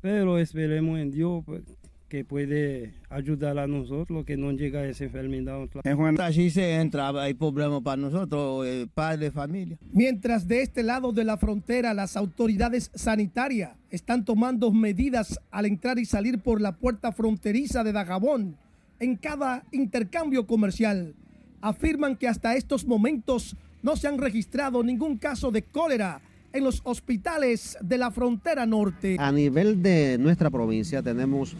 Pero 0.00 0.38
esperemos 0.38 0.98
en 0.98 1.10
Dios 1.10 1.42
pues, 1.44 1.62
que 2.08 2.24
puede 2.24 2.94
ayudar 3.08 3.58
a 3.58 3.66
nosotros 3.66 4.24
que 4.24 4.36
no 4.36 4.52
llega 4.52 4.80
a 4.80 4.86
esa 4.86 5.04
enfermedad. 5.04 5.66
En 5.82 5.96
Juan 5.96 6.20
allí 6.20 6.50
se 6.50 6.74
entra, 6.74 7.08
hay 7.08 7.34
problemas 7.34 7.82
para 7.82 7.96
nosotros, 7.96 8.66
eh, 8.66 8.86
padres 8.92 9.20
de 9.20 9.30
familia. 9.30 9.78
Mientras 9.92 10.46
de 10.46 10.62
este 10.62 10.82
lado 10.82 11.12
de 11.12 11.24
la 11.24 11.38
frontera 11.38 11.94
las 11.94 12.16
autoridades 12.16 12.90
sanitarias 12.94 13.72
están 13.90 14.24
tomando 14.24 14.70
medidas 14.70 15.40
al 15.50 15.66
entrar 15.66 15.98
y 15.98 16.04
salir 16.04 16.38
por 16.38 16.60
la 16.60 16.76
puerta 16.76 17.12
fronteriza 17.12 17.82
de 17.82 17.92
Dagabón 17.92 18.56
en 19.04 19.16
cada 19.16 19.64
intercambio 19.70 20.46
comercial. 20.46 21.14
Afirman 21.60 22.16
que 22.16 22.26
hasta 22.26 22.56
estos 22.56 22.86
momentos 22.86 23.54
no 23.82 23.96
se 23.96 24.08
han 24.08 24.18
registrado 24.18 24.82
ningún 24.82 25.18
caso 25.18 25.50
de 25.50 25.62
cólera 25.62 26.22
en 26.54 26.64
los 26.64 26.80
hospitales 26.84 27.76
de 27.82 27.98
la 27.98 28.10
frontera 28.10 28.64
norte. 28.64 29.16
A 29.18 29.30
nivel 29.30 29.82
de 29.82 30.16
nuestra 30.18 30.50
provincia 30.50 31.02
tenemos, 31.02 31.54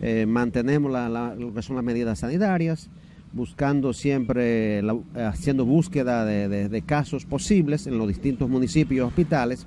eh, 0.00 0.26
mantenemos 0.26 0.92
lo 1.38 1.52
que 1.52 1.62
son 1.62 1.74
las 1.74 1.84
medidas 1.84 2.20
sanitarias, 2.20 2.88
buscando 3.32 3.92
siempre, 3.92 4.82
haciendo 5.16 5.66
búsqueda 5.66 6.24
de, 6.24 6.68
de 6.68 6.82
casos 6.82 7.26
posibles 7.26 7.86
en 7.86 7.98
los 7.98 8.06
distintos 8.06 8.48
municipios 8.48 8.98
y 8.98 9.00
hospitales 9.00 9.66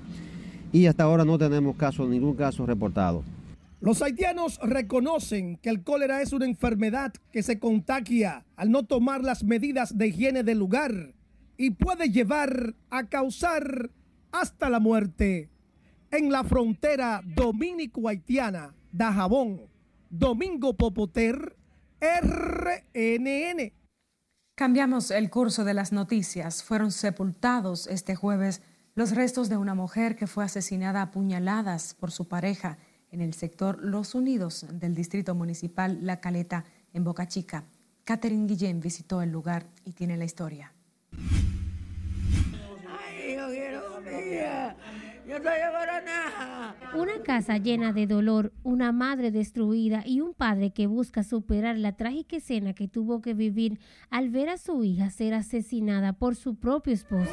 y 0.72 0.86
hasta 0.86 1.04
ahora 1.04 1.24
no 1.24 1.36
tenemos 1.36 1.76
caso, 1.76 2.08
ningún 2.08 2.34
caso 2.34 2.64
reportado. 2.64 3.22
Los 3.80 4.02
haitianos 4.02 4.60
reconocen 4.62 5.56
que 5.56 5.70
el 5.70 5.82
cólera 5.82 6.20
es 6.20 6.34
una 6.34 6.44
enfermedad 6.44 7.14
que 7.32 7.42
se 7.42 7.58
contagia 7.58 8.44
al 8.56 8.70
no 8.70 8.84
tomar 8.84 9.24
las 9.24 9.42
medidas 9.42 9.96
de 9.96 10.08
higiene 10.08 10.42
del 10.42 10.58
lugar 10.58 11.14
y 11.56 11.70
puede 11.70 12.10
llevar 12.10 12.74
a 12.90 13.08
causar 13.08 13.90
hasta 14.32 14.68
la 14.68 14.80
muerte. 14.80 15.48
En 16.10 16.30
la 16.30 16.44
frontera 16.44 17.22
dominico-haitiana, 17.24 18.74
Dajabón, 18.92 19.62
Domingo 20.10 20.76
Popoter, 20.76 21.56
RNN. 22.00 23.72
Cambiamos 24.56 25.10
el 25.10 25.30
curso 25.30 25.64
de 25.64 25.72
las 25.72 25.90
noticias. 25.90 26.62
Fueron 26.62 26.92
sepultados 26.92 27.86
este 27.86 28.14
jueves 28.14 28.60
los 28.94 29.12
restos 29.14 29.48
de 29.48 29.56
una 29.56 29.74
mujer 29.74 30.16
que 30.16 30.26
fue 30.26 30.44
asesinada 30.44 31.00
a 31.00 31.10
puñaladas 31.10 31.94
por 31.94 32.10
su 32.10 32.28
pareja 32.28 32.76
en 33.10 33.20
el 33.20 33.34
sector 33.34 33.78
Los 33.82 34.14
Unidos 34.14 34.66
del 34.72 34.94
Distrito 34.94 35.34
Municipal 35.34 35.98
La 36.02 36.20
Caleta, 36.20 36.64
en 36.92 37.04
Boca 37.04 37.26
Chica. 37.26 37.64
Catherine 38.04 38.46
Guillén 38.46 38.80
visitó 38.80 39.22
el 39.22 39.30
lugar 39.30 39.66
y 39.84 39.92
tiene 39.92 40.16
la 40.16 40.24
historia. 40.24 40.72
Una 46.94 47.22
casa 47.22 47.56
llena 47.58 47.92
de 47.92 48.06
dolor, 48.06 48.52
una 48.64 48.90
madre 48.90 49.30
destruida 49.30 50.02
y 50.04 50.20
un 50.20 50.34
padre 50.34 50.72
que 50.72 50.88
busca 50.88 51.22
superar 51.22 51.78
la 51.78 51.92
trágica 51.92 52.36
escena 52.36 52.72
que 52.72 52.88
tuvo 52.88 53.20
que 53.20 53.34
vivir 53.34 53.78
al 54.10 54.30
ver 54.30 54.48
a 54.48 54.58
su 54.58 54.82
hija 54.82 55.10
ser 55.10 55.34
asesinada 55.34 56.14
por 56.14 56.34
su 56.34 56.56
propio 56.56 56.92
esposo. 56.92 57.30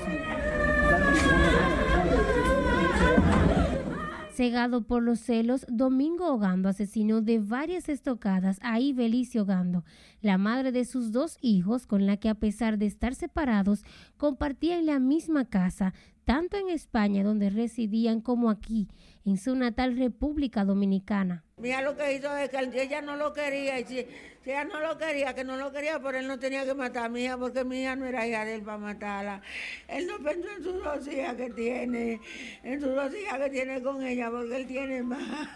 Cegado 4.38 4.86
por 4.86 5.02
los 5.02 5.20
celos, 5.20 5.66
Domingo 5.68 6.32
Ogando 6.32 6.70
asesinó 6.70 7.24
de 7.24 7.40
varias 7.40 7.90
estocadas 7.90 8.60
a 8.62 8.80
Ibelice 8.80 9.40
Ogando, 9.40 9.84
la 10.22 10.38
madre 10.38 10.72
de 10.72 10.86
sus 10.86 11.12
dos 11.12 11.40
hijos, 11.42 11.88
con 11.88 12.06
la 12.06 12.18
que 12.18 12.30
a 12.30 12.36
pesar 12.36 12.78
de 12.78 12.86
estar 12.86 13.16
separados, 13.16 13.82
compartían 14.16 14.86
la 14.86 15.00
misma 15.00 15.46
casa, 15.46 15.96
tanto 16.24 16.56
en 16.56 16.70
España, 16.70 17.24
donde 17.24 17.50
residían, 17.50 18.22
como 18.22 18.52
aquí, 18.52 18.88
en 19.26 19.38
su 19.38 19.56
natal 19.56 19.98
República 19.98 20.66
Dominicana. 20.66 21.44
Mira 21.60 21.82
lo 21.82 21.98
que 21.98 22.14
hizo 22.14 22.38
es 22.38 22.52
que 22.52 22.84
ella 22.84 23.02
no 23.02 23.16
lo 23.16 23.34
quería, 23.34 23.80
y 23.80 23.84
si, 23.84 24.06
ella 24.46 24.64
no 24.66 24.80
lo 24.80 24.96
quería, 25.00 25.34
que 25.34 25.44
no 25.44 25.58
lo 25.58 25.72
quería, 25.72 26.00
pero 26.00 26.20
él 26.20 26.28
no 26.28 26.38
tenía 26.38 26.64
que 26.64 26.76
matar 26.76 27.06
a 27.06 27.10
mi 27.10 27.24
hija, 27.24 27.36
porque 27.36 27.64
mi 27.64 27.82
hija 27.82 27.96
no 27.96 28.06
era 28.06 28.28
hija 28.28 28.46
de 28.46 28.54
él 28.54 28.62
para 28.62 28.78
matarla. 28.78 29.42
Él 29.88 30.06
no 30.06 30.20
pensó 30.24 30.48
en 30.56 30.64
sus 30.64 30.84
dos 30.84 31.08
hijas 31.08 31.34
que 31.34 31.50
tiene, 31.50 32.22
en 32.62 32.80
sus 32.80 32.94
dos 32.94 33.12
hijas 33.12 33.40
que 33.40 33.50
tiene 33.50 33.82
con 33.82 34.04
ella, 34.04 34.30
porque 34.30 34.56
él 34.56 34.68
tiene 34.68 35.02
más. 35.02 35.50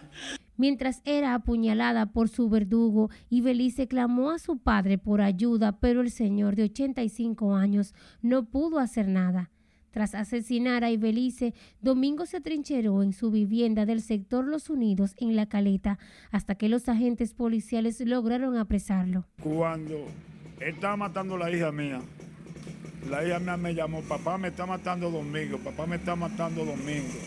Mientras 0.57 1.03
era 1.05 1.35
apuñalada 1.35 2.07
por 2.07 2.29
su 2.29 2.49
verdugo, 2.49 3.11
Ibelice 3.29 3.87
clamó 3.87 4.31
a 4.31 4.39
su 4.39 4.57
padre 4.57 4.97
por 4.97 5.21
ayuda, 5.21 5.79
pero 5.79 6.01
el 6.01 6.09
señor 6.09 6.55
de 6.55 6.63
85 6.63 7.55
años 7.55 7.93
no 8.23 8.45
pudo 8.45 8.79
hacer 8.79 9.07
nada. 9.07 9.51
Tras 9.91 10.15
asesinar 10.15 10.85
a 10.85 10.89
Ibelice, 10.89 11.53
Domingo 11.81 12.25
se 12.25 12.39
trincheró 12.39 13.03
en 13.03 13.11
su 13.11 13.29
vivienda 13.29 13.85
del 13.85 14.01
sector 14.01 14.47
Los 14.47 14.69
Unidos 14.69 15.13
en 15.17 15.35
La 15.35 15.47
Caleta 15.47 15.99
hasta 16.31 16.55
que 16.55 16.69
los 16.69 16.87
agentes 16.87 17.33
policiales 17.33 17.99
lograron 17.99 18.55
apresarlo. 18.55 19.25
Cuando 19.43 20.05
estaba 20.61 20.95
matando 20.95 21.35
a 21.35 21.39
la 21.39 21.51
hija 21.51 21.73
mía, 21.73 22.01
la 23.09 23.25
hija 23.25 23.39
mía 23.39 23.57
me 23.57 23.75
llamó, 23.75 24.01
papá 24.03 24.37
me 24.37 24.47
está 24.47 24.65
matando 24.65 25.11
Domingo, 25.11 25.57
papá 25.57 25.85
me 25.85 25.97
está 25.97 26.15
matando 26.15 26.63
Domingo. 26.63 27.19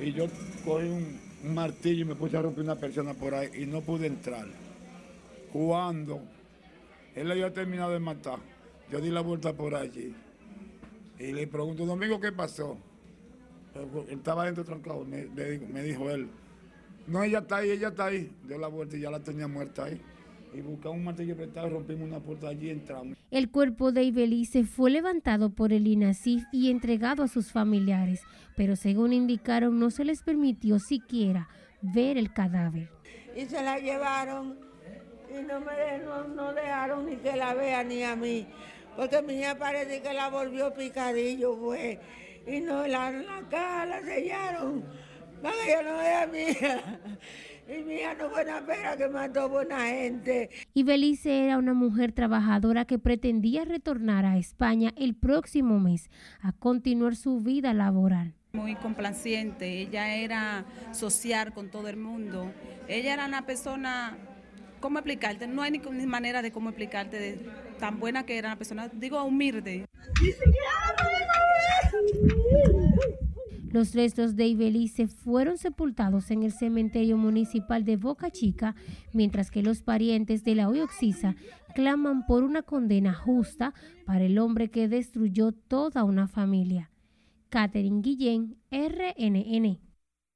Y 0.00 0.12
yo 0.12 0.26
cogí 0.64 0.86
un, 0.86 1.20
un 1.44 1.54
martillo 1.54 2.02
y 2.02 2.04
me 2.06 2.14
puse 2.14 2.38
a 2.38 2.42
romper 2.42 2.64
una 2.64 2.76
persona 2.76 3.12
por 3.12 3.34
ahí 3.34 3.50
y 3.62 3.66
no 3.66 3.82
pude 3.82 4.06
entrar. 4.06 4.46
Cuando 5.52 6.22
él 7.14 7.30
había 7.30 7.52
terminado 7.52 7.92
de 7.92 7.98
matar, 7.98 8.38
yo 8.90 9.02
di 9.02 9.10
la 9.10 9.20
vuelta 9.20 9.52
por 9.52 9.74
allí 9.74 10.14
y 11.20 11.32
le 11.32 11.46
pregunto, 11.46 11.84
Domingo, 11.84 12.18
¿qué 12.18 12.32
pasó? 12.32 12.78
Él 13.74 14.06
estaba 14.08 14.46
dentro 14.46 14.64
trancado, 14.64 15.04
me, 15.04 15.26
me, 15.26 15.44
dijo, 15.44 15.66
me 15.70 15.82
dijo 15.82 16.10
él. 16.10 16.28
No, 17.06 17.22
ella 17.22 17.40
está 17.40 17.58
ahí, 17.58 17.70
ella 17.70 17.88
está 17.88 18.06
ahí. 18.06 18.30
Dio 18.46 18.56
la 18.58 18.68
vuelta 18.68 18.96
y 18.96 19.00
ya 19.00 19.10
la 19.10 19.20
tenía 19.20 19.46
muerta 19.46 19.84
ahí. 19.84 20.00
Y 20.54 20.62
buscamos 20.62 20.98
un 20.98 21.04
martillo 21.04 21.36
prestado 21.36 21.68
y 21.68 21.70
rompimos 21.70 22.08
una 22.08 22.20
puerta 22.20 22.48
allí 22.48 22.68
y 22.68 22.70
entramos. 22.70 23.16
El 23.30 23.50
cuerpo 23.50 23.92
de 23.92 24.02
Ibelice 24.04 24.64
fue 24.64 24.90
levantado 24.90 25.50
por 25.50 25.72
el 25.72 25.86
INASIF 25.86 26.42
y 26.52 26.70
entregado 26.70 27.22
a 27.22 27.28
sus 27.28 27.52
familiares, 27.52 28.22
pero 28.56 28.74
según 28.74 29.12
indicaron 29.12 29.78
no 29.78 29.90
se 29.90 30.04
les 30.04 30.22
permitió 30.22 30.78
siquiera 30.78 31.48
ver 31.82 32.16
el 32.16 32.32
cadáver. 32.32 32.88
Y 33.36 33.44
se 33.44 33.62
la 33.62 33.78
llevaron 33.78 34.58
y 35.30 35.42
no 35.42 35.60
me 35.60 36.04
no, 36.04 36.26
no 36.28 36.52
dejaron 36.52 37.06
ni 37.06 37.16
que 37.16 37.36
la 37.36 37.54
vea 37.54 37.84
ni 37.84 38.02
a 38.02 38.16
mí 38.16 38.46
porque 38.96 39.22
mi 39.22 39.34
hija 39.34 39.56
parece 39.56 40.00
que 40.00 40.12
la 40.12 40.28
volvió 40.28 40.72
picadillo, 40.72 41.56
fue. 41.56 41.98
Y 42.46 42.60
no, 42.60 42.86
la, 42.86 43.10
la 43.10 43.42
cara 43.50 43.86
la 43.86 44.02
sellaron, 44.02 44.84
para 45.42 45.54
que 45.64 45.70
yo 45.72 45.82
no 45.82 45.98
vea 45.98 46.22
a 46.22 46.26
mi 46.26 46.38
hija. 46.38 47.00
Y 47.68 47.82
mi 47.84 47.94
hija 47.94 48.14
no 48.14 48.30
fue 48.30 48.42
una 48.42 48.66
pera 48.66 48.96
que 48.96 49.08
mató 49.08 49.48
buena 49.48 49.86
gente. 49.86 50.50
Y 50.74 50.82
Belice 50.82 51.44
era 51.44 51.56
una 51.56 51.72
mujer 51.72 52.10
trabajadora 52.10 52.84
que 52.84 52.98
pretendía 52.98 53.64
retornar 53.64 54.26
a 54.26 54.38
España 54.38 54.92
el 54.96 55.14
próximo 55.14 55.78
mes 55.78 56.10
a 56.42 56.50
continuar 56.50 57.14
su 57.14 57.40
vida 57.40 57.72
laboral. 57.72 58.34
Muy 58.54 58.74
complaciente, 58.74 59.82
ella 59.82 60.16
era 60.16 60.64
social 60.90 61.52
con 61.52 61.70
todo 61.70 61.86
el 61.86 61.96
mundo. 61.96 62.52
Ella 62.88 63.14
era 63.14 63.26
una 63.26 63.46
persona, 63.46 64.18
¿cómo 64.80 64.98
explicarte? 64.98 65.46
No 65.46 65.62
hay 65.62 65.70
ni 65.70 66.06
manera 66.06 66.42
de 66.42 66.50
cómo 66.50 66.70
explicarte 66.70 67.18
de 67.18 67.46
tan 67.78 68.00
buena 68.00 68.24
que 68.24 68.38
era 68.38 68.48
una 68.48 68.56
persona, 68.56 68.88
digo 68.88 69.22
humilde. 69.22 69.86
Los 73.70 73.94
restos 73.94 74.34
de 74.34 74.48
Ibelice 74.48 75.06
fueron 75.06 75.56
sepultados 75.56 76.32
en 76.32 76.42
el 76.42 76.50
cementerio 76.50 77.16
municipal 77.16 77.84
de 77.84 77.96
Boca 77.96 78.30
Chica, 78.30 78.74
mientras 79.12 79.52
que 79.52 79.62
los 79.62 79.82
parientes 79.82 80.42
de 80.42 80.56
la 80.56 80.68
Oyoxisa 80.68 81.36
claman 81.76 82.26
por 82.26 82.42
una 82.42 82.62
condena 82.62 83.14
justa 83.14 83.72
para 84.06 84.24
el 84.24 84.38
hombre 84.38 84.70
que 84.70 84.88
destruyó 84.88 85.52
toda 85.52 86.02
una 86.02 86.26
familia. 86.26 86.90
Catherine 87.48 88.00
Guillén, 88.02 88.56
RNN. 88.72 89.78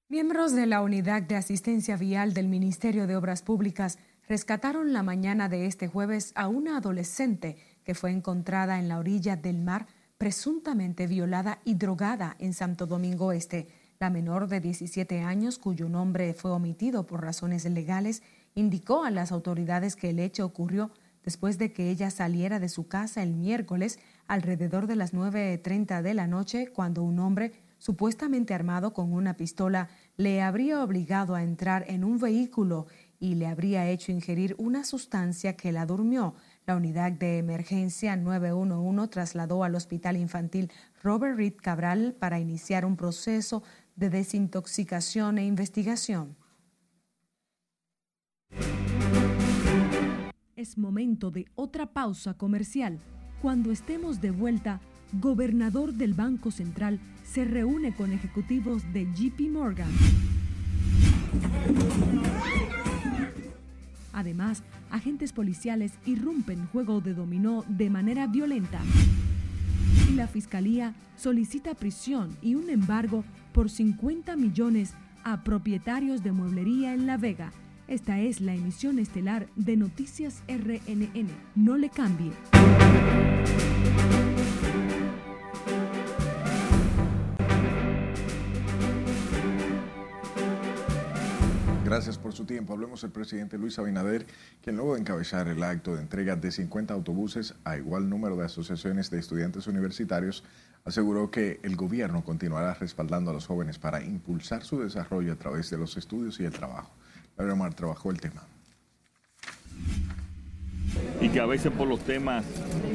Miembros 0.08 0.54
de 0.54 0.66
la 0.66 0.80
Unidad 0.82 1.22
de 1.22 1.34
Asistencia 1.34 1.96
Vial 1.96 2.34
del 2.34 2.46
Ministerio 2.46 3.08
de 3.08 3.16
Obras 3.16 3.42
Públicas 3.42 3.98
rescataron 4.28 4.92
la 4.92 5.02
mañana 5.02 5.48
de 5.48 5.66
este 5.66 5.88
jueves 5.88 6.32
a 6.34 6.48
una 6.48 6.78
adolescente 6.78 7.56
que 7.84 7.94
fue 7.94 8.10
encontrada 8.10 8.78
en 8.78 8.88
la 8.88 8.98
orilla 8.98 9.36
del 9.36 9.58
mar 9.58 9.86
presuntamente 10.18 11.06
violada 11.06 11.60
y 11.64 11.74
drogada 11.74 12.36
en 12.38 12.54
Santo 12.54 12.86
Domingo 12.86 13.32
Este. 13.32 13.68
La 14.00 14.10
menor 14.10 14.48
de 14.48 14.60
17 14.60 15.20
años, 15.20 15.58
cuyo 15.58 15.88
nombre 15.88 16.34
fue 16.34 16.50
omitido 16.50 17.06
por 17.06 17.22
razones 17.22 17.64
legales, 17.64 18.22
indicó 18.54 19.04
a 19.04 19.10
las 19.10 19.32
autoridades 19.32 19.96
que 19.96 20.10
el 20.10 20.18
hecho 20.18 20.46
ocurrió 20.46 20.90
después 21.24 21.58
de 21.58 21.72
que 21.72 21.90
ella 21.90 22.10
saliera 22.10 22.60
de 22.60 22.68
su 22.68 22.86
casa 22.86 23.22
el 23.22 23.34
miércoles 23.34 23.98
alrededor 24.26 24.86
de 24.86 24.96
las 24.96 25.14
9.30 25.14 26.02
de 26.02 26.14
la 26.14 26.26
noche, 26.26 26.68
cuando 26.68 27.02
un 27.02 27.18
hombre 27.18 27.52
supuestamente 27.78 28.54
armado 28.54 28.92
con 28.92 29.12
una 29.12 29.36
pistola 29.36 29.88
le 30.16 30.42
habría 30.42 30.82
obligado 30.82 31.34
a 31.34 31.42
entrar 31.42 31.84
en 31.88 32.04
un 32.04 32.18
vehículo 32.18 32.86
y 33.24 33.36
le 33.36 33.46
habría 33.46 33.88
hecho 33.88 34.12
ingerir 34.12 34.54
una 34.58 34.84
sustancia 34.84 35.56
que 35.56 35.72
la 35.72 35.86
durmió. 35.86 36.34
La 36.66 36.76
unidad 36.76 37.10
de 37.10 37.38
emergencia 37.38 38.16
911 38.16 39.08
trasladó 39.08 39.64
al 39.64 39.74
Hospital 39.74 40.18
Infantil 40.18 40.70
Robert 41.02 41.38
Reed 41.38 41.54
Cabral 41.56 42.14
para 42.18 42.38
iniciar 42.38 42.84
un 42.84 42.96
proceso 42.96 43.62
de 43.96 44.10
desintoxicación 44.10 45.38
e 45.38 45.46
investigación. 45.46 46.36
Es 50.54 50.76
momento 50.76 51.30
de 51.30 51.46
otra 51.54 51.94
pausa 51.94 52.34
comercial. 52.34 52.98
Cuando 53.40 53.72
estemos 53.72 54.20
de 54.20 54.32
vuelta, 54.32 54.82
gobernador 55.14 55.94
del 55.94 56.12
Banco 56.12 56.50
Central 56.50 57.00
se 57.24 57.46
reúne 57.46 57.94
con 57.94 58.12
ejecutivos 58.12 58.82
de 58.92 59.06
JP 59.14 59.50
Morgan. 59.50 59.90
Además, 64.14 64.62
agentes 64.90 65.32
policiales 65.32 65.92
irrumpen 66.06 66.66
juego 66.68 67.00
de 67.00 67.14
dominó 67.14 67.64
de 67.68 67.90
manera 67.90 68.26
violenta. 68.28 68.80
Y 70.08 70.14
la 70.14 70.28
Fiscalía 70.28 70.94
solicita 71.16 71.74
prisión 71.74 72.36
y 72.40 72.54
un 72.54 72.70
embargo 72.70 73.24
por 73.52 73.68
50 73.68 74.36
millones 74.36 74.94
a 75.24 75.42
propietarios 75.42 76.22
de 76.22 76.32
mueblería 76.32 76.94
en 76.94 77.06
La 77.06 77.16
Vega. 77.16 77.52
Esta 77.88 78.20
es 78.20 78.40
la 78.40 78.54
emisión 78.54 78.98
estelar 78.98 79.48
de 79.56 79.76
Noticias 79.76 80.42
RNN. 80.48 81.28
No 81.54 81.76
le 81.76 81.90
cambie. 81.90 82.32
Gracias 91.84 92.16
por 92.16 92.32
su 92.32 92.46
tiempo. 92.46 92.72
Hablemos 92.72 93.02
del 93.02 93.10
presidente 93.10 93.58
Luis 93.58 93.78
Abinader, 93.78 94.26
quien 94.62 94.76
luego 94.76 94.94
de 94.94 95.00
encabezar 95.00 95.48
el 95.48 95.62
acto 95.62 95.94
de 95.94 96.00
entrega 96.00 96.34
de 96.34 96.50
50 96.50 96.94
autobuses 96.94 97.54
a 97.62 97.76
igual 97.76 98.08
número 98.08 98.36
de 98.36 98.46
asociaciones 98.46 99.10
de 99.10 99.18
estudiantes 99.18 99.66
universitarios, 99.66 100.44
aseguró 100.84 101.30
que 101.30 101.60
el 101.62 101.76
gobierno 101.76 102.24
continuará 102.24 102.72
respaldando 102.72 103.30
a 103.30 103.34
los 103.34 103.46
jóvenes 103.46 103.78
para 103.78 104.02
impulsar 104.02 104.64
su 104.64 104.80
desarrollo 104.80 105.34
a 105.34 105.36
través 105.36 105.68
de 105.68 105.76
los 105.76 105.98
estudios 105.98 106.40
y 106.40 106.44
el 106.44 106.52
trabajo. 106.52 106.90
Gabriel 107.36 107.58
Mar 107.58 107.74
trabajó 107.74 108.10
el 108.10 108.18
tema 108.18 108.42
y 111.20 111.28
que 111.28 111.40
a 111.40 111.46
veces 111.46 111.72
por 111.72 111.88
los 111.88 112.00
temas 112.00 112.44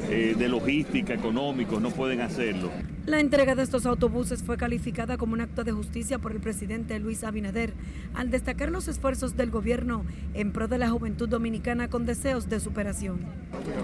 eh, 0.10 0.36
de 0.38 0.48
logística, 0.48 1.14
económicos, 1.14 1.82
no 1.82 1.92
pueden 1.92 2.22
hacerlo. 2.22 2.72
La 3.10 3.20
entrega 3.20 3.56
de 3.56 3.64
estos 3.64 3.88
autobuses 3.88 4.44
fue 4.44 4.56
calificada 4.56 5.18
como 5.18 5.34
un 5.34 5.42
acto 5.42 5.64
de 5.64 5.72
justicia 5.72 6.20
por 6.20 6.32
el 6.32 6.40
presidente 6.40 7.00
Luis 7.00 7.24
Abinader, 7.24 7.74
al 8.14 8.30
destacar 8.30 8.70
los 8.70 8.88
esfuerzos 8.88 9.36
del 9.36 9.50
gobierno 9.50 10.06
en 10.36 10.52
pro 10.52 10.68
de 10.68 10.78
la 10.78 10.92
juventud 10.92 11.28
dominicana 11.28 11.90
con 11.90 12.06
deseos 12.06 12.50
de 12.50 12.60
superación. 12.60 13.18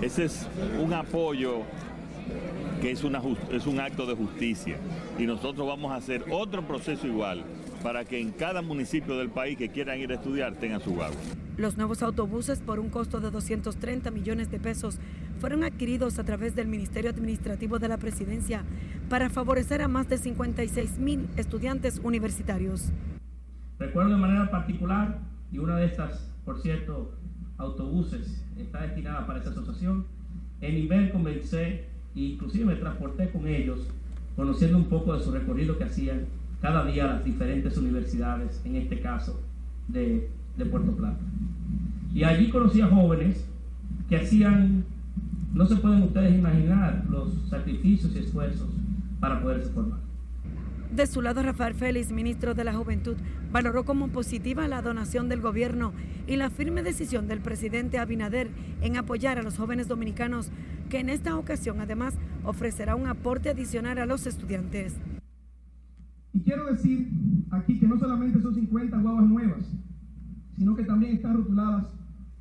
Ese 0.04 0.26
es 0.26 0.48
un 0.80 0.94
apoyo 0.94 1.64
que 2.84 2.92
es, 2.92 3.04
es 3.50 3.66
un 3.66 3.80
acto 3.80 4.06
de 4.06 4.14
justicia 4.14 4.78
y 5.18 5.24
nosotros 5.24 5.66
vamos 5.66 5.92
a 5.92 5.96
hacer 5.96 6.24
otro 6.30 6.62
proceso 6.62 7.08
igual 7.08 7.44
para 7.86 8.04
que 8.04 8.20
en 8.20 8.32
cada 8.32 8.64
municipio 8.64 9.16
del 9.16 9.30
país 9.30 9.60
que 9.60 9.70
quieran 9.70 10.00
ir 10.00 10.10
a 10.10 10.16
estudiar 10.16 10.56
tengan 10.56 10.82
su 10.82 11.04
agua. 11.04 11.22
Los 11.56 11.78
nuevos 11.78 12.02
autobuses 12.02 12.60
por 12.60 12.80
un 12.80 12.90
costo 12.90 13.20
de 13.20 13.30
230 13.30 14.10
millones 14.10 14.50
de 14.50 14.60
pesos 14.60 14.98
fueron 15.40 15.64
adquiridos 15.64 16.18
a 16.18 16.24
través 16.24 16.56
del 16.56 16.68
Ministerio 16.68 17.12
Administrativo 17.12 17.78
de 17.78 17.88
la 17.88 17.98
Presidencia 18.00 18.64
para 19.08 19.30
favorecer 19.30 19.84
a 19.84 19.88
más 19.88 20.10
de 20.10 20.18
56 20.18 20.98
mil 20.98 21.30
estudiantes 21.38 22.02
universitarios. 22.04 22.92
Recuerdo 23.78 24.16
de 24.16 24.18
manera 24.18 24.50
particular, 24.50 25.20
y 25.52 25.60
una 25.60 25.78
de 25.78 25.86
estas, 25.86 26.28
por 26.44 26.60
cierto, 26.60 27.12
autobuses 27.60 28.44
está 28.58 28.82
destinada 28.82 29.28
para 29.28 29.38
esta 29.38 29.52
asociación, 29.52 30.08
el 30.60 30.74
nivel 30.74 31.12
comencé 31.12 31.86
e 32.16 32.20
inclusive 32.20 32.66
me 32.66 32.78
transporté 32.78 33.30
con 33.30 33.48
ellos, 33.48 33.88
conociendo 34.36 34.76
un 34.76 34.86
poco 34.86 35.16
de 35.16 35.24
su 35.24 35.32
recorrido 35.32 35.78
que 35.78 35.84
hacían 35.84 36.26
cada 36.66 36.84
día 36.84 37.06
las 37.06 37.24
diferentes 37.24 37.78
universidades, 37.78 38.60
en 38.66 38.76
este 38.78 39.00
caso 39.00 39.40
de, 39.88 40.32
Puerto 40.72 40.96
Plata. 40.96 41.20
Y 42.12 42.24
allí 42.24 42.50
conocí 42.50 42.82
a 42.82 42.88
jóvenes 42.88 43.48
que 44.10 44.18
hacían, 44.18 44.84
no 45.54 45.68
se 45.68 45.76
pueden 45.76 46.02
ustedes 46.02 46.34
imaginar 46.34 47.06
los 47.08 47.36
sacrificios 47.52 48.16
y 48.16 48.18
esfuerzos 48.18 48.68
para 49.20 49.44
poderse 49.44 49.70
formar. 49.74 50.00
De 50.92 51.06
su 51.06 51.22
lado, 51.22 51.44
Rafael 51.44 51.76
Félix, 51.76 52.12
ministro 52.12 52.56
de 52.56 52.64
la 52.64 52.74
Juventud, 52.74 53.18
valoró 53.52 53.86
como 53.86 54.08
positiva 54.08 54.68
la 54.68 54.82
donación 54.82 55.30
del 55.30 55.42
gobierno 55.42 55.94
y 56.26 56.36
la 56.36 56.50
firme 56.50 56.82
decisión 56.82 57.28
del 57.28 57.42
presidente 57.42 58.00
Abinader 58.00 58.50
en 58.82 58.98
apoyar 58.98 59.38
a 59.38 59.44
los 59.44 59.56
jóvenes 59.56 59.88
dominicanos, 59.88 60.50
que 60.90 60.98
en 60.98 61.10
esta 61.10 61.38
ocasión 61.38 61.80
además 61.80 62.16
ofrecerá 62.44 62.96
un 62.96 63.06
aporte 63.06 63.52
adicional 63.52 64.00
a 64.00 64.08
los 64.08 64.26
estudiantes. 64.26 64.96
Y 66.36 66.42
quiero 66.42 66.66
decir 66.66 67.10
aquí 67.50 67.80
que 67.80 67.88
no 67.88 67.98
solamente 67.98 68.42
son 68.42 68.54
50 68.54 68.98
guaguas 68.98 69.26
nuevas, 69.26 69.72
sino 70.58 70.76
que 70.76 70.84
también 70.84 71.14
están 71.14 71.38
rotuladas, 71.38 71.88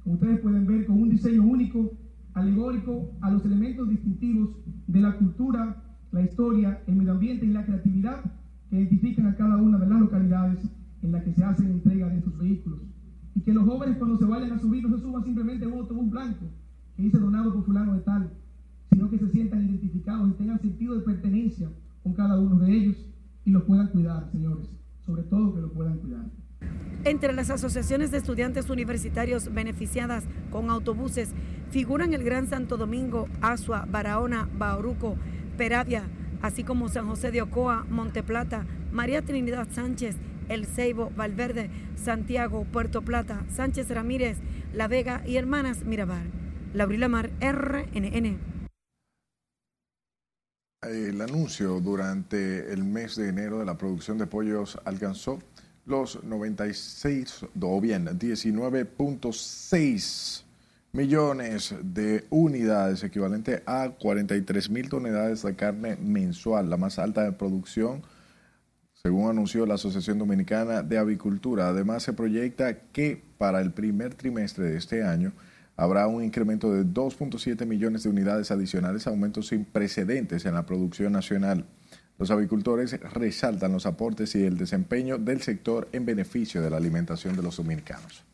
como 0.03 0.17
ustedes 0.17 0.41
pueden 0.41 0.67
ver, 0.67 0.85
con 0.87 1.01
un 1.01 1.11
diseño 1.11 1.45
único, 1.45 1.93
alegórico 2.35 3.13
a 3.21 3.31
los 3.31 3.45
elementos 3.45 3.89
distintivos 3.89 4.51
de 4.89 5.01
la 5.01 5.17
cultura, 5.17 5.81
la 6.11 6.23
historia, 6.23 6.83
el 6.89 6.97
medio 6.97 7.13
ambiente 7.13 7.47
y 7.47 7.51
la 7.51 7.65
creatividad 7.65 8.21
que 8.69 8.81
identifican 8.81 9.27
a 9.27 9.37
cada 9.37 9.59
una 9.59 9.79
de 9.79 9.87
las 9.87 10.01
localidades 10.01 10.59
en 11.03 11.13
las 11.13 11.23
que 11.23 11.33
se 11.33 11.45
hacen 11.45 11.71
entrega 11.71 12.09
de 12.09 12.19
estos 12.19 12.37
vehículos. 12.37 12.81
Y 13.37 13.43
que 13.43 13.55
los 13.55 13.65
jóvenes 13.65 13.97
cuando 13.97 14.19
se 14.19 14.25
vayan 14.25 14.51
a 14.51 14.59
subir 14.59 14.83
no 14.83 14.97
se 14.97 15.03
suban 15.03 15.23
simplemente 15.23 15.67
a 15.67 15.69
un 15.69 15.75
autobús 15.75 16.11
blanco 16.11 16.47
que 16.97 17.03
dice 17.05 17.19
donado 17.19 17.53
por 17.53 17.65
fulano 17.65 17.95
de 17.95 18.01
tal, 18.01 18.33
sino 18.91 19.09
que 19.09 19.19
se 19.21 19.29
sientan 19.29 19.65
identificados 19.65 20.31
y 20.31 20.33
tengan 20.33 20.59
sentido 20.59 20.97
de 20.97 21.03
pertenencia 21.03 21.71
con 22.03 22.13
cada 22.15 22.41
uno 22.41 22.57
de 22.57 22.77
ellos 22.77 23.14
y 23.45 23.51
lo 23.51 23.65
puedan 23.65 23.89
cuidar, 23.89 24.31
señores. 24.31 24.69
Sobre 25.05 25.23
todo 25.25 25.55
que 25.55 25.61
lo 25.61 25.73
puedan 25.73 25.99
cuidar. 25.99 26.25
Entre 27.05 27.33
las 27.35 27.51
asociaciones 27.51 28.11
de 28.11 28.19
estudiantes 28.19 28.71
universitarios 28.71 29.53
beneficiadas 29.53 30.25
con 30.51 30.71
autobuses 30.71 31.31
figuran 31.71 32.15
el 32.15 32.25
Gran 32.25 32.47
Santo 32.47 32.79
Domingo, 32.79 33.29
Asua, 33.43 33.87
Barahona, 33.91 34.49
Bauruco, 34.57 35.17
Peravia, 35.59 36.05
así 36.41 36.65
como 36.65 36.89
San 36.89 37.07
José 37.07 37.31
de 37.31 37.43
Ocoa, 37.43 37.85
Monteplata, 37.91 38.65
María 38.93 39.21
Trinidad 39.21 39.69
Sánchez, 39.71 40.17
El 40.49 40.65
Ceibo, 40.65 41.13
Valverde, 41.15 41.71
Santiago, 41.97 42.65
Puerto 42.65 43.03
Plata, 43.03 43.45
Sánchez 43.49 43.91
Ramírez, 43.91 44.39
La 44.73 44.89
Vega 44.89 45.23
y 45.27 45.37
Hermanas 45.37 45.85
Mirabal. 45.85 46.31
Laurila 46.73 47.09
Mar, 47.09 47.31
RNN 47.41 48.54
el 50.89 51.21
anuncio 51.21 51.81
durante 51.81 52.73
el 52.73 52.85
mes 52.85 53.17
de 53.17 53.29
enero 53.29 53.59
de 53.59 53.65
la 53.65 53.77
producción 53.79 54.19
de 54.19 54.27
pollos 54.27 54.79
alcanzó 54.85 55.41
los 55.87 56.23
96 56.25 57.47
o 57.61 57.81
bien 57.81 58.07
19.6 58.07 60.43
millones 60.93 61.75
de 61.83 62.25
unidades, 62.31 63.03
equivalente 63.03 63.65
a 63.67 63.91
43 63.91 64.71
mil 64.71 64.89
toneladas 64.89 65.43
de 65.43 65.57
carne 65.57 65.97
mensual, 65.97 66.71
la 66.71 66.77
más 66.77 67.01
alta 67.01 67.25
de 67.25 67.33
producción, 67.33 68.03
según 68.93 69.29
anunció 69.29 69.67
la 69.67 69.75
Asociación 69.75 70.19
Dominicana 70.19 70.83
de 70.83 70.99
Avicultura. 70.99 71.69
Además, 71.69 72.05
se 72.05 72.13
proyecta 72.13 72.79
que 72.93 73.21
para 73.39 73.61
el 73.61 73.73
primer 73.73 74.15
trimestre 74.15 74.67
de 74.67 74.79
este 74.79 75.03
año, 75.03 75.33
habrá 75.77 76.07
un 76.07 76.23
incremento 76.23 76.73
de 76.73 76.85
2.7 76.85 77.67
millones 77.67 78.05
de 78.05 78.11
unidades 78.11 78.51
adicionales, 78.51 79.07
aumentos 79.07 79.49
sin 79.49 79.65
precedentes 79.65 80.45
en 80.47 80.55
la 80.55 80.67
producción 80.67 81.13
nacional. 81.13 81.67
Los 82.19 82.31
avicultores 82.31 83.01
resaltan 83.13 83.73
los 83.73 83.87
aportes 83.87 84.35
y 84.37 84.45
el 84.45 84.57
desempeño 84.57 85.19
del 85.19 85.43
sector 85.43 85.89
en 85.93 86.07
beneficio 86.07 86.63
de 86.63 86.71
la 86.71 86.77
alimentación 86.77 87.35
de 87.35 87.43
los 87.43 87.57
dominicanos. 87.57 88.25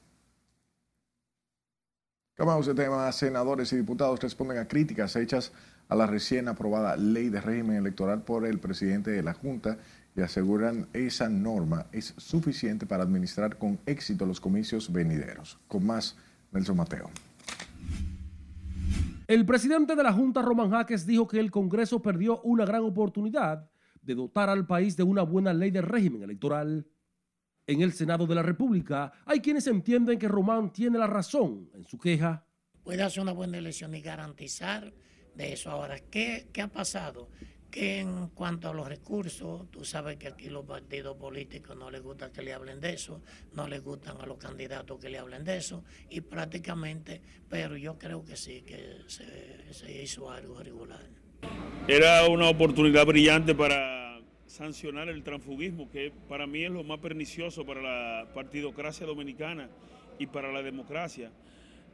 Cambiamos 2.34 2.66
de 2.66 2.74
tema. 2.74 3.10
Senadores 3.12 3.72
y 3.72 3.76
diputados 3.76 4.20
responden 4.20 4.58
a 4.58 4.68
críticas 4.68 5.16
hechas 5.16 5.52
a 5.88 5.94
la 5.94 6.06
recién 6.06 6.48
aprobada 6.48 6.96
ley 6.96 7.28
de 7.28 7.40
régimen 7.40 7.76
electoral 7.76 8.22
por 8.22 8.46
el 8.46 8.58
presidente 8.58 9.10
de 9.10 9.22
la 9.22 9.34
Junta 9.34 9.78
y 10.16 10.22
aseguran 10.22 10.88
esa 10.92 11.28
norma 11.28 11.86
es 11.92 12.14
suficiente 12.16 12.86
para 12.86 13.02
administrar 13.02 13.58
con 13.58 13.78
éxito 13.86 14.26
los 14.26 14.40
comicios 14.40 14.92
venideros. 14.92 15.58
Con 15.68 15.86
más, 15.86 16.16
Nelson 16.52 16.76
Mateo. 16.76 17.10
El 19.30 19.46
presidente 19.46 19.94
de 19.94 20.02
la 20.02 20.12
Junta, 20.12 20.42
Roman 20.42 20.72
Jaques, 20.72 21.06
dijo 21.06 21.28
que 21.28 21.38
el 21.38 21.52
Congreso 21.52 22.02
perdió 22.02 22.40
una 22.40 22.64
gran 22.64 22.82
oportunidad 22.82 23.70
de 24.02 24.16
dotar 24.16 24.50
al 24.50 24.66
país 24.66 24.96
de 24.96 25.04
una 25.04 25.22
buena 25.22 25.54
ley 25.54 25.70
de 25.70 25.82
régimen 25.82 26.24
electoral. 26.24 26.84
En 27.64 27.80
el 27.80 27.92
Senado 27.92 28.26
de 28.26 28.34
la 28.34 28.42
República 28.42 29.12
hay 29.24 29.38
quienes 29.38 29.68
entienden 29.68 30.18
que 30.18 30.26
Román 30.26 30.72
tiene 30.72 30.98
la 30.98 31.06
razón 31.06 31.70
en 31.74 31.84
su 31.84 31.96
queja. 31.96 32.44
Puede 32.82 33.04
hacer 33.04 33.22
una 33.22 33.30
buena 33.30 33.58
elección 33.58 33.94
y 33.94 34.00
garantizar 34.00 34.92
de 35.36 35.52
eso. 35.52 35.70
Ahora, 35.70 36.00
¿qué, 36.00 36.48
qué 36.52 36.62
ha 36.62 36.66
pasado? 36.66 37.28
Que 37.70 38.00
en 38.00 38.28
cuanto 38.28 38.68
a 38.68 38.74
los 38.74 38.88
recursos, 38.88 39.70
tú 39.70 39.84
sabes 39.84 40.16
que 40.16 40.28
aquí 40.28 40.48
los 40.48 40.64
partidos 40.64 41.16
políticos 41.16 41.76
no 41.76 41.90
les 41.90 42.02
gusta 42.02 42.32
que 42.32 42.42
le 42.42 42.52
hablen 42.52 42.80
de 42.80 42.94
eso, 42.94 43.22
no 43.54 43.68
les 43.68 43.82
gustan 43.82 44.20
a 44.20 44.26
los 44.26 44.38
candidatos 44.38 45.00
que 45.00 45.08
le 45.08 45.18
hablen 45.18 45.44
de 45.44 45.56
eso, 45.56 45.84
y 46.08 46.20
prácticamente, 46.20 47.20
pero 47.48 47.76
yo 47.76 47.98
creo 47.98 48.24
que 48.24 48.36
sí, 48.36 48.62
que 48.62 48.98
se, 49.06 50.02
hizo 50.02 50.30
algo 50.30 50.62
regular. 50.62 51.00
Era 51.86 52.26
una 52.28 52.48
oportunidad 52.48 53.06
brillante 53.06 53.54
para 53.54 54.20
sancionar 54.46 55.08
el 55.08 55.22
transfugismo, 55.22 55.88
que 55.90 56.12
para 56.28 56.46
mí 56.46 56.64
es 56.64 56.70
lo 56.70 56.82
más 56.82 56.98
pernicioso 56.98 57.64
para 57.64 57.80
la 57.80 58.34
partidocracia 58.34 59.06
dominicana 59.06 59.68
y 60.18 60.26
para 60.26 60.52
la 60.52 60.62
democracia 60.62 61.30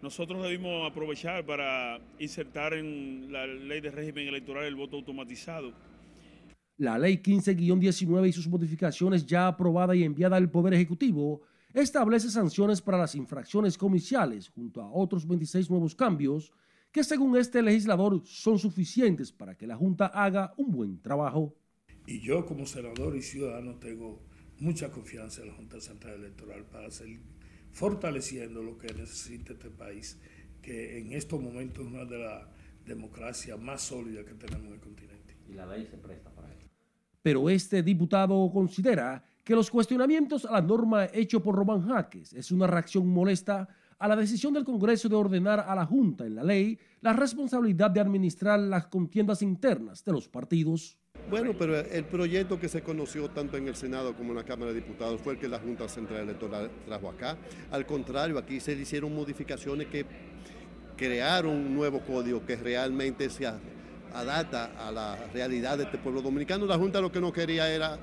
nosotros 0.03 0.43
debimos 0.43 0.91
aprovechar 0.91 1.45
para 1.45 1.99
insertar 2.19 2.75
en 2.75 3.33
la 3.33 3.47
ley 3.47 3.81
de 3.81 3.91
régimen 3.91 4.29
electoral 4.29 4.65
el 4.65 4.77
voto 4.77 4.97
automatizado. 4.97 5.73
La 6.79 6.99
ley 6.99 7.17
15-19 7.17 8.29
y 8.29 8.33
sus 8.33 8.49
modificaciones 8.49 9.25
ya 9.25 9.49
aprobada 9.49 9.97
y 9.97 10.05
enviada 10.05 10.37
al 10.37 10.51
Poder 10.51 10.75
Ejecutivo 10.75 11.41
establece 11.73 12.31
sanciones 12.31 12.83
para 12.83 12.99
las 12.99 13.15
infracciones 13.15 13.79
comiciales 13.79 14.49
junto 14.49 14.83
a 14.83 14.91
otros 14.91 15.27
26 15.27 15.71
nuevos 15.71 15.95
cambios 15.95 16.53
que 16.93 17.05
según 17.05 17.37
este 17.37 17.63
legislador 17.63 18.23
son 18.25 18.59
suficientes 18.59 19.33
para 19.33 19.55
que 19.55 19.67
la 19.67 19.77
Junta 19.77 20.07
haga 20.07 20.55
un 20.57 20.71
buen 20.71 21.01
trabajo. 21.03 21.55
Y 22.07 22.21
yo 22.21 22.47
como 22.47 22.67
senador 22.67 23.17
y 23.17 23.23
ciudadano 23.23 23.77
tengo 23.77 24.23
mucha 24.61 24.91
confianza 24.91 25.43
en 25.43 25.49
la 25.49 25.55
Junta 25.55 25.81
Central 25.81 26.15
Electoral 26.15 26.65
para 26.65 26.87
hacer 26.87 27.09
fortaleciendo 27.77 28.63
lo 28.63 28.79
que 28.79 28.87
necesita 28.95 29.53
este 29.53 29.69
país, 29.69 30.19
que 30.63 30.99
en 30.99 31.13
estos 31.13 31.43
momentos 31.43 31.85
es 31.85 31.93
una 31.93 32.07
de 32.07 32.19
las 32.19 32.43
democracias 32.87 33.61
más 33.61 33.83
sólidas 33.83 34.25
que 34.25 34.33
tenemos 34.33 34.69
en 34.69 34.73
el 34.73 34.81
continente. 34.81 35.37
Y 35.47 35.53
la 35.53 35.67
ley 35.67 35.87
se 35.87 35.99
presta 35.99 36.31
para 36.31 36.49
eso. 36.49 36.67
Pero 37.21 37.51
este 37.51 37.83
diputado 37.83 38.51
considera 38.51 39.23
que 39.45 39.55
los 39.55 39.71
cuestionamientos 39.71 40.47
a 40.47 40.53
la 40.53 40.63
norma 40.63 41.05
hecho 41.13 41.43
por 41.43 41.55
Román 41.55 41.87
Jaques 41.87 42.33
es 42.33 42.51
una 42.51 42.67
reacción 42.67 43.07
molesta 43.09 43.69
a 43.99 44.09
la 44.09 44.17
decisión 44.17 44.55
del 44.55 44.65
Congreso 44.65 45.11
de 45.11 45.17
ordenar 45.17 45.61
a 45.61 45.75
la 45.75 45.85
Junta 45.85 46.25
en 46.25 46.35
la 46.35 46.45
ley 46.45 46.79
la 47.03 47.13
responsabilidad 47.13 47.91
de 47.91 48.01
administrar 48.01 48.59
las 48.59 48.87
contiendas 48.87 49.43
internas 49.43 50.03
de 50.03 50.13
los 50.13 50.29
partidos. 50.29 50.97
Bueno, 51.29 51.55
pero 51.59 51.77
el 51.77 52.05
proyecto 52.05 52.61
que 52.61 52.69
se 52.69 52.83
conoció 52.83 53.29
tanto 53.29 53.57
en 53.57 53.67
el 53.67 53.75
Senado 53.75 54.15
como 54.15 54.31
en 54.31 54.37
la 54.37 54.45
Cámara 54.45 54.73
de 54.73 54.77
Diputados 54.77 55.21
fue 55.21 55.33
el 55.33 55.41
que 55.41 55.49
la 55.49 55.59
Junta 55.59 55.89
Central 55.89 56.21
Electoral 56.21 56.71
trajo 56.87 57.09
acá. 57.09 57.37
Al 57.73 57.85
contrario, 57.85 58.39
aquí 58.39 58.61
se 58.61 58.75
hicieron 58.75 59.13
modificaciones 59.13 59.89
que 59.89 60.07
crearon 60.97 61.53
un 61.53 61.75
nuevo 61.75 61.99
código 62.01 62.47
que 62.47 62.55
realmente 62.55 63.29
se 63.29 63.45
adapta 64.15 64.71
a 64.79 64.93
la 64.93 65.17
realidad 65.35 65.79
de 65.79 65.85
este 65.85 65.99
pueblo 65.99 66.23
dominicano. 66.23 66.65
La 66.65 66.79
Junta 66.79 67.01
lo 67.01 67.11
que 67.11 67.21
no 67.21 67.33
quería 67.33 67.69
era 67.69 67.99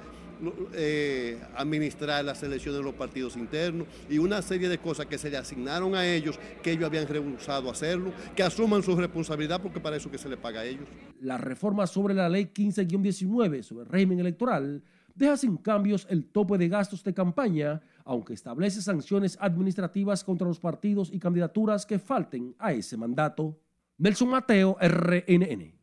eh, 0.74 1.41
administrar 1.56 2.24
las 2.24 2.41
elecciones 2.44 2.80
de 2.80 2.84
los 2.84 2.94
partidos 2.96 3.36
internos 3.36 3.88
y 4.10 4.18
una 4.18 4.41
serie 4.41 4.70
de 4.70 4.78
cosas 4.78 5.06
que 5.06 5.18
se 5.18 5.30
le 5.30 5.38
asignaron 5.38 5.96
a 5.96 6.06
ellos, 6.06 6.39
que 6.62 6.72
ellos 6.72 6.86
habían 6.86 7.08
rehusado 7.08 7.70
hacerlo, 7.70 8.12
que 8.36 8.44
asuman 8.44 8.84
su 8.84 8.96
responsabilidad 8.96 9.62
porque 9.62 9.80
para 9.80 9.96
eso 9.96 10.10
que 10.10 10.18
se 10.18 10.30
le 10.30 10.38
paga 10.38 10.62
a 10.62 10.66
ellos. 10.66 10.88
La 11.22 11.38
reforma 11.38 11.88
sobre 11.88 12.14
la 12.14 12.30
ley 12.30 12.52
15-19 12.54 13.64
sobre 13.64 13.86
el 13.86 13.89
régimen 13.89 14.20
electoral 14.20 14.84
deja 15.16 15.38
sin 15.38 15.58
cambios 15.58 16.08
el 16.10 16.26
tope 16.26 16.58
de 16.58 16.70
gastos 16.70 17.04
de 17.04 17.14
campaña, 17.14 17.82
aunque 18.04 18.34
establece 18.34 18.82
sanciones 18.82 19.38
administrativas 19.39 20.24
contra 20.24 20.48
los 20.48 20.60
partidos 20.60 21.10
y 21.12 21.20
candidaturas 21.20 21.86
que 21.86 22.00
falten 22.00 22.56
a 22.60 22.74
ese 22.74 22.98
mandato. 22.98 23.60
Nelson 23.98 24.30
Mateo, 24.30 24.78
RNN. 24.82 25.74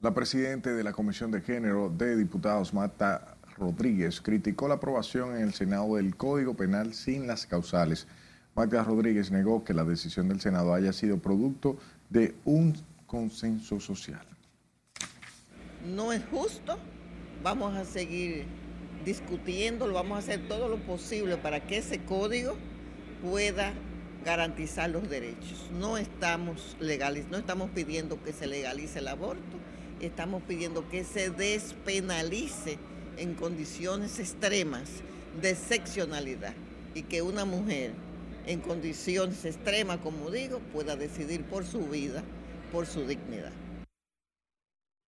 La 0.00 0.12
presidenta 0.12 0.72
de 0.72 0.82
la 0.82 0.92
Comisión 0.92 1.30
de 1.30 1.40
Género 1.40 1.88
de 1.88 2.16
Diputados, 2.16 2.74
Marta 2.74 3.36
Rodríguez, 3.62 4.20
criticó 4.20 4.66
la 4.66 4.74
aprobación 4.74 5.36
en 5.36 5.42
el 5.42 5.54
Senado 5.54 5.94
del 5.94 6.16
Código 6.16 6.54
Penal 6.54 6.94
sin 6.94 7.28
las 7.28 7.46
causales. 7.46 8.08
Marta 8.56 8.82
Rodríguez 8.82 9.30
negó 9.30 9.62
que 9.62 9.72
la 9.72 9.84
decisión 9.84 10.28
del 10.28 10.40
Senado 10.40 10.74
haya 10.74 10.92
sido 10.92 11.18
producto 11.18 11.76
de 12.10 12.34
un 12.44 12.74
consenso 13.06 13.78
social. 13.78 14.26
No 15.94 16.12
es 16.12 16.22
justo, 16.30 16.76
vamos 17.42 17.76
a 17.76 17.84
seguir 17.84 18.46
discutiéndolo, 19.04 19.94
vamos 19.94 20.16
a 20.16 20.18
hacer 20.18 20.48
todo 20.48 20.68
lo 20.68 20.78
posible 20.78 21.36
para 21.36 21.60
que 21.60 21.78
ese 21.78 22.00
código 22.00 22.56
pueda 23.22 23.72
garantizar 24.24 24.90
los 24.90 25.08
derechos. 25.08 25.70
No 25.72 25.98
estamos 25.98 26.76
legales, 26.80 27.26
no 27.30 27.38
estamos 27.38 27.70
pidiendo 27.70 28.22
que 28.22 28.32
se 28.32 28.48
legalice 28.48 28.98
el 28.98 29.08
aborto, 29.08 29.56
estamos 30.00 30.42
pidiendo 30.42 30.88
que 30.88 31.04
se 31.04 31.30
despenalice 31.30 32.78
en 33.16 33.34
condiciones 33.34 34.18
extremas 34.18 34.88
de 35.40 35.50
excepcionalidad 35.50 36.54
y 36.94 37.02
que 37.02 37.22
una 37.22 37.44
mujer 37.44 37.92
en 38.46 38.60
condiciones 38.60 39.44
extremas, 39.44 39.98
como 39.98 40.30
digo, 40.30 40.60
pueda 40.72 40.96
decidir 40.96 41.44
por 41.44 41.64
su 41.64 41.86
vida, 41.86 42.22
por 42.72 42.86
su 42.86 43.06
dignidad. 43.06 43.52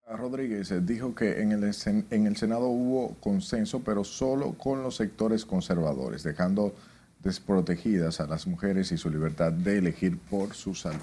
Rodríguez 0.06 0.72
dijo 0.86 1.14
que 1.14 1.40
en 1.40 1.52
el, 1.52 1.74
en 2.10 2.26
el 2.26 2.36
Senado 2.36 2.66
hubo 2.66 3.14
consenso, 3.20 3.80
pero 3.80 4.04
solo 4.04 4.52
con 4.52 4.82
los 4.82 4.96
sectores 4.96 5.44
conservadores, 5.44 6.22
dejando 6.22 6.74
desprotegidas 7.22 8.20
a 8.20 8.26
las 8.26 8.46
mujeres 8.46 8.92
y 8.92 8.98
su 8.98 9.10
libertad 9.10 9.50
de 9.50 9.78
elegir 9.78 10.18
por 10.18 10.54
su 10.54 10.74
salud. 10.74 11.00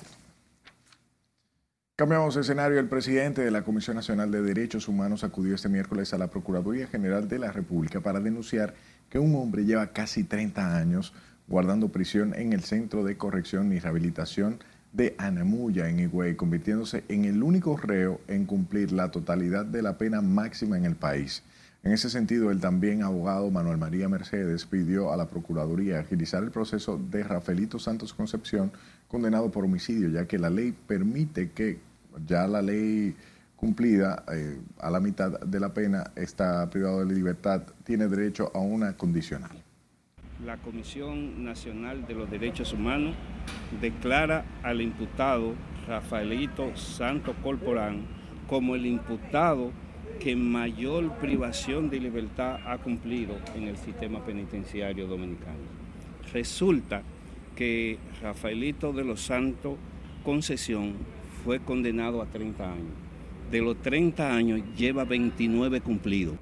Cambiamos 2.02 2.36
escenario. 2.36 2.80
El 2.80 2.88
presidente 2.88 3.44
de 3.44 3.52
la 3.52 3.62
Comisión 3.62 3.96
Nacional 3.96 4.32
de 4.32 4.42
Derechos 4.42 4.88
Humanos 4.88 5.24
acudió 5.24 5.54
este 5.54 5.70
miércoles 5.70 6.16
a 6.16 6.18
la 6.18 6.32
Procuraduría 6.32 6.88
General 6.88 7.30
de 7.30 7.38
la 7.38 7.52
República 7.52 8.00
para 8.00 8.20
denunciar 8.20 8.74
que 9.08 9.20
un 9.20 9.36
hombre 9.36 9.66
lleva 9.66 9.86
casi 9.94 10.24
30 10.24 10.78
años 10.78 11.14
guardando 11.48 11.90
prisión 11.90 12.34
en 12.34 12.54
el 12.54 12.64
Centro 12.64 13.04
de 13.04 13.18
Corrección 13.18 13.72
y 13.72 13.78
Rehabilitación 13.78 14.58
de 14.92 15.14
Anamuya, 15.20 15.90
en 15.90 16.00
Higüey, 16.00 16.36
convirtiéndose 16.36 17.04
en 17.08 17.26
el 17.26 17.44
único 17.44 17.78
reo 17.78 18.20
en 18.28 18.48
cumplir 18.48 18.92
la 18.92 19.12
totalidad 19.12 19.64
de 19.64 19.84
la 19.84 20.00
pena 20.00 20.22
máxima 20.22 20.80
en 20.80 20.86
el 20.86 20.96
país. 20.96 21.44
En 21.84 21.92
ese 21.92 22.10
sentido, 22.10 22.50
el 22.50 22.60
también 22.60 23.04
abogado 23.04 23.52
Manuel 23.52 23.78
María 23.78 24.10
Mercedes 24.10 24.66
pidió 24.66 25.14
a 25.14 25.18
la 25.18 25.28
Procuraduría 25.28 26.00
agilizar 26.00 26.42
el 26.42 26.50
proceso 26.50 27.00
de 27.12 27.22
Rafaelito 27.22 27.78
Santos 27.78 28.12
Concepción, 28.12 28.72
condenado 29.08 29.52
por 29.52 29.66
homicidio, 29.66 30.10
ya 30.10 30.26
que 30.26 30.40
la 30.40 30.50
ley 30.50 30.74
permite 30.88 31.52
que 31.52 31.91
ya 32.26 32.48
la 32.48 32.62
ley 32.62 33.16
cumplida 33.56 34.24
eh, 34.34 34.60
a 34.80 34.90
la 34.90 35.00
mitad 35.00 35.40
de 35.40 35.60
la 35.60 35.74
pena 35.74 36.12
está 36.16 36.68
privado 36.70 37.06
de 37.06 37.14
libertad, 37.14 37.62
tiene 37.84 38.08
derecho 38.08 38.52
a 38.56 38.60
una 38.60 38.98
condicional. 38.98 39.52
La 40.46 40.58
Comisión 40.58 41.44
Nacional 41.44 42.08
de 42.08 42.16
los 42.16 42.32
Derechos 42.32 42.74
Humanos 42.74 43.16
declara 43.80 44.44
al 44.64 44.82
imputado 44.82 45.54
Rafaelito 45.88 46.76
Santo 46.76 47.36
Corporán 47.44 48.06
como 48.48 48.74
el 48.74 48.88
imputado 48.88 49.72
que 50.20 50.36
mayor 50.36 51.16
privación 51.20 51.92
de 51.92 52.00
libertad 52.00 52.60
ha 52.66 52.80
cumplido 52.80 53.38
en 53.56 53.68
el 53.68 53.78
sistema 53.78 54.26
penitenciario 54.26 55.06
dominicano. 55.08 55.60
Resulta 56.34 57.04
que 57.56 58.00
Rafaelito 58.22 58.94
de 58.94 59.04
los 59.04 59.22
Santos 59.22 59.78
Concesión 60.24 60.94
fue 61.44 61.60
condenado 61.60 62.22
a 62.22 62.26
30 62.26 62.64
años. 62.64 62.94
De 63.52 63.62
los 63.62 63.82
30 63.82 64.34
años 64.34 64.62
lleva 64.78 65.04
29 65.04 65.82
cumplidos. 65.82 66.36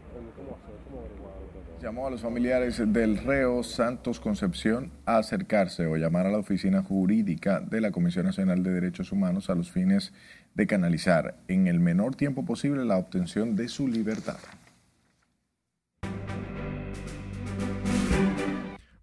Llamó 1.81 2.07
a 2.07 2.09
los 2.11 2.21
familiares 2.21 2.81
del 2.91 3.17
reo 3.17 3.63
Santos 3.63 4.19
Concepción 4.19 4.91
a 5.05 5.17
acercarse 5.17 5.87
o 5.87 5.95
llamar 5.95 6.25
a 6.25 6.29
la 6.29 6.37
oficina 6.37 6.83
jurídica 6.83 7.61
de 7.61 7.79
la 7.79 7.91
Comisión 7.91 8.25
Nacional 8.25 8.63
de 8.63 8.71
Derechos 8.71 9.13
Humanos 9.13 9.49
a 9.49 9.55
los 9.55 9.71
fines 9.71 10.13
de 10.55 10.67
canalizar 10.67 11.37
en 11.47 11.67
el 11.67 11.79
menor 11.79 12.15
tiempo 12.15 12.43
posible 12.43 12.83
la 12.83 12.97
obtención 12.97 13.55
de 13.55 13.69
su 13.69 13.87
libertad. 13.87 14.39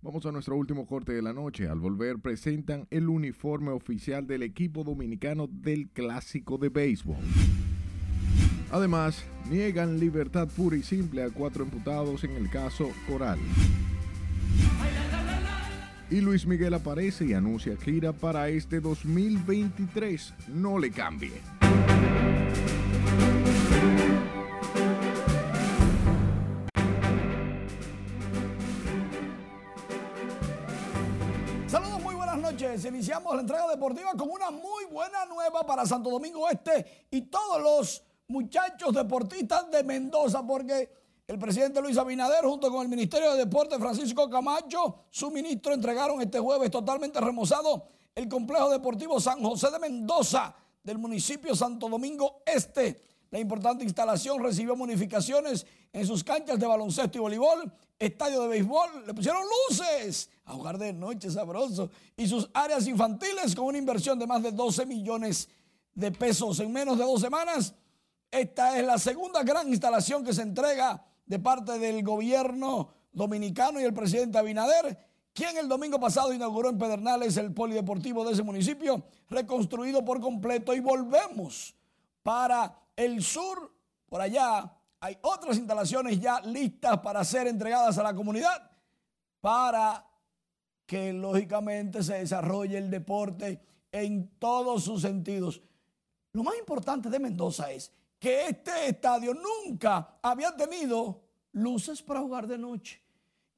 Vamos 0.06 0.24
a 0.24 0.30
nuestro 0.30 0.54
último 0.54 0.86
corte 0.86 1.12
de 1.12 1.20
la 1.20 1.32
noche. 1.32 1.66
Al 1.66 1.80
volver 1.80 2.20
presentan 2.20 2.86
el 2.90 3.08
uniforme 3.08 3.72
oficial 3.72 4.24
del 4.24 4.44
equipo 4.44 4.84
dominicano 4.84 5.48
del 5.48 5.88
clásico 5.88 6.58
de 6.58 6.68
béisbol. 6.68 7.16
Además, 8.70 9.24
niegan 9.50 9.98
libertad 9.98 10.46
pura 10.46 10.76
y 10.76 10.84
simple 10.84 11.24
a 11.24 11.30
cuatro 11.30 11.64
imputados 11.64 12.22
en 12.22 12.36
el 12.36 12.48
caso 12.48 12.88
Coral. 13.08 13.40
Y 16.08 16.20
Luis 16.20 16.46
Miguel 16.46 16.74
aparece 16.74 17.26
y 17.26 17.32
anuncia 17.32 17.76
gira 17.76 18.12
para 18.12 18.48
este 18.48 18.78
2023. 18.78 20.34
No 20.54 20.78
le 20.78 20.92
cambie. 20.92 21.55
Iniciamos 32.74 33.32
la 33.34 33.42
entrega 33.42 33.68
deportiva 33.68 34.12
con 34.18 34.28
una 34.28 34.50
muy 34.50 34.86
buena 34.90 35.24
nueva 35.26 35.64
para 35.64 35.86
Santo 35.86 36.10
Domingo 36.10 36.48
Este 36.50 37.06
y 37.12 37.22
todos 37.22 37.62
los 37.62 38.02
muchachos 38.26 38.92
deportistas 38.92 39.70
de 39.70 39.84
Mendoza, 39.84 40.44
porque 40.44 40.90
el 41.28 41.38
presidente 41.38 41.80
Luis 41.80 41.96
Abinader, 41.96 42.44
junto 42.44 42.68
con 42.70 42.82
el 42.82 42.88
Ministerio 42.88 43.32
de 43.32 43.38
Deportes 43.38 43.78
Francisco 43.78 44.28
Camacho, 44.28 45.04
su 45.10 45.30
ministro, 45.30 45.74
entregaron 45.74 46.20
este 46.20 46.40
jueves 46.40 46.70
totalmente 46.70 47.20
remozado 47.20 47.86
el 48.14 48.28
complejo 48.28 48.68
deportivo 48.68 49.20
San 49.20 49.42
José 49.44 49.70
de 49.70 49.78
Mendoza 49.78 50.54
del 50.82 50.98
municipio 50.98 51.54
Santo 51.54 51.88
Domingo 51.88 52.42
Este. 52.44 53.00
La 53.36 53.40
importante 53.40 53.84
instalación 53.84 54.42
recibió 54.42 54.74
modificaciones 54.76 55.66
en 55.92 56.06
sus 56.06 56.24
canchas 56.24 56.58
de 56.58 56.64
baloncesto 56.64 57.18
y 57.18 57.20
voleibol, 57.20 57.70
estadio 57.98 58.40
de 58.40 58.48
béisbol, 58.48 59.06
le 59.06 59.12
pusieron 59.12 59.42
luces 59.68 60.30
a 60.46 60.54
jugar 60.54 60.78
de 60.78 60.94
noche 60.94 61.30
sabroso. 61.30 61.90
Y 62.16 62.26
sus 62.26 62.48
áreas 62.54 62.86
infantiles 62.86 63.54
con 63.54 63.66
una 63.66 63.76
inversión 63.76 64.18
de 64.18 64.26
más 64.26 64.42
de 64.42 64.52
12 64.52 64.86
millones 64.86 65.50
de 65.92 66.12
pesos 66.12 66.60
en 66.60 66.72
menos 66.72 66.96
de 66.96 67.04
dos 67.04 67.20
semanas. 67.20 67.74
Esta 68.30 68.78
es 68.78 68.86
la 68.86 68.96
segunda 68.96 69.42
gran 69.42 69.68
instalación 69.68 70.24
que 70.24 70.32
se 70.32 70.40
entrega 70.40 71.04
de 71.26 71.38
parte 71.38 71.78
del 71.78 72.02
gobierno 72.02 72.88
dominicano 73.12 73.78
y 73.78 73.84
el 73.84 73.92
presidente 73.92 74.38
Abinader, 74.38 74.98
quien 75.34 75.58
el 75.58 75.68
domingo 75.68 76.00
pasado 76.00 76.32
inauguró 76.32 76.70
en 76.70 76.78
Pedernales 76.78 77.36
el 77.36 77.52
polideportivo 77.52 78.24
de 78.24 78.32
ese 78.32 78.42
municipio, 78.42 79.04
reconstruido 79.28 80.06
por 80.06 80.22
completo. 80.22 80.72
Y 80.72 80.80
volvemos 80.80 81.74
para 82.22 82.85
el 82.96 83.22
sur, 83.22 83.72
por 84.08 84.20
allá, 84.20 84.72
hay 85.00 85.18
otras 85.22 85.58
instalaciones 85.58 86.18
ya 86.18 86.40
listas 86.40 86.98
para 86.98 87.22
ser 87.24 87.46
entregadas 87.46 87.98
a 87.98 88.02
la 88.02 88.14
comunidad 88.14 88.70
para 89.40 90.04
que 90.86 91.12
lógicamente 91.12 92.02
se 92.02 92.14
desarrolle 92.14 92.78
el 92.78 92.90
deporte 92.90 93.60
en 93.92 94.38
todos 94.38 94.84
sus 94.84 95.02
sentidos. 95.02 95.60
Lo 96.32 96.42
más 96.42 96.56
importante 96.58 97.08
de 97.08 97.18
Mendoza 97.18 97.70
es 97.70 97.92
que 98.18 98.48
este 98.48 98.88
estadio 98.88 99.34
nunca 99.34 100.18
había 100.22 100.54
tenido 100.56 101.22
luces 101.52 102.02
para 102.02 102.20
jugar 102.20 102.46
de 102.46 102.58
noche. 102.58 103.02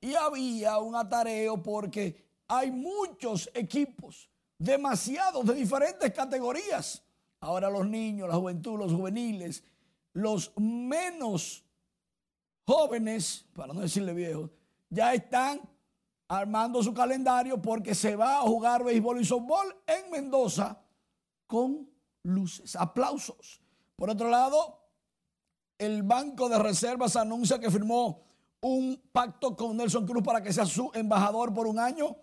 y 0.00 0.14
había 0.14 0.78
un 0.78 0.94
atareo 0.94 1.60
porque 1.60 2.24
hay 2.46 2.70
muchos 2.70 3.50
equipos, 3.52 4.30
demasiados 4.56 5.44
de 5.44 5.54
diferentes 5.54 6.12
categorías. 6.12 7.02
Ahora 7.40 7.70
los 7.70 7.86
niños, 7.86 8.28
la 8.28 8.34
juventud, 8.34 8.78
los 8.78 8.92
juveniles, 8.92 9.62
los 10.12 10.52
menos 10.56 11.64
jóvenes, 12.66 13.46
para 13.54 13.72
no 13.72 13.80
decirle 13.80 14.12
viejos, 14.12 14.50
ya 14.90 15.14
están 15.14 15.60
armando 16.26 16.82
su 16.82 16.92
calendario 16.92 17.62
porque 17.62 17.94
se 17.94 18.16
va 18.16 18.38
a 18.38 18.42
jugar 18.42 18.84
béisbol 18.84 19.20
y 19.20 19.24
softball 19.24 19.74
en 19.86 20.10
Mendoza 20.10 20.80
con 21.46 21.88
luces. 22.24 22.76
Aplausos. 22.76 23.60
Por 23.96 24.10
otro 24.10 24.28
lado, 24.28 24.80
el 25.78 26.02
Banco 26.02 26.48
de 26.48 26.58
Reservas 26.58 27.16
anuncia 27.16 27.58
que 27.58 27.70
firmó 27.70 28.22
un 28.60 29.00
pacto 29.12 29.56
con 29.56 29.76
Nelson 29.76 30.06
Cruz 30.06 30.24
para 30.24 30.42
que 30.42 30.52
sea 30.52 30.66
su 30.66 30.90
embajador 30.94 31.54
por 31.54 31.66
un 31.66 31.78
año. 31.78 32.16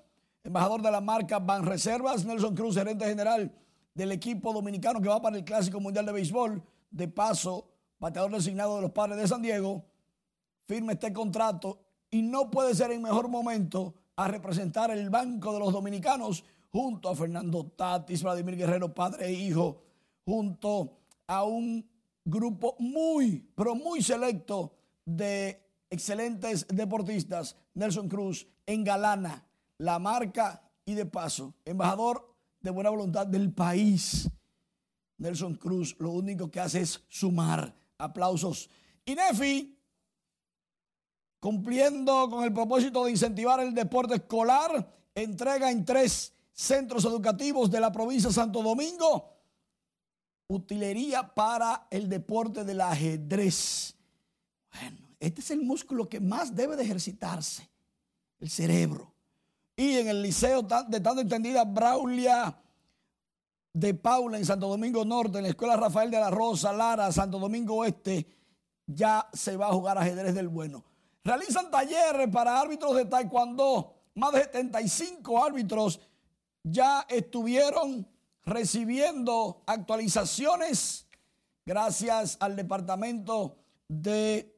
Embajador 0.43 0.81
de 0.81 0.91
la 0.91 1.01
marca 1.01 1.39
Ban 1.39 1.65
Reservas, 1.65 2.25
Nelson 2.25 2.53
Cruz, 2.53 2.75
gerente 2.75 3.05
general 3.05 3.51
del 3.95 4.11
equipo 4.11 4.53
dominicano 4.53 5.01
que 5.01 5.09
va 5.09 5.21
para 5.21 5.37
el 5.37 5.43
Clásico 5.43 5.79
Mundial 5.79 6.05
de 6.05 6.11
Béisbol. 6.11 6.61
De 6.91 7.07
paso, 7.07 7.71
bateador 7.99 8.31
designado 8.31 8.75
de 8.75 8.83
los 8.83 8.91
Padres 8.91 9.17
de 9.17 9.27
San 9.27 9.41
Diego, 9.41 9.83
firma 10.65 10.93
este 10.93 11.11
contrato 11.11 11.79
y 12.11 12.21
no 12.21 12.51
puede 12.51 12.75
ser 12.75 12.91
en 12.91 13.01
mejor 13.01 13.27
momento 13.27 13.95
a 14.15 14.27
representar 14.27 14.91
el 14.91 15.09
Banco 15.09 15.53
de 15.53 15.59
los 15.59 15.73
Dominicanos 15.73 16.45
junto 16.71 17.09
a 17.09 17.15
Fernando 17.15 17.65
Tatis, 17.65 18.23
Vladimir 18.23 18.57
Guerrero, 18.57 18.93
padre 18.93 19.27
e 19.27 19.33
hijo, 19.33 19.81
junto 20.25 20.97
a 21.27 21.43
un 21.43 21.89
grupo 22.23 22.75
muy, 22.79 23.49
pero 23.55 23.75
muy 23.75 24.01
selecto 24.01 24.73
de 25.05 25.61
excelentes 25.89 26.67
deportistas, 26.67 27.55
Nelson 27.73 28.09
Cruz, 28.09 28.47
engalana 28.65 29.45
la 29.77 29.99
marca 29.99 30.63
y 30.85 30.93
de 30.95 31.05
paso, 31.05 31.53
embajador 31.65 32.34
de 32.65 32.71
buena 32.71 32.89
voluntad 32.89 33.27
del 33.27 33.53
país. 33.53 34.29
Nelson 35.17 35.55
Cruz 35.55 35.95
lo 35.99 36.11
único 36.11 36.49
que 36.49 36.59
hace 36.59 36.81
es 36.81 37.01
sumar 37.07 37.73
aplausos. 37.97 38.69
Y 39.05 39.15
Nefi, 39.15 39.79
cumpliendo 41.39 42.27
con 42.29 42.43
el 42.43 42.51
propósito 42.51 43.05
de 43.05 43.11
incentivar 43.11 43.59
el 43.59 43.73
deporte 43.73 44.15
escolar, 44.15 44.91
entrega 45.13 45.69
en 45.69 45.85
tres 45.85 46.33
centros 46.51 47.05
educativos 47.05 47.69
de 47.69 47.79
la 47.79 47.91
provincia 47.91 48.29
de 48.29 48.33
Santo 48.33 48.61
Domingo 48.61 49.31
utilería 50.47 51.33
para 51.33 51.87
el 51.89 52.09
deporte 52.09 52.63
del 52.63 52.81
ajedrez. 52.81 53.95
Bueno, 54.71 55.15
este 55.19 55.41
es 55.41 55.51
el 55.51 55.61
músculo 55.61 56.07
que 56.07 56.19
más 56.19 56.55
debe 56.55 56.75
de 56.75 56.83
ejercitarse, 56.83 57.69
el 58.39 58.49
cerebro. 58.49 59.14
Y 59.75 59.97
en 59.97 60.07
el 60.07 60.21
liceo 60.21 60.61
de 60.61 60.99
tanto 61.01 61.21
entendida 61.21 61.63
Braulia 61.65 62.57
de 63.73 63.93
Paula 63.93 64.37
en 64.37 64.45
Santo 64.45 64.69
Domingo 64.69 65.03
Norte, 65.03 65.37
en 65.37 65.43
la 65.43 65.49
Escuela 65.49 65.75
Rafael 65.75 66.09
de 66.09 66.19
la 66.19 66.29
Rosa, 66.29 66.71
Lara, 66.71 67.11
Santo 67.11 67.39
Domingo 67.39 67.75
Oeste, 67.75 68.25
ya 68.87 69.27
se 69.33 69.57
va 69.57 69.67
a 69.67 69.73
jugar 69.73 69.97
ajedrez 69.97 70.33
del 70.33 70.47
bueno. 70.47 70.85
Realizan 71.23 71.69
talleres 71.69 72.29
para 72.29 72.59
árbitros 72.59 72.95
de 72.95 73.05
taekwondo. 73.05 73.93
Más 74.15 74.31
de 74.31 74.43
75 74.43 75.43
árbitros 75.43 75.99
ya 76.63 77.05
estuvieron 77.09 78.07
recibiendo 78.43 79.63
actualizaciones 79.65 81.07
gracias 81.65 82.37
al 82.39 82.55
Departamento 82.55 83.57
de 83.87 84.55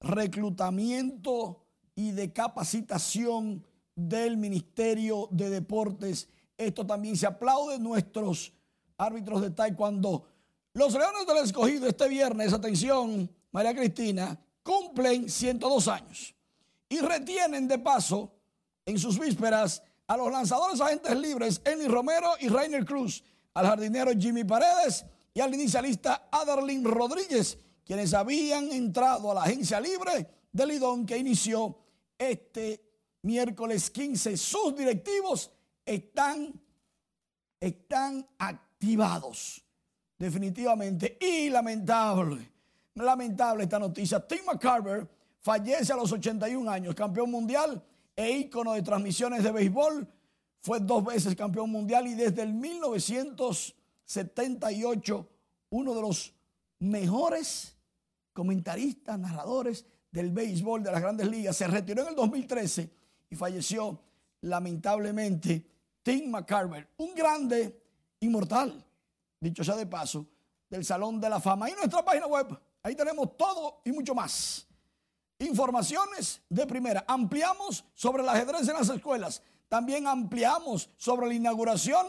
Reclutamiento 0.00 1.64
y 1.94 2.10
de 2.10 2.32
Capacitación 2.32 3.64
del 3.98 4.36
Ministerio 4.36 5.28
de 5.32 5.50
Deportes. 5.50 6.28
Esto 6.56 6.86
también 6.86 7.16
se 7.16 7.26
aplaude 7.26 7.78
nuestros 7.78 8.52
árbitros 8.96 9.42
de 9.42 9.50
taekwondo. 9.50 10.24
Los 10.72 10.92
Leones 10.92 11.26
del 11.26 11.38
Escogido 11.38 11.88
este 11.88 12.08
viernes, 12.08 12.52
atención, 12.52 13.28
María 13.50 13.74
Cristina, 13.74 14.38
cumplen 14.62 15.28
102 15.28 15.88
años 15.88 16.34
y 16.88 17.00
retienen 17.00 17.66
de 17.66 17.78
paso 17.78 18.32
en 18.86 18.98
sus 18.98 19.18
vísperas 19.18 19.82
a 20.06 20.16
los 20.16 20.30
lanzadores 20.30 20.80
agentes 20.80 21.18
libres 21.18 21.60
Eni 21.64 21.88
Romero 21.88 22.30
y 22.40 22.48
Rainer 22.48 22.84
Cruz, 22.84 23.24
al 23.54 23.66
jardinero 23.66 24.12
Jimmy 24.16 24.44
Paredes 24.44 25.04
y 25.34 25.40
al 25.40 25.52
inicialista 25.52 26.28
Adarlin 26.30 26.84
Rodríguez, 26.84 27.58
quienes 27.84 28.14
habían 28.14 28.70
entrado 28.70 29.32
a 29.32 29.34
la 29.34 29.42
agencia 29.42 29.80
libre 29.80 30.28
del 30.52 30.68
Lidón 30.68 31.04
que 31.04 31.18
inició 31.18 31.76
este 32.16 32.87
miércoles 33.22 33.90
15. 33.90 34.36
Sus 34.36 34.76
directivos 34.76 35.50
están, 35.84 36.52
están 37.60 38.24
activados, 38.38 39.64
definitivamente. 40.18 41.18
Y 41.20 41.50
lamentable, 41.50 42.50
lamentable 42.94 43.64
esta 43.64 43.78
noticia. 43.78 44.26
Tim 44.26 44.46
McCarver 44.46 45.06
fallece 45.40 45.92
a 45.92 45.96
los 45.96 46.10
81 46.12 46.70
años, 46.70 46.94
campeón 46.94 47.30
mundial 47.30 47.84
e 48.14 48.30
ícono 48.30 48.74
de 48.74 48.82
transmisiones 48.82 49.42
de 49.44 49.52
béisbol. 49.52 50.06
Fue 50.60 50.80
dos 50.80 51.04
veces 51.04 51.36
campeón 51.36 51.70
mundial 51.70 52.08
y 52.08 52.14
desde 52.14 52.42
el 52.42 52.52
1978 52.52 55.28
uno 55.70 55.94
de 55.94 56.00
los 56.00 56.32
mejores 56.80 57.76
comentaristas, 58.32 59.18
narradores 59.18 59.84
del 60.10 60.30
béisbol 60.30 60.82
de 60.82 60.92
las 60.92 61.00
grandes 61.00 61.28
ligas. 61.28 61.56
Se 61.56 61.66
retiró 61.66 62.02
en 62.02 62.08
el 62.08 62.14
2013 62.14 62.90
y 63.30 63.36
falleció 63.36 63.98
lamentablemente 64.42 65.64
Tim 66.02 66.30
McCarver, 66.30 66.88
un 66.98 67.14
grande 67.14 67.82
inmortal, 68.20 68.84
dicho 69.40 69.62
sea 69.62 69.76
de 69.76 69.86
paso, 69.86 70.26
del 70.68 70.84
Salón 70.84 71.20
de 71.20 71.28
la 71.28 71.40
Fama. 71.40 71.68
Y 71.70 71.74
nuestra 71.74 72.04
página 72.04 72.26
web, 72.26 72.58
ahí 72.82 72.94
tenemos 72.94 73.36
todo 73.36 73.80
y 73.84 73.92
mucho 73.92 74.14
más. 74.14 74.66
Informaciones 75.40 76.40
de 76.48 76.66
primera. 76.66 77.04
Ampliamos 77.06 77.84
sobre 77.94 78.22
el 78.22 78.28
ajedrez 78.28 78.68
en 78.68 78.74
las 78.74 78.88
escuelas. 78.88 79.42
También 79.68 80.06
ampliamos 80.06 80.90
sobre 80.96 81.28
la 81.28 81.34
inauguración 81.34 82.06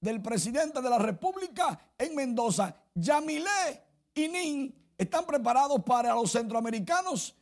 del 0.00 0.20
presidente 0.20 0.82
de 0.82 0.90
la 0.90 0.98
República 0.98 1.78
en 1.98 2.16
Mendoza. 2.16 2.74
Yamilé 2.94 3.82
y 4.14 4.28
Nin 4.28 4.74
están 4.98 5.24
preparados 5.24 5.82
para 5.84 6.14
los 6.14 6.32
centroamericanos 6.32 7.34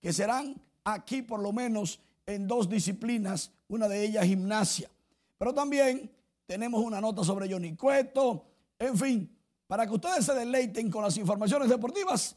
que 0.00 0.12
serán 0.12 0.60
aquí 0.84 1.22
por 1.22 1.40
lo 1.40 1.52
menos 1.52 2.00
en 2.34 2.46
dos 2.46 2.68
disciplinas, 2.68 3.52
una 3.68 3.88
de 3.88 4.04
ellas 4.04 4.24
gimnasia. 4.24 4.90
Pero 5.38 5.54
también 5.54 6.10
tenemos 6.46 6.82
una 6.82 7.00
nota 7.00 7.24
sobre 7.24 7.50
Johnny 7.50 7.76
Cueto, 7.76 8.44
en 8.78 8.96
fin, 8.96 9.36
para 9.66 9.86
que 9.86 9.94
ustedes 9.94 10.24
se 10.24 10.34
deleiten 10.34 10.90
con 10.90 11.02
las 11.02 11.16
informaciones 11.16 11.68
deportivas 11.68 12.36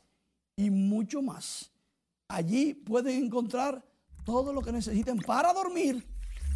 y 0.55 0.69
mucho 0.69 1.21
más. 1.21 1.71
Allí 2.27 2.73
pueden 2.73 3.25
encontrar 3.25 3.83
todo 4.23 4.53
lo 4.53 4.61
que 4.61 4.71
necesiten 4.71 5.19
para 5.19 5.53
dormir 5.53 6.05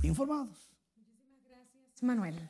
informados. 0.04 0.72
Muchísimas 0.96 1.44
gracias, 1.50 2.04
Manuel. 2.04 2.50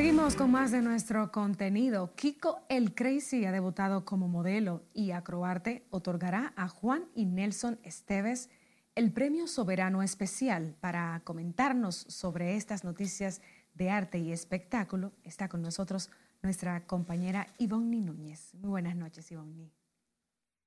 Seguimos 0.00 0.34
con 0.34 0.50
más 0.50 0.70
de 0.70 0.80
nuestro 0.80 1.30
contenido. 1.30 2.14
Kiko 2.14 2.64
el 2.70 2.94
Crazy 2.94 3.44
ha 3.44 3.52
debutado 3.52 4.06
como 4.06 4.28
modelo 4.28 4.82
y 4.94 5.10
Acroarte 5.10 5.84
otorgará 5.90 6.54
a 6.56 6.68
Juan 6.68 7.04
y 7.14 7.26
Nelson 7.26 7.78
Esteves 7.82 8.48
el 8.94 9.12
premio 9.12 9.46
soberano 9.46 10.02
especial 10.02 10.74
para 10.80 11.20
comentarnos 11.22 11.96
sobre 12.08 12.56
estas 12.56 12.82
noticias 12.82 13.42
de 13.74 13.90
arte 13.90 14.16
y 14.16 14.32
espectáculo. 14.32 15.12
Está 15.22 15.50
con 15.50 15.60
nosotros 15.60 16.08
nuestra 16.40 16.86
compañera 16.86 17.46
Ivonne 17.58 18.00
Núñez. 18.00 18.54
Muy 18.54 18.70
buenas 18.70 18.96
noches, 18.96 19.30
Ivonne. 19.30 19.79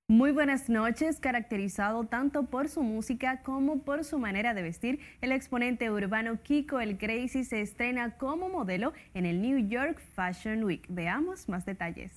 Muy 0.10 0.32
buenas 0.32 0.68
noches, 0.68 1.22
caracterizado 1.22 2.04
tanto 2.04 2.43
por 2.43 2.68
su 2.68 2.84
música 2.84 3.41
como 3.41 3.84
por 3.84 4.04
su 4.04 4.20
manera 4.20 4.54
de 4.54 4.62
vestir, 4.62 4.99
el 5.22 5.32
exponente 5.32 5.89
urbano 5.89 6.43
Kiko 6.43 6.82
el 6.82 6.97
Crazy 6.97 7.45
se 7.45 7.62
estrena 7.62 8.18
como 8.18 8.49
modelo 8.49 8.91
en 9.14 9.26
el 9.26 9.41
New 9.41 9.70
York 9.70 10.01
Fashion 10.14 10.66
Week. 10.66 10.86
Veamos 10.89 11.47
más 11.47 11.66
detalles. 11.66 12.12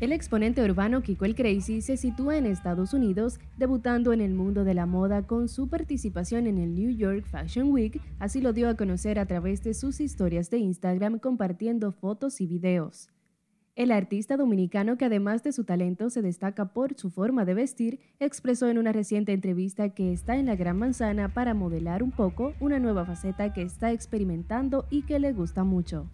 El 0.00 0.12
exponente 0.12 0.64
urbano 0.64 1.02
Kiko 1.02 1.26
el 1.26 1.34
Crazy 1.34 1.82
se 1.82 1.98
sitúa 1.98 2.38
en 2.38 2.46
Estados 2.46 2.94
Unidos, 2.94 3.38
debutando 3.58 4.14
en 4.14 4.22
el 4.22 4.32
mundo 4.32 4.64
de 4.64 4.72
la 4.72 4.86
moda 4.86 5.26
con 5.26 5.46
su 5.46 5.68
participación 5.68 6.46
en 6.46 6.56
el 6.56 6.74
New 6.74 6.96
York 6.96 7.26
Fashion 7.26 7.70
Week, 7.70 8.00
así 8.18 8.40
lo 8.40 8.54
dio 8.54 8.70
a 8.70 8.76
conocer 8.76 9.18
a 9.18 9.26
través 9.26 9.62
de 9.62 9.74
sus 9.74 10.00
historias 10.00 10.48
de 10.48 10.56
Instagram 10.56 11.18
compartiendo 11.18 11.92
fotos 11.92 12.40
y 12.40 12.46
videos. 12.46 13.10
El 13.76 13.92
artista 13.92 14.36
dominicano, 14.36 14.98
que 14.98 15.04
además 15.04 15.42
de 15.44 15.52
su 15.52 15.64
talento 15.64 16.10
se 16.10 16.22
destaca 16.22 16.72
por 16.72 16.94
su 16.98 17.08
forma 17.08 17.44
de 17.44 17.54
vestir, 17.54 18.00
expresó 18.18 18.68
en 18.68 18.78
una 18.78 18.92
reciente 18.92 19.32
entrevista 19.32 19.90
que 19.90 20.12
está 20.12 20.36
en 20.36 20.46
la 20.46 20.56
Gran 20.56 20.76
Manzana 20.76 21.32
para 21.32 21.54
modelar 21.54 22.02
un 22.02 22.10
poco 22.10 22.52
una 22.58 22.80
nueva 22.80 23.06
faceta 23.06 23.52
que 23.52 23.62
está 23.62 23.92
experimentando 23.92 24.86
y 24.90 25.02
que 25.02 25.20
le 25.20 25.32
gusta 25.32 25.62
mucho. 25.62 26.10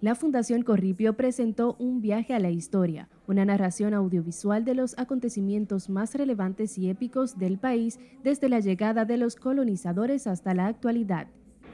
La 0.00 0.16
Fundación 0.16 0.62
Corripio 0.62 1.12
presentó 1.12 1.76
Un 1.78 2.00
viaje 2.00 2.34
a 2.34 2.40
la 2.40 2.50
historia, 2.50 3.08
una 3.28 3.44
narración 3.44 3.94
audiovisual 3.94 4.64
de 4.64 4.74
los 4.74 4.98
acontecimientos 4.98 5.88
más 5.88 6.14
relevantes 6.14 6.76
y 6.78 6.88
épicos 6.88 7.38
del 7.38 7.58
país 7.58 8.00
desde 8.24 8.48
la 8.48 8.58
llegada 8.58 9.04
de 9.04 9.18
los 9.18 9.36
colonizadores 9.36 10.26
hasta 10.26 10.54
la 10.54 10.66
actualidad. 10.66 11.28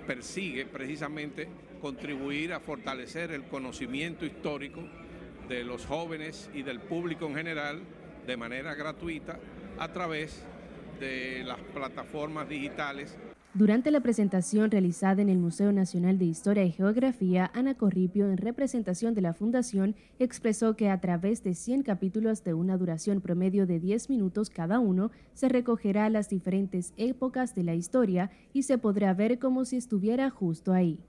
Persigue 0.07 0.66
precisamente 0.66 1.49
contribuir 1.78 2.52
a 2.52 2.60
fortalecer 2.60 3.30
el 3.30 3.44
conocimiento 3.44 4.24
histórico 4.24 4.80
de 5.48 5.64
los 5.64 5.86
jóvenes 5.86 6.50
y 6.54 6.62
del 6.62 6.80
público 6.80 7.26
en 7.26 7.34
general 7.34 7.80
de 8.26 8.36
manera 8.36 8.74
gratuita 8.74 9.38
a 9.78 9.92
través 9.92 10.44
de 11.00 11.42
las 11.44 11.58
plataformas 11.74 12.48
digitales 12.48 13.16
durante 13.54 13.90
la 13.90 14.00
presentación 14.02 14.70
realizada 14.70 15.22
en 15.22 15.30
el 15.30 15.38
Museo 15.38 15.72
Nacional 15.72 16.18
de 16.18 16.26
Historia 16.26 16.64
y 16.64 16.70
Geografía, 16.70 17.50
Ana 17.54 17.74
Corripio, 17.74 18.30
en 18.30 18.36
representación 18.36 19.14
de 19.14 19.22
la 19.22 19.32
Fundación, 19.32 19.96
expresó 20.18 20.76
que 20.76 20.90
a 20.90 21.00
través 21.00 21.42
de 21.42 21.54
100 21.54 21.82
capítulos 21.82 22.44
de 22.44 22.52
una 22.52 22.76
duración 22.76 23.22
promedio 23.22 23.66
de 23.66 23.80
10 23.80 24.10
minutos 24.10 24.50
cada 24.50 24.78
uno, 24.78 25.10
se 25.32 25.48
recogerá 25.48 26.10
las 26.10 26.28
diferentes 26.28 26.92
épocas 26.98 27.54
de 27.54 27.64
la 27.64 27.74
historia 27.74 28.30
y 28.52 28.64
se 28.64 28.76
podrá 28.76 29.14
ver 29.14 29.38
como 29.38 29.64
si 29.64 29.76
estuviera 29.76 30.28
justo 30.28 30.72
ahí. 30.72 31.00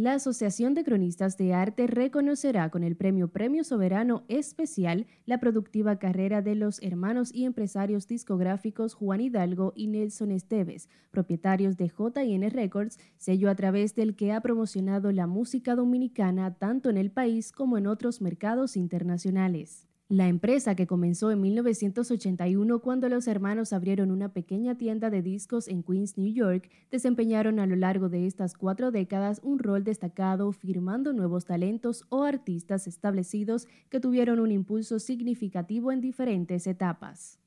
La 0.00 0.14
Asociación 0.14 0.72
de 0.72 0.82
Cronistas 0.82 1.36
de 1.36 1.52
Arte 1.52 1.86
reconocerá 1.86 2.70
con 2.70 2.84
el 2.84 2.96
premio 2.96 3.28
Premio 3.28 3.64
Soberano 3.64 4.24
Especial 4.28 5.06
la 5.26 5.40
productiva 5.40 5.98
carrera 5.98 6.42
de 6.42 6.54
los 6.54 6.80
hermanos 6.80 7.34
y 7.34 7.44
empresarios 7.44 8.06
discográficos 8.06 8.94
Juan 8.94 9.20
Hidalgo 9.20 9.72
y 9.74 9.88
Nelson 9.88 10.30
Esteves, 10.30 10.88
propietarios 11.10 11.76
de 11.76 11.88
JN 11.88 12.48
Records, 12.50 13.00
sello 13.18 13.50
a 13.50 13.56
través 13.56 13.96
del 13.96 14.16
que 14.16 14.32
ha 14.32 14.40
promocionado 14.40 15.10
la 15.10 15.26
música 15.26 15.74
dominicana 15.74 16.54
tanto 16.54 16.88
en 16.88 16.96
el 16.96 17.10
país 17.10 17.52
como 17.52 17.76
en 17.76 17.88
otros 17.88 18.22
mercados 18.22 18.76
internacionales. 18.76 19.89
La 20.10 20.26
empresa 20.26 20.74
que 20.74 20.88
comenzó 20.88 21.30
en 21.30 21.40
1981 21.40 22.80
cuando 22.80 23.08
los 23.08 23.28
hermanos 23.28 23.72
abrieron 23.72 24.10
una 24.10 24.32
pequeña 24.32 24.76
tienda 24.76 25.08
de 25.08 25.22
discos 25.22 25.68
en 25.68 25.84
Queens, 25.84 26.18
New 26.18 26.34
York, 26.34 26.68
desempeñaron 26.90 27.60
a 27.60 27.66
lo 27.66 27.76
largo 27.76 28.08
de 28.08 28.26
estas 28.26 28.54
cuatro 28.54 28.90
décadas 28.90 29.40
un 29.44 29.60
rol 29.60 29.84
destacado 29.84 30.50
firmando 30.50 31.12
nuevos 31.12 31.44
talentos 31.44 32.06
o 32.08 32.24
artistas 32.24 32.88
establecidos 32.88 33.68
que 33.88 34.00
tuvieron 34.00 34.40
un 34.40 34.50
impulso 34.50 34.98
significativo 34.98 35.92
en 35.92 36.00
diferentes 36.00 36.66
etapas. 36.66 37.38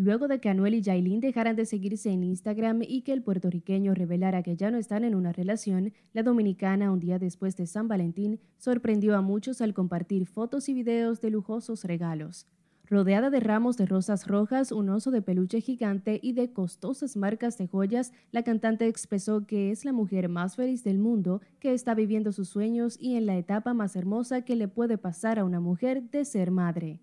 Luego 0.00 0.28
de 0.28 0.38
que 0.38 0.48
Anuel 0.48 0.74
y 0.74 0.80
Yailin 0.80 1.18
dejaran 1.18 1.56
de 1.56 1.66
seguirse 1.66 2.12
en 2.12 2.22
Instagram 2.22 2.82
y 2.86 3.02
que 3.02 3.12
el 3.12 3.20
puertorriqueño 3.20 3.94
revelara 3.94 4.44
que 4.44 4.54
ya 4.54 4.70
no 4.70 4.78
están 4.78 5.02
en 5.02 5.16
una 5.16 5.32
relación, 5.32 5.92
la 6.12 6.22
dominicana, 6.22 6.92
un 6.92 7.00
día 7.00 7.18
después 7.18 7.56
de 7.56 7.66
San 7.66 7.88
Valentín, 7.88 8.38
sorprendió 8.58 9.16
a 9.16 9.22
muchos 9.22 9.60
al 9.60 9.74
compartir 9.74 10.26
fotos 10.26 10.68
y 10.68 10.74
videos 10.74 11.20
de 11.20 11.30
lujosos 11.30 11.82
regalos. 11.82 12.46
Rodeada 12.84 13.28
de 13.28 13.40
ramos 13.40 13.76
de 13.76 13.86
rosas 13.86 14.28
rojas, 14.28 14.70
un 14.70 14.88
oso 14.88 15.10
de 15.10 15.20
peluche 15.20 15.60
gigante 15.60 16.20
y 16.22 16.32
de 16.32 16.52
costosas 16.52 17.16
marcas 17.16 17.58
de 17.58 17.66
joyas, 17.66 18.12
la 18.30 18.44
cantante 18.44 18.86
expresó 18.86 19.48
que 19.48 19.72
es 19.72 19.84
la 19.84 19.92
mujer 19.92 20.28
más 20.28 20.54
feliz 20.54 20.84
del 20.84 21.00
mundo, 21.00 21.40
que 21.58 21.72
está 21.72 21.94
viviendo 21.94 22.30
sus 22.30 22.48
sueños 22.48 22.96
y 23.00 23.16
en 23.16 23.26
la 23.26 23.36
etapa 23.36 23.74
más 23.74 23.96
hermosa 23.96 24.42
que 24.42 24.54
le 24.54 24.68
puede 24.68 24.96
pasar 24.96 25.40
a 25.40 25.44
una 25.44 25.58
mujer 25.58 26.08
de 26.08 26.24
ser 26.24 26.52
madre. 26.52 27.00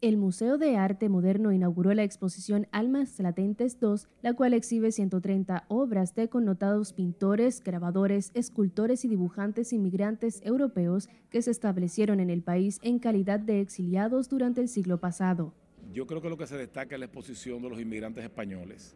El 0.00 0.16
Museo 0.16 0.58
de 0.58 0.76
Arte 0.76 1.08
Moderno 1.08 1.50
inauguró 1.50 1.92
la 1.92 2.04
exposición 2.04 2.68
Almas 2.70 3.18
Latentes 3.18 3.80
2, 3.80 4.06
la 4.22 4.32
cual 4.32 4.54
exhibe 4.54 4.92
130 4.92 5.64
obras 5.66 6.14
de 6.14 6.28
connotados 6.28 6.92
pintores, 6.92 7.60
grabadores, 7.64 8.30
escultores 8.34 9.04
y 9.04 9.08
dibujantes 9.08 9.72
inmigrantes 9.72 10.40
europeos 10.44 11.08
que 11.30 11.42
se 11.42 11.50
establecieron 11.50 12.20
en 12.20 12.30
el 12.30 12.42
país 12.42 12.78
en 12.82 13.00
calidad 13.00 13.40
de 13.40 13.60
exiliados 13.60 14.28
durante 14.28 14.60
el 14.60 14.68
siglo 14.68 14.98
pasado. 15.00 15.52
Yo 15.92 16.06
creo 16.06 16.22
que 16.22 16.30
lo 16.30 16.38
que 16.38 16.46
se 16.46 16.56
destaca 16.56 16.94
es 16.94 17.00
la 17.00 17.06
exposición 17.06 17.60
de 17.60 17.68
los 17.68 17.80
inmigrantes 17.80 18.22
españoles. 18.22 18.94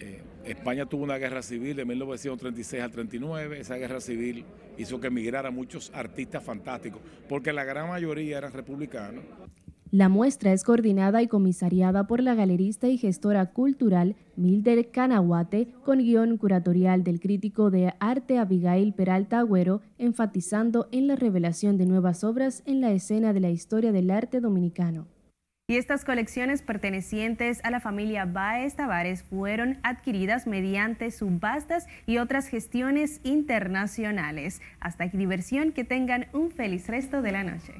Eh, 0.00 0.20
España 0.44 0.86
tuvo 0.86 1.04
una 1.04 1.18
guerra 1.18 1.42
civil 1.42 1.76
de 1.76 1.84
1936 1.84 2.82
al 2.82 2.90
39. 2.90 3.60
Esa 3.60 3.76
guerra 3.76 4.00
civil 4.00 4.44
hizo 4.78 4.98
que 4.98 5.06
emigraran 5.06 5.54
muchos 5.54 5.92
artistas 5.94 6.42
fantásticos, 6.42 7.00
porque 7.28 7.52
la 7.52 7.62
gran 7.62 7.88
mayoría 7.88 8.38
eran 8.38 8.52
republicanos. 8.52 9.22
La 9.90 10.10
muestra 10.10 10.52
es 10.52 10.64
coordinada 10.64 11.22
y 11.22 11.28
comisariada 11.28 12.06
por 12.06 12.20
la 12.20 12.34
galerista 12.34 12.88
y 12.88 12.98
gestora 12.98 13.46
cultural 13.46 14.16
Milder 14.36 14.90
Canahuate, 14.90 15.68
con 15.82 16.00
guion 16.00 16.36
curatorial 16.36 17.04
del 17.04 17.20
crítico 17.20 17.70
de 17.70 17.94
arte 17.98 18.38
Abigail 18.38 18.92
Peralta 18.92 19.38
Agüero, 19.38 19.80
enfatizando 19.96 20.88
en 20.92 21.06
la 21.06 21.16
revelación 21.16 21.78
de 21.78 21.86
nuevas 21.86 22.22
obras 22.22 22.62
en 22.66 22.82
la 22.82 22.92
escena 22.92 23.32
de 23.32 23.40
la 23.40 23.48
historia 23.48 23.90
del 23.90 24.10
arte 24.10 24.40
dominicano. 24.40 25.06
Y 25.70 25.76
estas 25.76 26.04
colecciones 26.04 26.60
pertenecientes 26.60 27.60
a 27.64 27.70
la 27.70 27.80
familia 27.80 28.26
Baez 28.26 28.76
Tavares 28.76 29.22
fueron 29.22 29.78
adquiridas 29.82 30.46
mediante 30.46 31.10
subastas 31.10 31.86
y 32.06 32.18
otras 32.18 32.48
gestiones 32.48 33.20
internacionales. 33.22 34.60
Hasta 34.80 35.04
aquí 35.04 35.16
diversión, 35.16 35.72
que 35.72 35.84
tengan 35.84 36.26
un 36.34 36.50
feliz 36.50 36.88
resto 36.88 37.22
de 37.22 37.32
la 37.32 37.44
noche. 37.44 37.74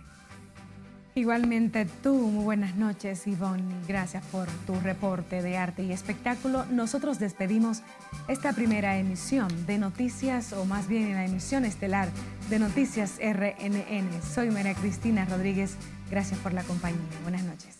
Igualmente 1.18 1.84
tú, 2.00 2.14
muy 2.14 2.44
buenas 2.44 2.76
noches 2.76 3.26
Ivonne, 3.26 3.74
gracias 3.88 4.24
por 4.26 4.46
tu 4.68 4.78
reporte 4.78 5.42
de 5.42 5.56
arte 5.56 5.82
y 5.82 5.90
espectáculo. 5.90 6.64
Nosotros 6.66 7.18
despedimos 7.18 7.82
esta 8.28 8.52
primera 8.52 8.96
emisión 8.98 9.48
de 9.66 9.78
noticias, 9.78 10.52
o 10.52 10.64
más 10.64 10.86
bien 10.86 11.14
la 11.14 11.24
emisión 11.24 11.64
estelar 11.64 12.08
de 12.48 12.60
Noticias 12.60 13.18
RNN. 13.18 14.22
Soy 14.22 14.50
María 14.50 14.74
Cristina 14.74 15.24
Rodríguez, 15.24 15.76
gracias 16.08 16.38
por 16.38 16.52
la 16.52 16.62
compañía. 16.62 17.00
Buenas 17.24 17.42
noches. 17.42 17.74